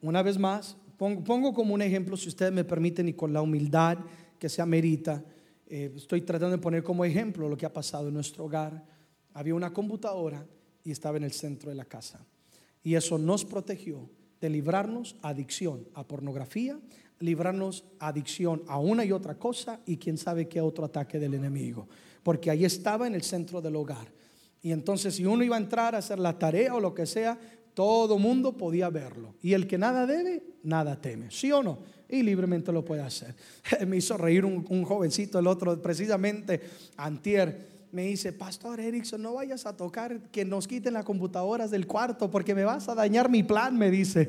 Una 0.00 0.20
vez 0.20 0.36
más, 0.36 0.76
Pongo, 0.98 1.54
como 1.54 1.74
un 1.74 1.82
ejemplo, 1.82 2.16
si 2.16 2.28
ustedes 2.28 2.52
me 2.52 2.64
permiten, 2.64 3.08
y 3.08 3.12
con 3.12 3.32
la 3.32 3.40
humildad 3.40 3.98
que 4.40 4.48
se 4.48 4.60
amerita, 4.60 5.24
eh, 5.68 5.92
estoy 5.96 6.22
tratando 6.22 6.56
de 6.56 6.62
poner 6.62 6.82
como 6.82 7.04
ejemplo 7.04 7.48
lo 7.48 7.56
que 7.56 7.66
ha 7.66 7.72
pasado 7.72 8.08
en 8.08 8.14
nuestro 8.14 8.46
hogar. 8.46 8.84
Había 9.32 9.54
una 9.54 9.72
computadora 9.72 10.44
y 10.82 10.90
estaba 10.90 11.18
en 11.18 11.22
el 11.22 11.32
centro 11.32 11.70
de 11.70 11.76
la 11.76 11.84
casa. 11.84 12.26
Y 12.82 12.96
eso 12.96 13.18
nos 13.18 13.44
protegió 13.44 14.10
de 14.40 14.50
librarnos 14.50 15.14
adicción 15.22 15.86
a 15.94 16.02
pornografía, 16.06 16.80
librarnos 17.20 17.84
adicción 18.00 18.64
a 18.66 18.80
una 18.80 19.04
y 19.04 19.12
otra 19.12 19.38
cosa 19.38 19.78
y 19.86 19.98
quién 19.98 20.18
sabe 20.18 20.48
qué 20.48 20.60
otro 20.60 20.84
ataque 20.84 21.20
del 21.20 21.34
enemigo. 21.34 21.86
Porque 22.24 22.50
ahí 22.50 22.64
estaba 22.64 23.06
en 23.06 23.14
el 23.14 23.22
centro 23.22 23.60
del 23.60 23.76
hogar. 23.76 24.21
Y 24.62 24.70
entonces 24.70 25.16
si 25.16 25.26
uno 25.26 25.42
iba 25.42 25.56
a 25.56 25.60
entrar 25.60 25.94
a 25.94 25.98
hacer 25.98 26.18
la 26.18 26.38
tarea 26.38 26.74
o 26.74 26.80
lo 26.80 26.94
que 26.94 27.04
sea, 27.04 27.38
todo 27.74 28.18
mundo 28.18 28.56
podía 28.56 28.90
verlo. 28.90 29.34
Y 29.42 29.54
el 29.54 29.66
que 29.66 29.76
nada 29.76 30.06
debe, 30.06 30.42
nada 30.62 31.00
teme. 31.00 31.30
¿Sí 31.30 31.50
o 31.50 31.62
no? 31.62 31.78
Y 32.08 32.22
libremente 32.22 32.70
lo 32.70 32.84
puede 32.84 33.02
hacer. 33.02 33.34
Me 33.86 33.96
hizo 33.96 34.16
reír 34.16 34.44
un, 34.44 34.84
jovencito, 34.84 35.38
el 35.38 35.46
otro, 35.46 35.80
precisamente, 35.80 36.60
antier. 36.96 37.72
Me 37.90 38.04
dice, 38.04 38.32
Pastor 38.32 38.80
Erickson, 38.80 39.20
no 39.20 39.34
vayas 39.34 39.66
a 39.66 39.76
tocar 39.76 40.30
que 40.30 40.44
nos 40.44 40.68
quiten 40.68 40.94
las 40.94 41.04
computadoras 41.04 41.70
del 41.70 41.86
cuarto 41.86 42.30
porque 42.30 42.54
me 42.54 42.64
vas 42.64 42.88
a 42.88 42.94
dañar 42.94 43.28
mi 43.28 43.42
plan, 43.42 43.76
me 43.76 43.90
dice. 43.90 44.28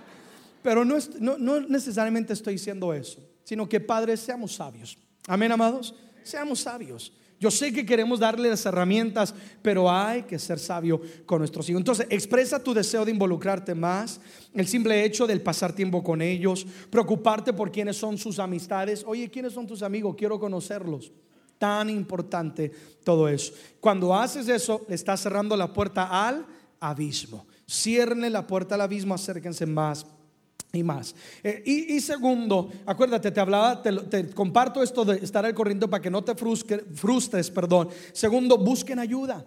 Pero 0.62 0.84
no, 0.84 0.96
no, 1.20 1.38
no 1.38 1.60
necesariamente 1.60 2.32
estoy 2.32 2.54
diciendo 2.54 2.92
eso, 2.92 3.20
sino 3.44 3.68
que 3.68 3.80
padres 3.80 4.20
seamos 4.20 4.54
sabios. 4.54 4.98
Amén, 5.26 5.52
amados. 5.52 5.94
Seamos 6.22 6.60
sabios. 6.60 7.12
Yo 7.40 7.50
sé 7.50 7.72
que 7.72 7.84
queremos 7.84 8.20
darle 8.20 8.48
las 8.48 8.64
herramientas, 8.64 9.34
pero 9.60 9.90
hay 9.90 10.22
que 10.22 10.38
ser 10.38 10.58
sabio 10.58 11.00
con 11.26 11.40
nuestros 11.40 11.68
hijos. 11.68 11.80
Entonces, 11.80 12.06
expresa 12.10 12.62
tu 12.62 12.72
deseo 12.72 13.04
de 13.04 13.10
involucrarte 13.10 13.74
más, 13.74 14.20
el 14.54 14.66
simple 14.66 15.04
hecho 15.04 15.26
del 15.26 15.42
pasar 15.42 15.72
tiempo 15.72 16.02
con 16.02 16.22
ellos, 16.22 16.66
preocuparte 16.90 17.52
por 17.52 17.70
quiénes 17.70 17.96
son 17.96 18.16
sus 18.16 18.38
amistades. 18.38 19.04
Oye, 19.06 19.30
¿quiénes 19.30 19.52
son 19.52 19.66
tus 19.66 19.82
amigos? 19.82 20.14
Quiero 20.16 20.38
conocerlos. 20.38 21.12
Tan 21.58 21.90
importante 21.90 22.72
todo 23.04 23.28
eso. 23.28 23.52
Cuando 23.80 24.14
haces 24.14 24.48
eso, 24.48 24.84
le 24.88 24.94
estás 24.94 25.20
cerrando 25.20 25.56
la 25.56 25.72
puerta 25.72 26.26
al 26.26 26.46
abismo. 26.80 27.46
Cierne 27.66 28.30
la 28.30 28.46
puerta 28.46 28.74
al 28.74 28.82
abismo, 28.82 29.14
acérquense 29.14 29.66
más 29.66 30.06
y 30.74 30.82
más. 30.82 31.14
Eh, 31.42 31.62
y, 31.64 32.00
segundo, 32.00 32.70
acuérdate, 32.86 33.30
te 33.30 33.40
hablaba, 33.40 33.82
te, 33.82 34.30
comparto 34.30 34.82
esto 34.82 35.04
de 35.04 35.16
estar 35.16 35.44
al 35.44 35.54
corriente 35.54 35.88
para 35.88 36.02
que 36.02 36.10
no 36.10 36.22
te 36.22 36.34
frustres, 36.34 37.50
perdón. 37.50 37.88
Segundo, 38.12 38.58
busquen 38.58 38.98
ayuda. 38.98 39.46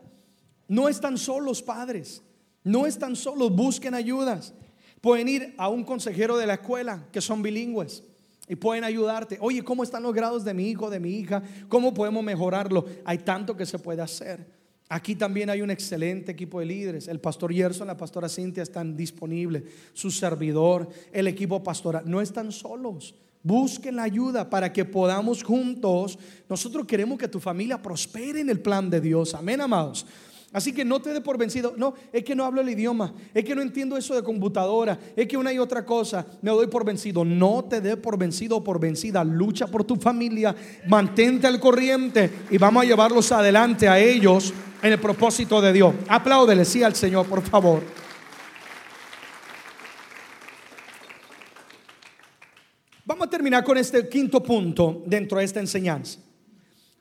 No 0.68 0.90
están 0.90 1.18
solos, 1.18 1.62
padres. 1.62 2.22
No 2.64 2.86
están 2.86 3.16
solos, 3.16 3.52
busquen 3.52 3.94
ayudas. 3.94 4.54
Pueden 5.02 5.28
ir 5.28 5.54
a 5.58 5.70
un 5.70 5.84
consejero 5.84 6.38
de 6.38 6.48
la 6.48 6.56
escuela 6.56 7.08
que 7.12 7.22
son 7.22 7.42
bilingües 7.42 8.04
y 8.48 8.56
pueden 8.56 8.84
ayudarte. 8.84 9.38
Oye, 9.42 9.64
¿cómo 9.64 9.84
están 9.84 10.04
los 10.04 10.14
grados 10.14 10.44
de 10.44 10.54
mi 10.54 10.70
hijo, 10.70 10.90
de 10.90 11.00
mi 11.00 11.12
hija? 11.12 11.44
¿Cómo 11.68 11.94
podemos 11.94 12.24
mejorarlo? 12.24 12.86
Hay 13.06 13.20
tanto 13.20 13.56
que 13.56 13.66
se 13.66 13.80
puede 13.80 14.02
hacer. 14.02 14.46
Aquí 14.90 15.16
también 15.16 15.50
hay 15.50 15.62
un 15.62 15.70
excelente 15.70 16.32
equipo 16.32 16.60
de 16.60 16.66
líderes. 16.66 17.08
El 17.10 17.20
pastor 17.20 17.54
Gerson, 17.54 17.88
la 17.88 17.98
pastora 17.98 18.30
Cintia 18.30 18.64
están 18.64 18.96
disponibles. 18.96 19.64
Su 19.94 20.12
servidor, 20.12 20.88
el 21.12 21.28
equipo 21.28 21.62
pastoral. 21.62 22.04
No 22.06 22.22
están 22.22 22.54
solos. 22.54 23.14
Busquen 23.44 23.98
la 23.98 24.04
ayuda 24.04 24.50
para 24.50 24.72
que 24.72 24.86
podamos 24.86 25.44
juntos. 25.44 26.18
Nosotros 26.50 26.86
queremos 26.86 27.18
que 27.18 27.28
tu 27.28 27.40
familia 27.40 27.82
prospere 27.82 28.40
en 28.40 28.50
el 28.50 28.62
plan 28.62 28.90
de 28.90 29.02
Dios. 29.02 29.34
Amén, 29.34 29.60
amados. 29.60 30.06
Así 30.54 30.72
que 30.72 30.86
no 30.86 31.02
te 31.02 31.12
dé 31.12 31.20
por 31.20 31.38
vencido. 31.38 31.74
No, 31.76 31.94
es 32.14 32.24
que 32.24 32.34
no 32.34 32.46
hablo 32.46 32.62
el 32.62 32.70
idioma. 32.70 33.14
Es 33.34 33.44
que 33.44 33.54
no 33.54 33.62
entiendo 33.62 33.98
eso 33.98 34.16
de 34.16 34.24
computadora. 34.24 34.98
Es 35.18 35.28
que 35.28 35.36
una 35.36 35.52
y 35.52 35.60
otra 35.60 35.86
cosa. 35.86 36.26
Me 36.42 36.52
doy 36.52 36.68
por 36.68 36.86
vencido. 36.86 37.26
No 37.26 37.66
te 37.66 37.82
dé 37.82 37.98
por 37.98 38.18
vencido 38.18 38.58
o 38.58 38.64
por 38.64 38.80
vencida. 38.80 39.26
Lucha 39.26 39.68
por 39.68 39.84
tu 39.84 39.98
familia. 39.98 40.56
Mantente 40.88 41.48
al 41.48 41.60
corriente. 41.60 42.32
Y 42.50 42.58
vamos 42.58 42.84
a 42.84 42.86
llevarlos 42.86 43.32
adelante 43.34 43.90
a 43.90 44.00
ellos 44.00 44.54
en 44.82 44.92
el 44.92 45.00
propósito 45.00 45.62
de 45.62 45.74
Dios. 45.74 45.96
Apláudele, 46.08 46.66
sí 46.66 46.84
al 46.84 46.96
Señor, 46.96 47.26
por 47.26 47.42
favor. 47.42 47.82
Vamos 53.06 53.28
a 53.28 53.30
terminar 53.30 53.64
con 53.64 53.78
este 53.78 54.08
quinto 54.10 54.44
punto 54.44 55.04
dentro 55.06 55.40
de 55.40 55.46
esta 55.46 55.60
enseñanza. 55.60 56.20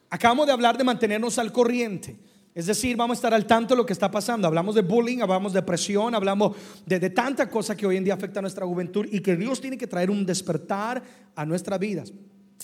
Acabamos 0.09 0.47
de 0.47 0.53
hablar 0.53 0.79
de 0.79 0.85
mantenernos 0.85 1.39
al 1.39 1.53
corriente. 1.53 2.17
Es 2.55 2.67
decir, 2.67 2.97
vamos 2.97 3.17
a 3.17 3.19
estar 3.19 3.35
al 3.35 3.45
tanto 3.45 3.75
de 3.75 3.79
lo 3.79 3.85
que 3.85 3.93
está 3.93 4.11
pasando. 4.11 4.47
Hablamos 4.47 4.75
de 4.75 4.81
bullying, 4.81 5.19
hablamos 5.21 5.53
de 5.53 5.63
presión, 5.63 6.15
hablamos 6.15 6.57
de, 6.87 6.99
de 6.99 7.11
tanta 7.11 7.51
cosa 7.51 7.77
que 7.77 7.87
hoy 7.87 7.97
en 7.97 8.05
día 8.05 8.15
afecta 8.15 8.39
a 8.39 8.43
nuestra 8.43 8.65
juventud 8.65 9.07
y 9.11 9.21
que 9.21 9.37
Dios 9.37 9.61
tiene 9.61 9.77
que 9.77 9.87
traer 9.87 10.11
un 10.11 10.25
despertar 10.25 11.03
a 11.35 11.45
nuestras 11.45 11.79
vidas. 11.79 12.13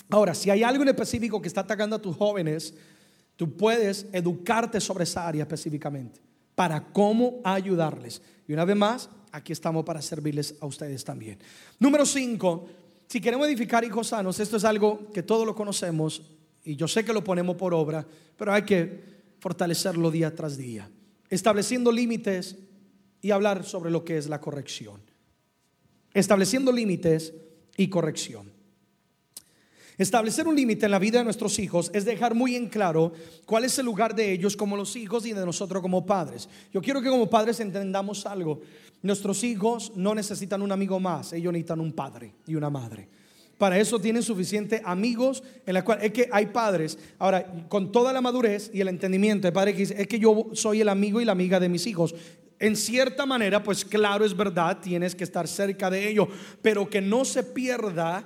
Ahora, 0.09 0.33
si 0.33 0.49
hay 0.49 0.63
algo 0.63 0.81
en 0.81 0.89
específico 0.89 1.41
que 1.41 1.47
está 1.47 1.61
atacando 1.61 1.95
a 1.95 2.01
tus 2.01 2.15
jóvenes, 2.15 2.73
tú 3.35 3.55
puedes 3.55 4.07
educarte 4.11 4.79
sobre 4.79 5.03
esa 5.03 5.27
área 5.27 5.43
específicamente 5.43 6.21
para 6.55 6.91
cómo 6.91 7.41
ayudarles. 7.43 8.21
Y 8.47 8.53
una 8.53 8.65
vez 8.65 8.75
más, 8.75 9.09
aquí 9.31 9.51
estamos 9.51 9.83
para 9.83 10.01
servirles 10.01 10.55
a 10.61 10.65
ustedes 10.65 11.03
también. 11.03 11.39
Número 11.79 12.05
5, 12.05 12.67
si 13.07 13.19
queremos 13.19 13.47
edificar 13.47 13.83
hijos 13.83 14.07
sanos, 14.07 14.39
esto 14.39 14.57
es 14.57 14.63
algo 14.63 15.11
que 15.11 15.23
todos 15.23 15.45
lo 15.45 15.55
conocemos 15.55 16.21
y 16.63 16.75
yo 16.75 16.87
sé 16.87 17.03
que 17.03 17.13
lo 17.13 17.23
ponemos 17.23 17.55
por 17.55 17.73
obra, 17.73 18.05
pero 18.37 18.53
hay 18.53 18.63
que 18.63 19.13
fortalecerlo 19.39 20.09
día 20.09 20.33
tras 20.33 20.57
día, 20.57 20.89
estableciendo 21.29 21.91
límites 21.91 22.55
y 23.21 23.31
hablar 23.31 23.65
sobre 23.65 23.91
lo 23.91 24.05
que 24.05 24.17
es 24.17 24.29
la 24.29 24.39
corrección. 24.39 25.01
Estableciendo 26.13 26.71
límites 26.71 27.33
y 27.75 27.89
corrección. 27.89 28.52
Establecer 29.97 30.47
un 30.47 30.55
límite 30.55 30.85
en 30.85 30.91
la 30.91 30.99
vida 30.99 31.19
de 31.19 31.23
nuestros 31.23 31.59
hijos 31.59 31.91
es 31.93 32.05
dejar 32.05 32.33
muy 32.33 32.55
en 32.55 32.67
claro 32.67 33.13
cuál 33.45 33.65
es 33.65 33.77
el 33.77 33.85
lugar 33.85 34.15
de 34.15 34.31
ellos 34.31 34.57
como 34.57 34.75
los 34.75 34.95
hijos 34.95 35.25
y 35.25 35.33
de 35.33 35.45
nosotros 35.45 35.81
como 35.81 36.05
padres. 36.05 36.49
Yo 36.71 36.81
quiero 36.81 37.01
que 37.01 37.09
como 37.09 37.29
padres 37.29 37.59
entendamos 37.59 38.25
algo. 38.25 38.61
Nuestros 39.03 39.43
hijos 39.43 39.91
no 39.95 40.15
necesitan 40.15 40.61
un 40.61 40.71
amigo 40.71 40.99
más, 40.99 41.33
ellos 41.33 41.53
necesitan 41.53 41.79
un 41.79 41.91
padre 41.91 42.33
y 42.47 42.55
una 42.55 42.69
madre. 42.69 43.07
Para 43.57 43.77
eso 43.77 43.99
tienen 43.99 44.23
suficientes 44.23 44.81
amigos 44.83 45.43
en 45.65 45.75
la 45.75 45.85
cual 45.85 45.99
es 46.01 46.11
que 46.11 46.27
hay 46.31 46.47
padres. 46.47 46.97
Ahora, 47.19 47.45
con 47.69 47.91
toda 47.91 48.11
la 48.11 48.19
madurez 48.19 48.71
y 48.73 48.81
el 48.81 48.87
entendimiento, 48.87 49.47
el 49.47 49.53
padre 49.53 49.73
que 49.73 49.79
dice, 49.79 50.01
es 50.01 50.07
que 50.07 50.19
yo 50.19 50.49
soy 50.53 50.81
el 50.81 50.89
amigo 50.89 51.21
y 51.21 51.25
la 51.25 51.33
amiga 51.33 51.59
de 51.59 51.69
mis 51.69 51.85
hijos. 51.85 52.15
En 52.59 52.75
cierta 52.75 53.25
manera, 53.25 53.61
pues 53.61 53.85
claro, 53.85 54.25
es 54.25 54.35
verdad, 54.35 54.79
tienes 54.81 55.15
que 55.15 55.23
estar 55.23 55.47
cerca 55.47 55.89
de 55.89 56.09
ellos, 56.09 56.27
pero 56.61 56.89
que 56.89 57.01
no 57.01 57.25
se 57.25 57.43
pierda 57.43 58.25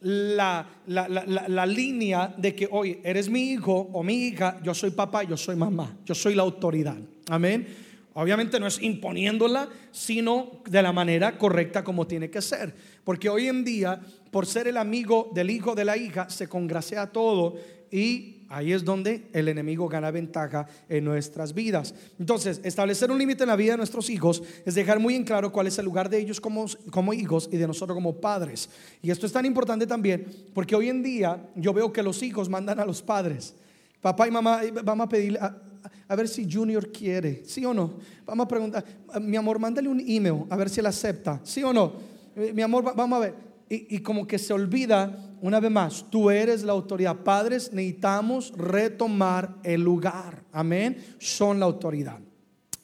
la, 0.00 0.66
la, 0.86 1.08
la, 1.08 1.48
la, 1.48 1.66
línea 1.66 2.32
de 2.36 2.54
que, 2.54 2.68
oye, 2.70 3.00
eres 3.02 3.28
mi 3.28 3.52
hijo 3.52 3.90
o 3.92 4.02
mi 4.02 4.28
hija, 4.28 4.60
yo 4.62 4.72
soy 4.74 4.90
papá, 4.90 5.24
yo 5.24 5.36
soy 5.36 5.56
mamá, 5.56 5.96
yo 6.04 6.14
soy 6.14 6.34
la 6.34 6.42
autoridad. 6.42 6.96
Amén. 7.28 7.66
Obviamente 8.14 8.58
no 8.58 8.66
es 8.66 8.82
imponiéndola, 8.82 9.68
sino 9.92 10.62
de 10.68 10.82
la 10.82 10.92
manera 10.92 11.38
correcta 11.38 11.84
como 11.84 12.06
tiene 12.06 12.30
que 12.30 12.42
ser. 12.42 12.74
Porque 13.04 13.28
hoy 13.28 13.46
en 13.46 13.64
día, 13.64 14.00
por 14.30 14.46
ser 14.46 14.66
el 14.66 14.76
amigo 14.76 15.30
del 15.34 15.50
hijo 15.50 15.74
de 15.74 15.84
la 15.84 15.96
hija, 15.96 16.28
se 16.28 16.48
congrasea 16.48 17.12
todo 17.12 17.56
y 17.90 18.37
ahí 18.48 18.72
es 18.72 18.84
donde 18.84 19.28
el 19.32 19.48
enemigo 19.48 19.88
gana 19.88 20.10
ventaja 20.10 20.66
en 20.88 21.04
nuestras 21.04 21.54
vidas. 21.54 21.94
Entonces, 22.18 22.60
establecer 22.64 23.10
un 23.10 23.18
límite 23.18 23.44
en 23.44 23.48
la 23.48 23.56
vida 23.56 23.72
de 23.72 23.78
nuestros 23.78 24.10
hijos 24.10 24.42
es 24.64 24.74
dejar 24.74 24.98
muy 24.98 25.14
en 25.14 25.24
claro 25.24 25.52
cuál 25.52 25.66
es 25.66 25.78
el 25.78 25.84
lugar 25.84 26.08
de 26.08 26.18
ellos 26.18 26.40
como, 26.40 26.66
como 26.90 27.12
hijos 27.12 27.48
y 27.52 27.56
de 27.56 27.66
nosotros 27.66 27.94
como 27.94 28.20
padres. 28.20 28.68
Y 29.02 29.10
esto 29.10 29.26
es 29.26 29.32
tan 29.32 29.46
importante 29.46 29.86
también 29.86 30.26
porque 30.54 30.74
hoy 30.74 30.88
en 30.88 31.02
día 31.02 31.42
yo 31.54 31.72
veo 31.72 31.92
que 31.92 32.02
los 32.02 32.22
hijos 32.22 32.48
mandan 32.48 32.80
a 32.80 32.84
los 32.84 33.02
padres. 33.02 33.54
Papá 34.00 34.28
y 34.28 34.30
mamá, 34.30 34.60
vamos 34.84 35.06
a 35.06 35.08
pedirle, 35.08 35.40
a 35.40 36.16
ver 36.16 36.28
si 36.28 36.50
Junior 36.50 36.90
quiere, 36.90 37.42
¿sí 37.44 37.64
o 37.64 37.74
no? 37.74 37.94
Vamos 38.24 38.46
a 38.46 38.48
preguntar, 38.48 38.84
mi 39.20 39.36
amor, 39.36 39.58
mándale 39.58 39.88
un 39.88 40.00
email 40.00 40.44
a 40.48 40.56
ver 40.56 40.70
si 40.70 40.80
él 40.80 40.86
acepta, 40.86 41.40
¿sí 41.44 41.62
o 41.62 41.72
no? 41.72 41.92
Eh, 42.34 42.52
mi 42.54 42.62
amor, 42.62 42.94
vamos 42.94 43.16
a 43.16 43.20
ver. 43.20 43.47
Y, 43.70 43.98
como 43.98 44.26
que 44.26 44.38
se 44.38 44.54
olvida, 44.54 45.36
una 45.42 45.60
vez 45.60 45.70
más, 45.70 46.06
tú 46.10 46.30
eres 46.30 46.62
la 46.62 46.72
autoridad. 46.72 47.16
Padres, 47.16 47.70
necesitamos 47.72 48.52
retomar 48.56 49.56
el 49.62 49.82
lugar. 49.82 50.42
Amén. 50.52 50.96
Son 51.18 51.60
la 51.60 51.66
autoridad. 51.66 52.18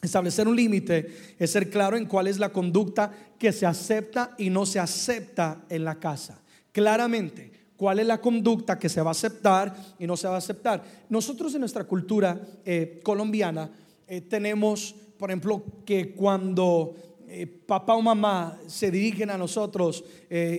Establecer 0.03 0.47
un 0.47 0.57
límite 0.57 1.37
es 1.39 1.51
ser 1.51 1.70
claro 1.70 1.97
en 1.97 2.05
cuál 2.05 2.26
es 2.26 2.39
la 2.39 2.51
conducta 2.51 3.11
que 3.39 3.51
se 3.51 3.64
acepta 3.64 4.35
y 4.37 4.51
no 4.51 4.66
se 4.66 4.78
acepta 4.78 5.64
en 5.70 5.85
la 5.85 5.99
casa. 5.99 6.43
Claramente, 6.70 7.51
cuál 7.76 8.01
es 8.01 8.07
la 8.07 8.20
conducta 8.20 8.78
que 8.78 8.89
se 8.89 9.01
va 9.01 9.11
a 9.11 9.12
aceptar 9.12 9.74
y 9.99 10.07
no 10.07 10.16
se 10.16 10.28
va 10.28 10.35
a 10.35 10.39
aceptar. 10.39 10.85
Nosotros 11.09 11.55
en 11.55 11.61
nuestra 11.61 11.85
cultura 11.85 12.39
eh, 12.64 13.01
colombiana 13.03 13.70
eh, 14.07 14.20
tenemos, 14.20 14.95
por 15.18 15.30
ejemplo, 15.30 15.64
que 15.87 16.14
cuando 16.14 17.13
eh, 17.43 17.47
papá 17.47 17.95
o 17.95 18.03
mamá 18.03 18.59
se 18.66 18.91
dirigen 18.91 19.30
a 19.30 19.39
nosotros, 19.39 20.05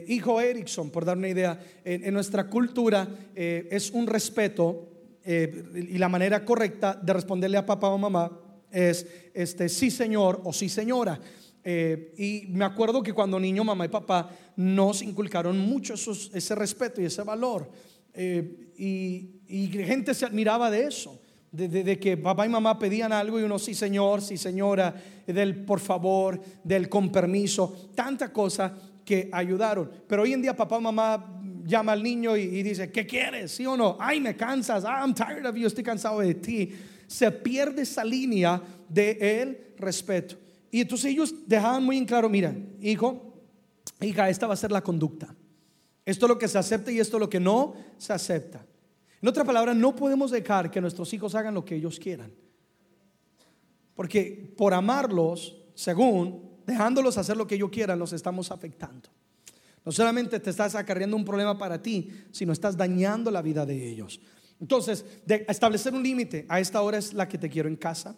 hijo 0.07 0.39
Erickson, 0.41 0.89
por 0.89 1.05
dar 1.05 1.17
una 1.17 1.29
idea, 1.29 1.59
en, 1.83 2.13
nuestra 2.13 2.49
cultura 2.49 3.07
es 3.35 3.91
un 3.91 4.07
respeto 4.07 4.89
y 5.25 5.97
la 5.97 6.07
manera 6.07 6.45
correcta 6.45 6.93
de 6.93 7.13
responderle 7.13 7.57
a 7.57 7.65
papá 7.65 7.89
o 7.89 7.97
mamá 7.97 8.31
es 8.71 9.07
este 9.33 9.69
sí 9.69 9.89
señor 9.89 10.41
o 10.43 10.53
sí 10.53 10.69
señora. 10.69 11.19
Eh, 11.67 12.13
y 12.15 12.51
me 12.51 12.63
acuerdo 12.63 13.01
que 13.01 13.11
cuando 13.11 13.39
niño, 13.39 13.63
mamá 13.63 13.85
y 13.85 13.89
papá 13.89 14.29
nos 14.55 15.01
inculcaron 15.01 15.57
mucho 15.57 15.95
ese 15.95 16.55
respeto 16.55 17.01
y 17.01 17.05
ese 17.05 17.23
valor. 17.23 17.67
Eh, 18.13 18.71
y, 18.77 19.31
gente 19.67 20.13
se 20.13 20.25
admiraba 20.25 20.69
de 20.69 20.85
eso, 20.85 21.19
de, 21.55 21.99
que 21.99 22.17
papá 22.17 22.45
y 22.45 22.49
mamá 22.49 22.77
pedían 22.77 23.13
algo 23.13 23.39
y 23.39 23.43
uno, 23.43 23.57
sí 23.57 23.73
señor, 23.73 24.21
sí 24.21 24.37
señora, 24.37 24.93
del 25.25 25.63
por 25.63 25.79
favor, 25.79 26.39
del 26.63 26.89
con 26.89 27.11
permiso, 27.11 27.89
tanta 27.95 28.31
cosa 28.31 28.73
que 29.03 29.29
ayudaron. 29.31 29.89
Pero 30.07 30.23
hoy 30.23 30.33
en 30.33 30.41
día 30.41 30.55
papá 30.55 30.77
y 30.77 30.81
mamá 30.81 31.41
llama 31.65 31.93
al 31.93 32.03
niño 32.03 32.35
y, 32.35 32.61
dice, 32.61 32.91
¿qué 32.91 33.05
quieres? 33.05 33.51
¿Sí 33.51 33.65
o 33.65 33.75
no? 33.75 33.97
Ay, 33.99 34.19
me 34.19 34.35
cansas, 34.35 34.83
I'm 34.83 35.13
tired 35.13 35.45
of 35.45 35.55
you, 35.55 35.67
estoy 35.67 35.83
cansado 35.83 36.19
de 36.19 36.35
ti. 36.35 36.71
Se 37.07 37.31
pierde 37.31 37.83
esa 37.83 38.03
línea 38.03 38.61
de 38.89 39.41
el 39.41 39.75
respeto. 39.77 40.35
Y 40.71 40.81
entonces 40.81 41.11
ellos 41.11 41.33
dejaban 41.47 41.83
muy 41.83 41.97
en 41.97 42.05
claro, 42.05 42.29
mira, 42.29 42.55
hijo, 42.81 43.33
hija, 44.01 44.29
esta 44.29 44.47
va 44.47 44.53
a 44.53 44.57
ser 44.57 44.71
la 44.71 44.81
conducta. 44.81 45.33
Esto 46.05 46.25
es 46.25 46.29
lo 46.29 46.37
que 46.37 46.47
se 46.47 46.57
acepta 46.57 46.91
y 46.91 46.99
esto 46.99 47.17
es 47.17 47.21
lo 47.21 47.29
que 47.29 47.39
no 47.39 47.73
se 47.97 48.13
acepta. 48.13 48.65
En 49.21 49.27
otra 49.27 49.43
palabra, 49.43 49.73
no 49.73 49.95
podemos 49.95 50.31
dejar 50.31 50.69
que 50.69 50.81
nuestros 50.81 51.13
hijos 51.13 51.35
hagan 51.35 51.53
lo 51.53 51.65
que 51.65 51.75
ellos 51.75 51.99
quieran. 51.99 52.31
Porque 53.95 54.53
por 54.57 54.73
amarlos, 54.73 55.57
según, 55.73 56.59
dejándolos 56.65 57.17
hacer 57.17 57.37
lo 57.37 57.47
que 57.47 57.55
ellos 57.55 57.69
quieran, 57.69 57.97
los 57.97 58.13
estamos 58.13 58.51
afectando. 58.51 59.09
No 59.83 59.91
solamente 59.91 60.39
te 60.39 60.49
estás 60.49 60.75
acarreando 60.75 61.15
un 61.15 61.25
problema 61.25 61.57
para 61.57 61.81
ti, 61.81 62.11
sino 62.31 62.51
estás 62.51 62.75
dañando 62.75 63.31
la 63.31 63.41
vida 63.41 63.65
de 63.65 63.87
ellos. 63.89 64.19
Entonces, 64.59 65.05
de 65.25 65.45
establecer 65.47 65.93
un 65.93 66.03
límite, 66.03 66.45
a 66.49 66.59
esta 66.59 66.81
hora 66.81 66.97
es 66.97 67.13
la 67.13 67.27
que 67.27 67.37
te 67.37 67.49
quiero 67.49 67.69
en 67.69 67.75
casa, 67.75 68.15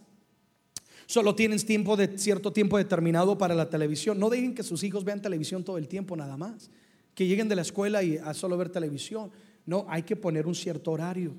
Solo 1.08 1.36
tienes 1.36 1.66
tiempo 1.66 1.95
de 1.95 2.18
cierto 2.18 2.52
tiempo 2.52 2.78
determinado 2.78 3.38
para 3.38 3.56
la 3.56 3.70
televisión. 3.70 4.20
No 4.20 4.30
dejen 4.30 4.54
que 4.54 4.62
sus 4.62 4.84
hijos 4.84 5.06
vean 5.06 5.22
televisión 5.22 5.64
todo 5.64 5.78
el 5.78 5.88
tiempo 5.88 6.18
nada 6.18 6.36
más. 6.36 6.70
Que 7.16 7.26
lleguen 7.26 7.48
de 7.48 7.56
la 7.56 7.62
escuela 7.62 8.04
y 8.04 8.18
a 8.18 8.34
solo 8.34 8.58
ver 8.58 8.70
televisión. 8.70 9.32
No, 9.68 9.86
hay 9.88 10.01
que 10.01 10.15
poner 10.15 10.47
un 10.47 10.55
cierto 10.55 10.91
horario 10.91 11.34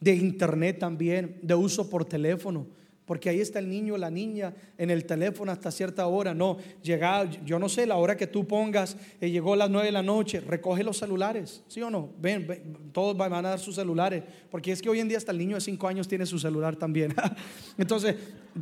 de 0.00 0.14
internet 0.14 0.78
también, 0.78 1.38
de 1.42 1.54
uso 1.54 1.88
por 1.88 2.04
teléfono. 2.04 2.66
porque 3.04 3.28
ahí 3.28 3.40
está 3.40 3.60
el 3.60 3.68
niño, 3.68 3.96
la 3.96 4.10
niña 4.10 4.52
en 4.76 4.90
el 4.90 5.04
teléfono 5.04 5.52
hasta 5.52 5.70
cierta 5.70 6.08
hora. 6.08 6.34
No, 6.34 6.56
llega, 6.82 7.30
yo 7.44 7.56
no 7.56 7.68
sé, 7.68 7.86
la 7.86 7.94
hora 7.94 8.16
que 8.16 8.26
tú 8.26 8.48
pongas, 8.48 8.96
eh, 9.20 9.30
llegó 9.30 9.52
a 9.52 9.56
las 9.56 9.70
nueve 9.70 9.86
de 9.86 9.92
la 9.92 10.02
noche, 10.02 10.40
recoge 10.40 10.82
los 10.82 10.96
celulares, 10.98 11.62
¿sí 11.68 11.80
o 11.82 11.88
no? 11.88 12.10
Ven, 12.18 12.90
todos 12.90 13.16
van 13.16 13.32
a 13.32 13.42
dar 13.42 13.60
sus 13.60 13.76
celulares, 13.76 14.24
porque 14.50 14.72
es 14.72 14.82
que 14.82 14.88
hoy 14.88 14.98
en 14.98 15.06
día 15.06 15.18
hasta 15.18 15.30
el 15.30 15.38
niño 15.38 15.54
de 15.54 15.60
cinco 15.60 15.86
años 15.86 16.08
tiene 16.08 16.26
su 16.26 16.40
celular 16.40 16.74
también. 16.74 17.14
Entonces, 17.78 18.16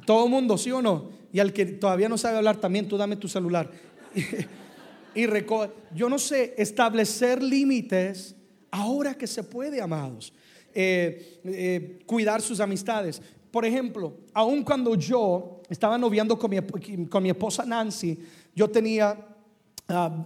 todo 0.05 0.29
mundo, 0.29 0.59
¿sí 0.59 0.71
o 0.73 0.83
no? 0.83 1.09
Y 1.33 1.39
al 1.39 1.55
que 1.55 1.65
todavía 1.65 2.11
no 2.11 2.19
sabe 2.19 2.37
hablar 2.37 2.59
también, 2.59 2.87
tú 2.87 2.99
dame 2.99 3.17
tu 3.17 3.29
celular. 3.29 3.71
y 5.15 5.25
recoge, 5.25 5.71
yo 5.95 6.11
no 6.11 6.19
sé, 6.19 6.55
establecer 6.59 7.43
límites 7.43 8.37
ahora 8.75 9.15
que 9.15 9.27
se 9.27 9.45
puede, 9.45 9.81
amados. 9.81 10.33
Eh, 10.75 11.41
eh, 11.45 12.01
cuidar 12.05 12.43
sus 12.43 12.59
amistades. 12.59 13.23
Por 13.53 13.65
ejemplo, 13.65 14.17
aun 14.33 14.65
cuando 14.65 14.97
yo 14.97 15.63
estaba 15.69 15.97
noviando 15.97 16.37
con 16.37 16.51
mi, 16.51 17.07
con 17.07 17.23
mi 17.23 17.31
esposa 17.31 17.65
Nancy, 17.65 18.19
yo 18.53 18.69
tenía 18.69 19.17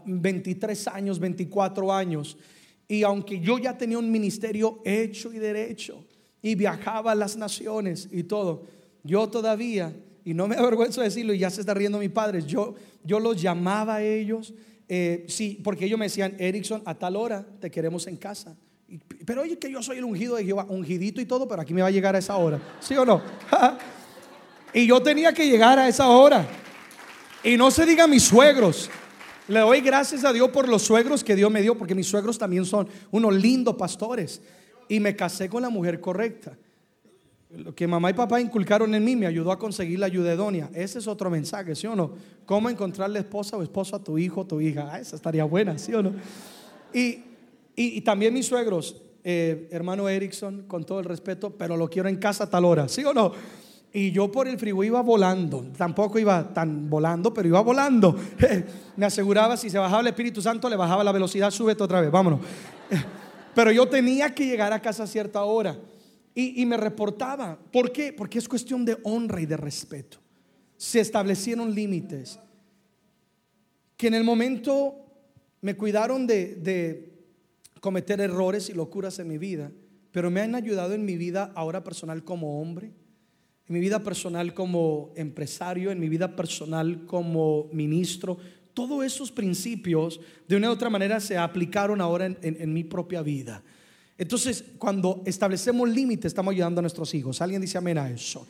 23 0.07 0.89
ah, 0.89 0.93
años, 0.95 1.19
24 1.19 1.93
años, 1.93 2.39
y 2.87 3.03
aunque 3.03 3.39
yo 3.39 3.59
ya 3.59 3.77
tenía 3.77 3.99
un 3.99 4.11
ministerio 4.11 4.81
hecho 4.83 5.31
y 5.31 5.39
derecho, 5.39 6.03
y 6.41 6.55
viajaba 6.55 7.13
a 7.13 7.15
las 7.15 7.37
naciones 7.37 8.09
y 8.11 8.23
todo, 8.23 8.63
yo 9.05 9.29
todavía, 9.29 9.95
y 10.25 10.33
no 10.33 10.49
me 10.49 10.57
avergüenzo 10.57 11.03
de 11.03 11.09
decirlo, 11.09 11.35
y 11.35 11.41
ya 11.41 11.51
se 11.51 11.61
está 11.61 11.75
riendo 11.75 11.99
mi 11.99 12.09
padre, 12.09 12.43
yo, 12.43 12.77
yo 13.05 13.21
los 13.21 13.43
llamaba 13.43 13.97
a 13.97 14.03
ellos, 14.03 14.55
eh, 14.89 15.27
sí, 15.29 15.61
porque 15.63 15.85
ellos 15.85 15.99
me 15.99 16.07
decían, 16.07 16.35
Erickson, 16.39 16.83
a 16.87 16.95
tal 16.95 17.17
hora 17.17 17.45
te 17.61 17.71
queremos 17.71 18.07
en 18.07 18.17
casa. 18.17 18.57
Pero 19.27 19.43
oye, 19.43 19.59
que 19.59 19.71
yo 19.71 19.83
soy 19.83 19.99
el 19.99 20.05
ungido 20.05 20.37
de 20.37 20.45
Jehová, 20.45 20.65
ungidito 20.69 21.21
y 21.21 21.27
todo, 21.27 21.47
pero 21.47 21.61
aquí 21.61 21.75
me 21.75 21.83
va 21.83 21.89
a 21.89 21.91
llegar 21.91 22.17
a 22.17 22.19
esa 22.19 22.37
hora. 22.37 22.59
¿Sí 22.81 22.95
o 22.97 23.05
no? 23.05 23.21
y 24.73 24.87
yo 24.87 25.03
tenía 25.03 25.33
que 25.33 25.47
llegar 25.47 25.79
a 25.79 25.89
esa 25.89 26.09
hora. 26.09 26.47
Y 27.45 27.57
no 27.57 27.71
se 27.71 27.85
diga 27.85 28.07
mis 28.07 28.23
suegros. 28.23 28.89
Le 29.47 29.61
doy 29.61 29.81
gracias 29.83 30.25
a 30.25 30.33
Dios 30.33 30.49
por 30.51 30.69
los 30.69 30.83
suegros 30.83 31.23
que 31.23 31.37
Dios 31.37 31.51
me 31.51 31.61
dio, 31.61 31.77
porque 31.77 31.95
mis 31.95 32.07
suegros 32.07 32.39
también 32.39 32.65
son 32.65 32.89
unos 33.11 33.35
lindos 33.35 33.77
pastores. 33.77 34.41
Y 34.89 35.01
me 35.01 35.15
casé 35.15 35.51
con 35.51 35.63
la 35.63 35.69
mujer 35.69 36.01
correcta. 36.01 36.57
Lo 37.51 37.75
que 37.75 37.87
mamá 37.87 38.11
y 38.11 38.15
papá 38.15 38.41
inculcaron 38.41 38.95
en 38.95 39.05
mí 39.05 39.17
me 39.17 39.27
ayudó 39.27 39.51
a 39.53 39.59
conseguir 39.59 39.99
la 39.99 40.07
ayudedonia. 40.07 40.71
Ese 40.75 40.99
es 40.99 41.07
otro 41.07 41.31
mensaje, 41.31 41.75
¿sí 41.75 41.87
o 41.87 41.97
no? 41.97 42.13
¿Cómo 42.45 42.69
encontrarle 42.69 43.21
esposa 43.21 43.57
o 43.57 43.63
esposo 43.63 43.97
a 43.97 44.05
tu 44.05 44.19
hijo 44.19 44.43
o 44.43 44.47
tu 44.47 44.61
hija? 44.61 44.91
Ah, 44.93 45.01
esa 45.01 45.17
estaría 45.17 45.45
buena, 45.45 45.79
¿sí 45.79 45.95
o 45.95 46.03
no? 46.03 46.13
Y 46.93 47.23
y, 47.81 48.01
también 48.01 48.35
mis 48.35 48.47
suegros, 48.47 48.97
eh, 49.23 49.69
hermano 49.71 50.09
Erickson, 50.09 50.65
con 50.67 50.83
todo 50.83 50.99
el 50.99 51.05
respeto, 51.05 51.51
pero 51.51 51.77
lo 51.77 51.89
quiero 51.89 52.09
en 52.09 52.17
casa 52.17 52.43
a 52.43 52.51
tal 52.51 52.65
hora, 52.65 52.89
¿sí 52.89 53.05
o 53.05 53.15
no? 53.15 53.31
Y 53.93 54.11
yo 54.11 54.33
por 54.33 54.49
el 54.49 54.59
frío 54.59 54.83
iba 54.83 55.01
volando, 55.01 55.65
tampoco 55.77 56.19
iba 56.19 56.53
tan 56.53 56.91
volando, 56.91 57.33
pero 57.33 57.47
iba 57.47 57.61
volando. 57.61 58.17
Me 58.97 59.07
aseguraba 59.07 59.57
si 59.57 59.71
se 59.71 59.79
bajaba 59.79 60.01
el 60.01 60.09
Espíritu 60.09 60.43
Santo, 60.43 60.69
le 60.69 60.75
bajaba 60.75 61.05
la 61.05 61.13
velocidad, 61.13 61.53
súbete 61.53 61.85
otra 61.85 62.01
vez, 62.01 62.11
vámonos. 62.11 62.41
Pero 63.55 63.71
yo 63.71 63.87
tenía 63.87 64.35
que 64.35 64.45
llegar 64.45 64.73
a 64.73 64.83
casa 64.83 65.05
a 65.05 65.07
cierta 65.07 65.45
hora 65.45 65.77
y, 66.35 66.65
me 66.67 66.77
reportaba. 66.77 67.59
¿Por 67.73 67.91
qué? 67.91 68.13
Porque 68.13 68.39
es 68.39 68.49
cuestión 68.49 68.85
de 68.85 68.97
honra 69.03 69.41
y 69.41 69.47
de 69.47 69.57
respeto. 69.57 70.19
Se 70.77 71.01
establecieron 71.01 71.75
límites 71.75 72.39
que 73.97 74.07
en 74.07 74.15
el 74.15 74.23
momento 74.23 74.95
me 75.61 75.77
cuidaron 75.77 76.27
de, 76.27 76.55
de 76.55 77.13
cometer 77.81 78.21
errores 78.21 78.69
y 78.71 78.75
locuras 78.75 79.19
en 79.19 79.29
mi 79.29 79.39
vida, 79.39 79.73
pero 80.13 80.31
me 80.31 80.41
han 80.41 80.55
ayudado 80.55 80.95
en 80.95 81.05
mi 81.05 81.17
vida 81.17 81.53
ahora 81.55 81.83
personal 81.83 82.23
como 82.23 82.61
hombre, 82.61 82.93
en 83.69 83.75
mi 83.75 83.81
vida 83.81 84.03
personal 84.03 84.55
como 84.55 85.13
empresario, 85.17 85.91
en 85.91 86.01
mi 86.01 86.09
vida 86.09 86.35
personal 86.35 87.05
como 87.05 87.69
ministro. 87.73 88.39
Todos 88.73 89.05
esos 89.05 89.31
principios 89.31 90.21
de 90.47 90.57
una 90.57 90.71
u 90.71 90.73
otra 90.73 90.89
manera 90.89 91.21
se 91.21 91.37
aplicaron 91.37 92.01
ahora 92.01 92.27
en, 92.27 92.73
mi 92.73 92.85
propia 92.85 93.23
vida. 93.23 93.63
Entonces, 94.19 94.65
cuando 94.79 95.23
establecemos 95.25 95.89
límites, 95.89 96.27
estamos 96.27 96.53
ayudando 96.53 96.81
a 96.81 96.83
nuestros 96.83 97.15
hijos. 97.15 97.41
¿Alguien 97.41 97.63
dice 97.63 97.79
amén 97.79 97.97
a 97.97 98.11
eso? 98.11 98.47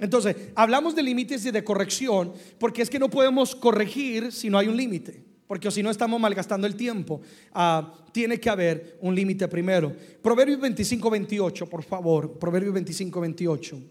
Entonces, 0.00 0.36
hablamos 0.54 0.94
de 0.94 1.02
límites 1.02 1.44
y 1.44 1.50
de 1.50 1.64
corrección, 1.64 2.32
porque 2.58 2.82
es 2.82 2.88
que 2.88 3.00
no 3.00 3.10
podemos 3.10 3.54
corregir 3.56 4.32
si 4.32 4.48
no 4.48 4.56
hay 4.58 4.68
un 4.68 4.76
límite 4.76 5.28
porque 5.48 5.70
si 5.70 5.82
no 5.82 5.90
estamos 5.90 6.20
malgastando 6.20 6.66
el 6.66 6.76
tiempo. 6.76 7.22
Ah, 7.52 7.94
tiene 8.12 8.38
que 8.38 8.50
haber 8.50 8.98
un 9.00 9.14
límite 9.14 9.48
primero. 9.48 9.92
Proverbios 10.22 10.60
25, 10.60 11.10
28, 11.10 11.66
por 11.66 11.82
favor. 11.82 12.38
Proverbios 12.38 12.74
25, 12.74 13.20
28. 13.20 13.82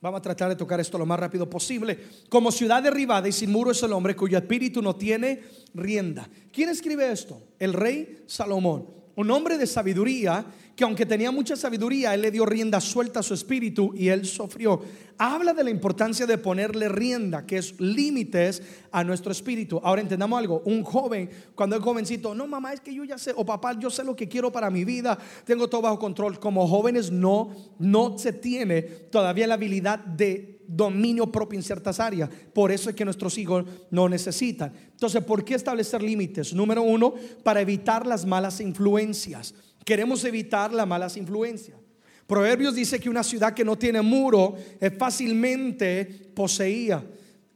Vamos 0.00 0.18
a 0.18 0.22
tratar 0.22 0.48
de 0.48 0.56
tocar 0.56 0.78
esto 0.78 0.96
lo 0.96 1.06
más 1.06 1.18
rápido 1.18 1.50
posible. 1.50 1.98
Como 2.28 2.52
ciudad 2.52 2.82
derribada 2.82 3.26
y 3.26 3.32
sin 3.32 3.50
muro 3.50 3.72
es 3.72 3.82
el 3.82 3.92
hombre 3.92 4.14
cuyo 4.14 4.38
espíritu 4.38 4.80
no 4.80 4.94
tiene 4.94 5.42
rienda. 5.74 6.28
¿Quién 6.52 6.68
escribe 6.68 7.10
esto? 7.10 7.42
El 7.58 7.72
rey 7.72 8.22
Salomón. 8.26 8.86
Un 9.18 9.32
hombre 9.32 9.58
de 9.58 9.66
sabiduría 9.66 10.46
que 10.76 10.84
aunque 10.84 11.04
tenía 11.04 11.32
mucha 11.32 11.56
sabiduría, 11.56 12.14
él 12.14 12.22
le 12.22 12.30
dio 12.30 12.46
rienda 12.46 12.80
suelta 12.80 13.18
a 13.18 13.22
su 13.24 13.34
espíritu 13.34 13.92
y 13.96 14.10
él 14.10 14.24
sufrió. 14.24 14.80
Habla 15.18 15.52
de 15.52 15.64
la 15.64 15.70
importancia 15.70 16.24
de 16.24 16.38
ponerle 16.38 16.88
rienda, 16.88 17.44
que 17.44 17.56
es 17.56 17.80
límites 17.80 18.62
a 18.92 19.02
nuestro 19.02 19.32
espíritu. 19.32 19.80
Ahora 19.82 20.02
entendamos 20.02 20.38
algo, 20.38 20.62
un 20.66 20.84
joven, 20.84 21.28
cuando 21.56 21.74
es 21.74 21.82
jovencito, 21.82 22.32
no 22.32 22.46
mamá, 22.46 22.74
es 22.74 22.80
que 22.80 22.94
yo 22.94 23.02
ya 23.02 23.18
sé, 23.18 23.32
o 23.34 23.44
papá, 23.44 23.76
yo 23.76 23.90
sé 23.90 24.04
lo 24.04 24.14
que 24.14 24.28
quiero 24.28 24.52
para 24.52 24.70
mi 24.70 24.84
vida, 24.84 25.18
tengo 25.44 25.68
todo 25.68 25.82
bajo 25.82 25.98
control. 25.98 26.38
Como 26.38 26.68
jóvenes 26.68 27.10
no, 27.10 27.56
no 27.80 28.16
se 28.16 28.32
tiene 28.32 28.82
todavía 28.82 29.48
la 29.48 29.54
habilidad 29.54 29.98
de 29.98 30.57
dominio 30.68 31.32
propio 31.32 31.58
en 31.58 31.62
ciertas 31.62 31.98
áreas. 31.98 32.28
Por 32.52 32.70
eso 32.70 32.90
es 32.90 32.94
que 32.94 33.04
nuestros 33.04 33.36
hijos 33.38 33.64
no 33.90 34.08
necesitan. 34.08 34.72
Entonces, 34.92 35.24
¿por 35.24 35.44
qué 35.44 35.54
establecer 35.54 36.02
límites? 36.02 36.52
Número 36.52 36.82
uno, 36.82 37.14
para 37.42 37.60
evitar 37.60 38.06
las 38.06 38.24
malas 38.24 38.60
influencias. 38.60 39.54
Queremos 39.84 40.22
evitar 40.24 40.72
las 40.72 40.86
malas 40.86 41.16
influencias. 41.16 41.78
Proverbios 42.26 42.74
dice 42.74 43.00
que 43.00 43.08
una 43.08 43.22
ciudad 43.22 43.54
que 43.54 43.64
no 43.64 43.78
tiene 43.78 44.02
muro 44.02 44.54
es 44.78 44.92
fácilmente 44.98 46.04
poseída, 46.34 47.02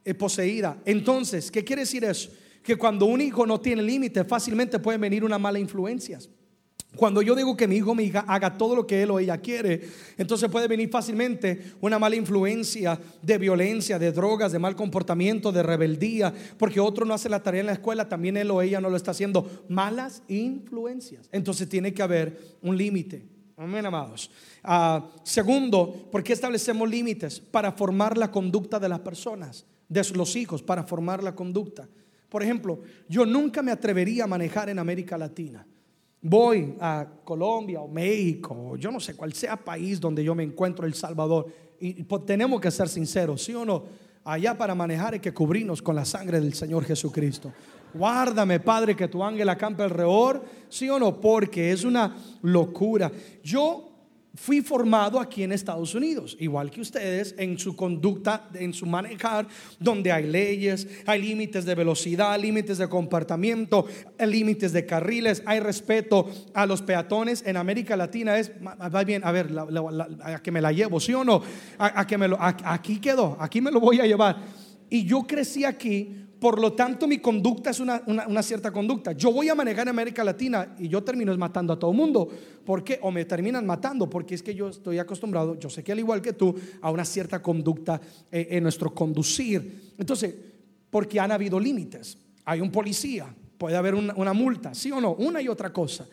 es 0.03 0.15
poseída. 0.15 0.81
Entonces, 0.83 1.51
¿qué 1.51 1.63
quiere 1.63 1.83
decir 1.83 2.03
eso? 2.03 2.31
Que 2.63 2.75
cuando 2.75 3.05
un 3.05 3.21
hijo 3.21 3.45
no 3.45 3.61
tiene 3.61 3.83
límites, 3.83 4.25
fácilmente 4.27 4.79
pueden 4.79 5.01
venir 5.01 5.23
unas 5.23 5.39
malas 5.39 5.61
influencias. 5.61 6.27
Cuando 6.95 7.23
yo 7.23 7.33
digo 7.33 7.57
que 7.57 7.67
mi 7.67 7.77
hijo 7.77 7.91
o 7.91 7.95
mi 7.95 8.03
hija 8.03 8.23
haga 8.27 8.55
todo 8.55 8.75
lo 8.75 8.85
que 8.85 9.01
él 9.01 9.09
o 9.09 9.17
ella 9.17 9.39
quiere, 9.39 9.81
entonces 10.15 10.49
puede 10.49 10.67
venir 10.67 10.89
fácilmente 10.89 11.73
una 11.81 11.97
mala 11.97 12.15
influencia 12.15 12.99
de 13.21 13.37
violencia, 13.39 13.97
de 13.97 14.11
drogas, 14.11 14.51
de 14.51 14.59
mal 14.59 14.75
comportamiento, 14.75 15.51
de 15.51 15.63
rebeldía, 15.63 16.31
porque 16.57 16.79
otro 16.79 17.03
no 17.03 17.15
hace 17.15 17.29
la 17.29 17.41
tarea 17.41 17.61
en 17.61 17.67
la 17.67 17.73
escuela, 17.73 18.07
también 18.07 18.37
él 18.37 18.51
o 18.51 18.61
ella 18.61 18.79
no 18.79 18.91
lo 18.91 18.97
está 18.97 19.11
haciendo. 19.11 19.65
Malas 19.69 20.21
influencias. 20.27 21.27
Entonces 21.31 21.67
tiene 21.67 21.95
que 21.95 22.03
haber 22.03 22.57
un 22.61 22.77
límite. 22.77 23.25
Amén, 23.57 23.85
amados. 23.87 24.29
Ah, 24.63 25.09
segundo, 25.23 26.09
¿por 26.11 26.23
qué 26.23 26.33
establecemos 26.33 26.87
límites? 26.87 27.39
Para 27.39 27.71
formar 27.71 28.19
la 28.19 28.29
conducta 28.29 28.79
de 28.79 28.89
las 28.89 28.99
personas, 28.99 29.65
de 29.89 30.07
los 30.13 30.35
hijos, 30.35 30.61
para 30.61 30.83
formar 30.83 31.23
la 31.23 31.33
conducta. 31.33 31.87
Por 32.29 32.43
ejemplo, 32.43 32.81
yo 33.09 33.25
nunca 33.25 33.63
me 33.63 33.71
atrevería 33.71 34.25
a 34.25 34.27
manejar 34.27 34.69
en 34.69 34.77
América 34.77 35.17
Latina 35.17 35.65
voy 36.23 36.75
a 36.79 37.05
Colombia 37.23 37.81
o 37.81 37.87
México, 37.87 38.75
yo 38.77 38.91
no 38.91 38.99
sé 38.99 39.15
cuál 39.15 39.33
sea 39.33 39.57
país 39.57 39.99
donde 39.99 40.23
yo 40.23 40.33
me 40.33 40.43
encuentro, 40.43 40.85
El 40.85 40.93
Salvador, 40.93 41.45
y 41.79 42.01
pues, 42.03 42.25
tenemos 42.25 42.61
que 42.61 42.71
ser 42.71 42.87
sinceros, 42.87 43.43
¿sí 43.43 43.53
o 43.53 43.65
no? 43.65 43.83
Allá 44.23 44.57
para 44.57 44.73
manejar 44.73 45.13
hay 45.13 45.19
que 45.19 45.33
cubrirnos 45.33 45.81
con 45.81 45.95
la 45.95 46.05
sangre 46.05 46.39
del 46.39 46.53
Señor 46.53 46.85
Jesucristo. 46.85 47.51
Guárdame, 47.93 48.61
Padre, 48.61 48.95
que 48.95 49.09
tu 49.09 49.21
ángel 49.21 49.49
acampe 49.49 49.83
alrededor, 49.83 50.41
¿sí 50.69 50.89
o 50.89 50.97
no? 50.97 51.19
Porque 51.19 51.71
es 51.71 51.83
una 51.83 52.15
locura. 52.41 53.11
Yo 53.43 53.92
fui 54.35 54.61
formado 54.61 55.19
aquí 55.19 55.43
en 55.43 55.51
Estados 55.51 55.93
Unidos, 55.93 56.35
igual 56.39 56.71
que 56.71 56.81
ustedes, 56.81 57.35
en 57.37 57.59
su 57.59 57.75
conducta, 57.75 58.49
en 58.55 58.73
su 58.73 58.87
manejar, 58.87 59.47
donde 59.79 60.11
hay 60.11 60.25
leyes, 60.25 60.87
hay 61.05 61.21
límites 61.21 61.65
de 61.65 61.75
velocidad, 61.75 62.39
límites 62.39 62.79
de 62.79 62.89
comportamiento, 62.89 63.85
límites 64.19 64.73
de 64.73 64.85
carriles, 64.87 65.43
hay 65.45 65.59
respeto 65.59 66.27
a 66.53 66.65
los 66.65 66.81
peatones. 66.81 67.43
En 67.45 67.57
América 67.57 67.95
Latina 67.95 68.39
es, 68.39 68.51
va 68.51 69.03
bien, 69.03 69.21
a 69.23 69.31
ver, 69.31 69.51
a 70.23 70.41
que 70.41 70.51
me 70.51 70.61
la 70.61 70.71
llevo, 70.71 70.99
¿sí 70.99 71.13
o 71.13 71.23
no? 71.23 71.43
A, 71.77 72.07
que 72.07 72.17
me 72.17 72.27
lo, 72.27 72.37
aquí 72.41 72.99
quedó, 72.99 73.37
aquí 73.39 73.61
me 73.61 73.71
lo 73.71 73.79
voy 73.79 73.99
a 73.99 74.07
llevar. 74.07 74.37
Y 74.89 75.05
yo 75.05 75.23
crecí 75.23 75.63
aquí 75.63 76.22
por 76.43 76.59
lo 76.59 76.73
tanto, 76.73 77.07
mi 77.07 77.19
conducta 77.19 77.69
es 77.69 77.79
una, 77.79 78.43
cierta 78.43 78.69
conducta. 78.69 79.13
Yo 79.13 79.31
voy 79.31 79.47
a 79.47 79.55
manejar 79.55 79.83
en 79.83 79.91
América 79.91 80.25
Latina 80.25 80.75
y 80.77 80.89
yo 80.89 81.01
termino 81.01 81.33
matando 81.37 81.71
a 81.71 81.79
todo 81.79 81.91
el 81.91 81.95
mundo. 81.95 82.27
¿Por 82.65 82.83
qué? 82.83 82.99
O 83.01 83.11
me 83.11 83.23
terminan 83.23 83.65
matando 83.65 84.09
porque 84.09 84.35
es 84.35 84.43
que 84.43 84.53
yo 84.53 84.67
estoy 84.67 84.99
acostumbrado, 84.99 85.57
yo 85.57 85.69
sé 85.69 85.85
que 85.85 85.93
al 85.93 85.99
igual 85.99 86.21
que 86.21 86.33
tú, 86.33 86.53
a 86.81 86.91
una 86.91 87.05
cierta 87.05 87.41
conducta 87.41 88.01
eh, 88.29 88.49
en 88.51 88.63
nuestro 88.63 88.93
conducir. 88.93 89.93
Entonces, 89.97 90.35
porque 90.89 91.17
han 91.17 91.31
habido 91.31 91.57
límites. 91.57 92.17
Hay 92.43 92.59
un 92.59 92.71
policía, 92.73 93.33
puede 93.57 93.77
haber 93.77 93.95
una 93.95 94.33
multa, 94.33 94.73
sí 94.73 94.91
o 94.91 94.99
no, 94.99 95.13
una 95.13 95.41
y 95.41 95.47
otra 95.47 95.71
cosa. 95.71 96.05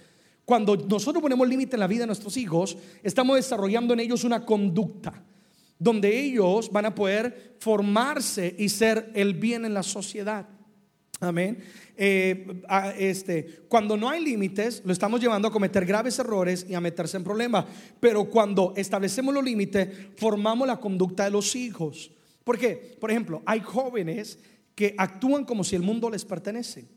Cuando 0.44 0.76
nosotros 0.76 1.20
ponemos 1.20 1.48
límite 1.48 1.74
en 1.74 1.80
la 1.80 1.88
vida 1.88 2.02
de 2.02 2.06
nuestros 2.06 2.36
hijos, 2.36 2.78
estamos 3.02 3.34
desarrollando 3.34 3.94
en 3.94 3.98
ellos 3.98 4.22
una 4.22 4.46
conducta 4.46 5.24
donde 5.80 6.16
ellos 6.20 6.70
van 6.70 6.84
a 6.84 6.94
poder 6.94 7.56
formarse 7.58 8.54
y 8.56 8.68
ser 8.68 9.10
el 9.14 9.34
bien 9.34 9.64
en 9.64 9.74
la 9.74 9.82
sociedad. 9.82 10.46
Amén. 11.20 11.58
Eh, 11.96 12.62
este, 12.98 13.64
cuando 13.68 13.96
no 13.96 14.08
hay 14.08 14.22
límites, 14.22 14.82
lo 14.84 14.92
estamos 14.92 15.20
llevando 15.20 15.48
a 15.48 15.52
cometer 15.52 15.84
graves 15.84 16.18
errores 16.18 16.66
y 16.68 16.74
a 16.74 16.80
meterse 16.80 17.16
en 17.16 17.24
problemas. 17.24 17.64
Pero 17.98 18.26
cuando 18.30 18.74
establecemos 18.76 19.34
los 19.34 19.44
límites, 19.44 19.88
formamos 20.16 20.68
la 20.68 20.78
conducta 20.78 21.24
de 21.24 21.30
los 21.30 21.56
hijos. 21.56 22.10
¿Por 22.44 22.58
qué? 22.58 22.96
Por 23.00 23.10
ejemplo, 23.10 23.42
hay 23.46 23.60
jóvenes 23.60 24.38
que 24.74 24.94
actúan 24.96 25.44
como 25.44 25.64
si 25.64 25.76
el 25.76 25.82
mundo 25.82 26.08
les 26.10 26.24
pertenece. 26.24 26.88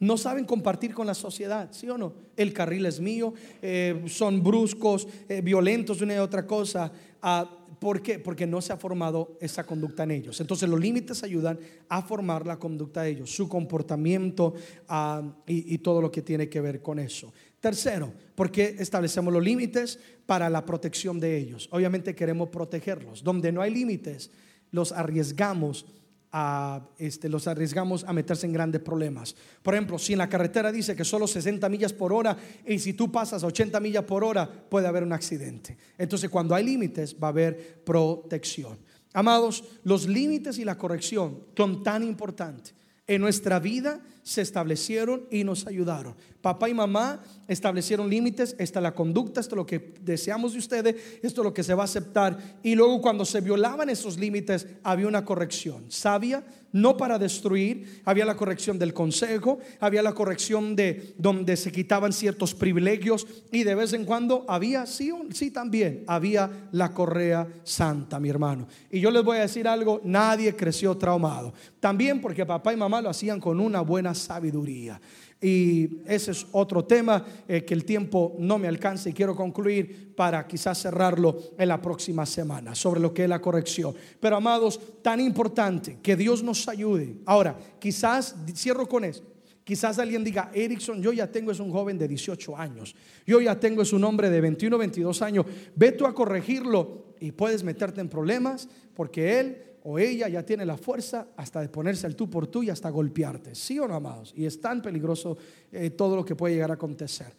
No 0.00 0.16
saben 0.16 0.44
compartir 0.44 0.94
con 0.94 1.08
la 1.08 1.14
sociedad, 1.14 1.70
¿sí 1.72 1.88
o 1.88 1.98
no? 1.98 2.14
El 2.36 2.52
carril 2.52 2.86
es 2.86 3.00
mío, 3.00 3.34
eh, 3.62 4.04
son 4.06 4.44
bruscos, 4.44 5.08
eh, 5.28 5.40
violentos, 5.40 6.00
una 6.00 6.14
y 6.14 6.18
otra 6.18 6.46
cosa. 6.46 6.92
Ah, 7.20 7.57
¿Por 7.78 8.02
qué? 8.02 8.18
Porque 8.18 8.46
no 8.46 8.60
se 8.60 8.72
ha 8.72 8.76
formado 8.76 9.36
esa 9.40 9.64
conducta 9.64 10.02
en 10.02 10.10
ellos. 10.10 10.40
Entonces 10.40 10.68
los 10.68 10.80
límites 10.80 11.22
ayudan 11.22 11.58
a 11.88 12.02
formar 12.02 12.46
la 12.46 12.58
conducta 12.58 13.02
de 13.02 13.10
ellos, 13.10 13.30
su 13.30 13.48
comportamiento 13.48 14.54
ah, 14.88 15.22
y, 15.46 15.74
y 15.74 15.78
todo 15.78 16.00
lo 16.00 16.10
que 16.10 16.22
tiene 16.22 16.48
que 16.48 16.60
ver 16.60 16.82
con 16.82 16.98
eso. 16.98 17.32
Tercero, 17.60 18.12
¿por 18.34 18.50
qué 18.50 18.76
establecemos 18.78 19.32
los 19.32 19.42
límites? 19.42 19.98
Para 20.26 20.48
la 20.48 20.64
protección 20.64 21.18
de 21.18 21.36
ellos. 21.36 21.68
Obviamente 21.72 22.14
queremos 22.14 22.50
protegerlos. 22.50 23.24
Donde 23.24 23.50
no 23.50 23.62
hay 23.62 23.72
límites, 23.72 24.30
los 24.70 24.92
arriesgamos 24.92 25.86
a, 26.32 26.86
este, 26.98 27.28
los 27.28 27.46
arriesgamos 27.46 28.04
a 28.04 28.12
meterse 28.12 28.46
en 28.46 28.52
grandes 28.52 28.80
problemas. 28.80 29.34
Por 29.62 29.74
ejemplo, 29.74 29.98
si 29.98 30.12
en 30.12 30.18
la 30.18 30.28
carretera 30.28 30.72
dice 30.72 30.94
que 30.94 31.04
solo 31.04 31.26
60 31.26 31.68
millas 31.68 31.92
por 31.92 32.12
hora 32.12 32.36
y 32.66 32.78
si 32.78 32.92
tú 32.92 33.10
pasas 33.10 33.42
a 33.42 33.46
80 33.46 33.80
millas 33.80 34.04
por 34.04 34.24
hora 34.24 34.48
puede 34.48 34.86
haber 34.86 35.02
un 35.02 35.12
accidente. 35.12 35.76
Entonces 35.96 36.30
cuando 36.30 36.54
hay 36.54 36.64
límites 36.64 37.16
va 37.22 37.28
a 37.28 37.30
haber 37.30 37.82
protección. 37.84 38.78
Amados, 39.12 39.64
los 39.84 40.06
límites 40.06 40.58
y 40.58 40.64
la 40.64 40.76
corrección 40.76 41.44
son 41.56 41.82
tan 41.82 42.02
importantes 42.02 42.74
en 43.08 43.22
nuestra 43.22 43.58
vida 43.58 44.00
se 44.22 44.42
establecieron 44.42 45.26
y 45.30 45.42
nos 45.42 45.66
ayudaron. 45.66 46.14
Papá 46.42 46.68
y 46.68 46.74
mamá 46.74 47.22
establecieron 47.48 48.10
límites, 48.10 48.54
esta 48.58 48.78
es 48.78 48.82
la 48.82 48.94
conducta, 48.94 49.40
esto 49.40 49.54
es 49.54 49.56
lo 49.56 49.66
que 49.66 49.94
deseamos 50.02 50.52
de 50.52 50.58
ustedes, 50.58 50.94
esto 51.22 51.40
es 51.40 51.44
lo 51.44 51.54
que 51.54 51.64
se 51.64 51.72
va 51.74 51.82
a 51.82 51.86
aceptar. 51.86 52.60
Y 52.62 52.74
luego 52.74 53.00
cuando 53.00 53.24
se 53.24 53.40
violaban 53.40 53.88
esos 53.88 54.18
límites 54.18 54.66
había 54.82 55.08
una 55.08 55.24
corrección 55.24 55.86
sabia, 55.88 56.44
no 56.72 56.96
para 56.96 57.18
destruir, 57.18 58.02
había 58.04 58.24
la 58.24 58.36
corrección 58.36 58.78
del 58.78 58.92
consejo, 58.92 59.58
había 59.80 60.02
la 60.02 60.12
corrección 60.12 60.76
de 60.76 61.14
donde 61.18 61.56
se 61.56 61.72
quitaban 61.72 62.12
ciertos 62.12 62.54
privilegios 62.54 63.26
y 63.50 63.64
de 63.64 63.74
vez 63.74 63.92
en 63.92 64.04
cuando 64.04 64.44
había, 64.48 64.86
sí, 64.86 65.12
sí 65.30 65.50
también, 65.50 66.04
había 66.06 66.68
la 66.72 66.92
correa 66.92 67.48
santa, 67.64 68.20
mi 68.20 68.28
hermano. 68.28 68.66
Y 68.90 69.00
yo 69.00 69.10
les 69.10 69.24
voy 69.24 69.38
a 69.38 69.42
decir 69.42 69.66
algo, 69.66 70.00
nadie 70.04 70.54
creció 70.54 70.96
traumado. 70.96 71.54
También 71.80 72.20
porque 72.20 72.44
papá 72.44 72.72
y 72.72 72.76
mamá 72.76 73.00
lo 73.00 73.10
hacían 73.10 73.40
con 73.40 73.60
una 73.60 73.80
buena 73.80 74.14
sabiduría. 74.14 75.00
Y 75.40 76.00
ese 76.06 76.32
es 76.32 76.46
otro 76.50 76.84
tema 76.84 77.24
eh, 77.46 77.64
que 77.64 77.72
el 77.72 77.84
tiempo 77.84 78.34
no 78.38 78.58
me 78.58 78.66
alcanza 78.66 79.08
y 79.08 79.12
quiero 79.12 79.36
concluir 79.36 80.14
para 80.16 80.46
quizás 80.48 80.82
cerrarlo 80.82 81.38
en 81.56 81.68
la 81.68 81.80
próxima 81.80 82.26
semana 82.26 82.74
sobre 82.74 83.00
lo 83.00 83.14
que 83.14 83.22
es 83.22 83.28
la 83.28 83.40
corrección. 83.40 83.94
Pero 84.18 84.36
amados, 84.36 84.80
tan 85.00 85.20
importante 85.20 85.98
que 86.02 86.16
Dios 86.16 86.42
nos 86.42 86.66
ayude. 86.66 87.18
Ahora, 87.24 87.56
quizás, 87.78 88.34
cierro 88.52 88.88
con 88.88 89.04
eso. 89.04 89.22
Quizás 89.62 89.98
alguien 89.98 90.24
diga, 90.24 90.50
Erickson, 90.54 91.00
yo 91.02 91.12
ya 91.12 91.30
tengo 91.30 91.52
es 91.52 91.60
un 91.60 91.70
joven 91.70 91.98
de 91.98 92.08
18 92.08 92.56
años. 92.56 92.96
Yo 93.26 93.40
ya 93.40 93.60
tengo 93.60 93.82
es 93.82 93.92
un 93.92 94.02
hombre 94.02 94.30
de 94.30 94.40
21, 94.40 94.76
22 94.78 95.22
años. 95.22 95.46
Ve 95.76 95.92
tú 95.92 96.06
a 96.06 96.14
corregirlo 96.14 97.14
y 97.20 97.32
puedes 97.32 97.62
meterte 97.62 98.00
en 98.00 98.08
problemas 98.08 98.68
porque 98.94 99.38
él 99.38 99.67
o 99.84 99.98
ella 99.98 100.28
ya 100.28 100.44
tiene 100.44 100.64
la 100.66 100.76
fuerza 100.76 101.28
hasta 101.36 101.60
de 101.60 101.68
ponerse 101.68 102.06
al 102.06 102.16
tú 102.16 102.28
por 102.28 102.46
tú 102.46 102.62
y 102.62 102.70
hasta 102.70 102.90
golpearte. 102.90 103.54
¿Sí 103.54 103.78
o 103.78 103.88
no, 103.88 103.94
amados? 103.94 104.32
Y 104.36 104.46
es 104.46 104.60
tan 104.60 104.82
peligroso 104.82 105.36
eh, 105.72 105.90
todo 105.90 106.16
lo 106.16 106.24
que 106.24 106.36
puede 106.36 106.54
llegar 106.54 106.70
a 106.70 106.74
acontecer. 106.74 107.32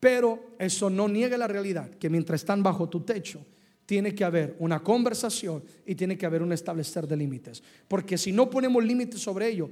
Pero 0.00 0.54
eso 0.58 0.90
no 0.90 1.08
niega 1.08 1.38
la 1.38 1.48
realidad, 1.48 1.90
que 1.90 2.10
mientras 2.10 2.42
están 2.42 2.62
bajo 2.62 2.88
tu 2.88 3.00
techo, 3.00 3.40
tiene 3.86 4.14
que 4.14 4.24
haber 4.24 4.56
una 4.58 4.82
conversación 4.82 5.62
y 5.86 5.94
tiene 5.94 6.16
que 6.16 6.26
haber 6.26 6.42
un 6.42 6.52
establecer 6.52 7.06
de 7.06 7.16
límites. 7.16 7.62
Porque 7.88 8.18
si 8.18 8.32
no 8.32 8.48
ponemos 8.48 8.84
límites 8.84 9.20
sobre 9.20 9.48
ello, 9.48 9.70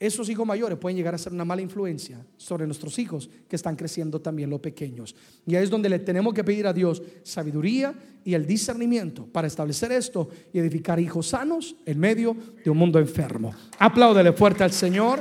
esos 0.00 0.28
hijos 0.28 0.46
mayores 0.46 0.78
pueden 0.78 0.96
llegar 0.96 1.14
a 1.14 1.18
ser 1.18 1.32
una 1.32 1.44
mala 1.44 1.60
influencia 1.60 2.24
sobre 2.36 2.66
nuestros 2.66 2.98
hijos 3.00 3.28
que 3.48 3.56
están 3.56 3.74
creciendo 3.74 4.20
también 4.20 4.48
los 4.48 4.60
pequeños. 4.60 5.16
Y 5.44 5.56
ahí 5.56 5.64
es 5.64 5.70
donde 5.70 5.88
le 5.88 5.98
tenemos 5.98 6.32
que 6.34 6.44
pedir 6.44 6.68
a 6.68 6.72
Dios 6.72 7.02
sabiduría 7.24 7.94
y 8.24 8.34
el 8.34 8.46
discernimiento 8.46 9.26
para 9.26 9.48
establecer 9.48 9.90
esto 9.90 10.28
y 10.52 10.60
edificar 10.60 11.00
hijos 11.00 11.28
sanos 11.28 11.74
en 11.84 11.98
medio 11.98 12.36
de 12.64 12.70
un 12.70 12.78
mundo 12.78 13.00
enfermo. 13.00 13.52
Apláudele 13.78 14.32
fuerte 14.32 14.62
al 14.62 14.72
Señor. 14.72 15.18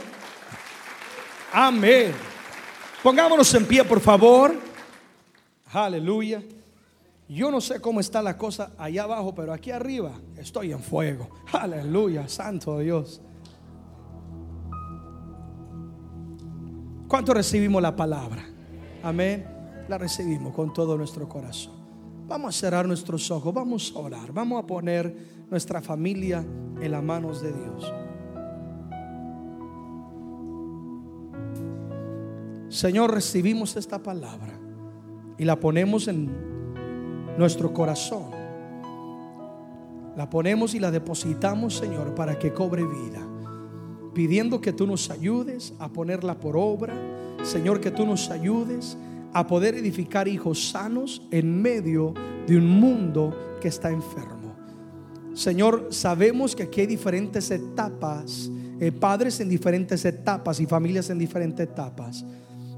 Amén. 1.51 2.11
Pongámonos 3.01 3.51
en 3.55 3.65
pie, 3.65 3.84
por 3.84 3.99
favor. 3.99 4.55
Aleluya. 5.71 6.43
Yo 7.30 7.51
no 7.51 7.59
sé 7.61 7.82
cómo 7.82 7.99
está 7.99 8.21
la 8.21 8.38
cosa 8.38 8.71
allá 8.78 9.03
abajo, 9.03 9.34
pero 9.34 9.51
aquí 9.51 9.71
arriba 9.71 10.13
estoy 10.38 10.71
en 10.71 10.82
fuego. 10.82 11.30
Aleluya, 11.51 12.28
santo 12.30 12.80
Dios. 12.80 13.21
¿Cuánto 17.08 17.34
recibimos 17.34 17.82
la 17.82 17.95
palabra? 17.95 18.43
Amén. 19.01 19.45
La 19.88 19.97
recibimos 19.97 20.53
con 20.53 20.74
todo 20.74 20.97
nuestro 20.97 21.28
corazón. 21.30 21.74
Vamos 22.28 22.55
a 22.55 22.60
cerrar 22.60 22.86
nuestros 22.86 23.32
ojos, 23.32 23.53
vamos 23.53 23.93
a 23.95 23.99
orar, 23.99 24.34
vamos 24.34 24.62
a 24.62 24.68
poner 24.68 25.45
nuestra 25.49 25.82
familia 25.82 26.45
en 26.82 26.91
las 26.91 27.01
manos 27.01 27.41
de 27.41 27.53
Dios. 27.53 27.93
Señor, 32.68 33.14
recibimos 33.14 33.78
esta 33.78 34.03
palabra 34.03 34.60
y 35.38 35.45
la 35.45 35.58
ponemos 35.58 36.10
en 36.10 36.30
nuestro 37.38 37.74
corazón. 37.74 38.32
La 40.18 40.30
ponemos 40.30 40.74
y 40.74 40.80
la 40.80 40.91
depositamos, 40.91 41.76
Señor, 41.78 42.14
para 42.14 42.38
que 42.38 42.51
cobre 42.51 42.84
vida 42.84 43.26
pidiendo 44.18 44.59
que 44.59 44.74
tú 44.74 44.88
nos 44.88 45.11
ayudes 45.11 45.76
a 45.78 45.89
ponerla 45.89 46.39
por 46.39 46.57
obra. 46.57 46.95
Señor, 47.43 47.80
que 47.80 47.91
tú 47.91 48.03
nos 48.03 48.32
ayudes 48.32 48.97
a 49.32 49.45
poder 49.45 49.76
edificar 49.76 50.28
hijos 50.28 50.72
sanos 50.72 51.22
en 51.30 51.61
medio 51.61 52.15
de 52.47 52.57
un 52.57 52.68
mundo 52.68 53.59
que 53.61 53.68
está 53.68 53.91
enfermo. 53.91 54.55
Señor, 55.36 55.89
sabemos 55.91 56.55
que 56.55 56.63
aquí 56.63 56.82
hay 56.82 56.88
diferentes 56.88 57.51
etapas, 57.51 58.49
eh, 58.80 58.91
padres 58.91 59.39
en 59.39 59.49
diferentes 59.49 60.03
etapas 60.03 60.59
y 60.59 60.65
familias 60.65 61.11
en 61.11 61.20
diferentes 61.20 61.70
etapas, 61.70 62.26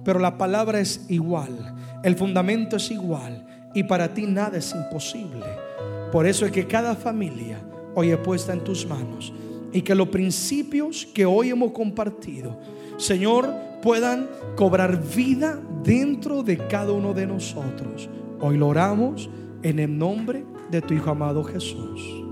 pero 0.04 0.20
la 0.20 0.38
palabra 0.38 0.82
es 0.82 1.06
igual, 1.08 1.74
el 2.04 2.18
fundamento 2.18 2.76
es 2.76 2.92
igual 2.92 3.72
y 3.74 3.84
para 3.84 4.14
ti 4.14 4.26
nada 4.26 4.58
es 4.58 4.76
imposible. 4.76 5.46
Por 6.12 6.28
eso 6.28 6.46
es 6.46 6.52
que 6.52 6.68
cada 6.68 6.98
familia 6.98 7.62
hoy 7.96 8.12
es 8.12 8.18
puesta 8.18 8.52
en 8.52 8.62
tus 8.66 8.86
manos 8.86 9.32
y 9.72 9.82
que 9.82 9.96
los 9.96 10.10
principios 10.10 11.06
que 11.14 11.26
hoy 11.26 11.50
hemos 11.50 11.72
compartido, 11.72 12.60
Señor, 12.98 13.50
puedan 13.82 14.30
cobrar 14.56 15.02
vida 15.16 15.60
dentro 15.84 16.44
de 16.44 16.58
cada 16.68 16.92
uno 16.92 17.14
de 17.14 17.26
nosotros. 17.26 18.10
Hoy 18.40 18.58
lo 18.58 18.68
oramos 18.68 19.30
en 19.64 19.80
el 19.80 19.98
nombre 19.98 20.46
de 20.70 20.82
tu 20.82 20.94
Hijo 20.94 21.10
amado 21.10 21.44
Jesús. 21.44 22.29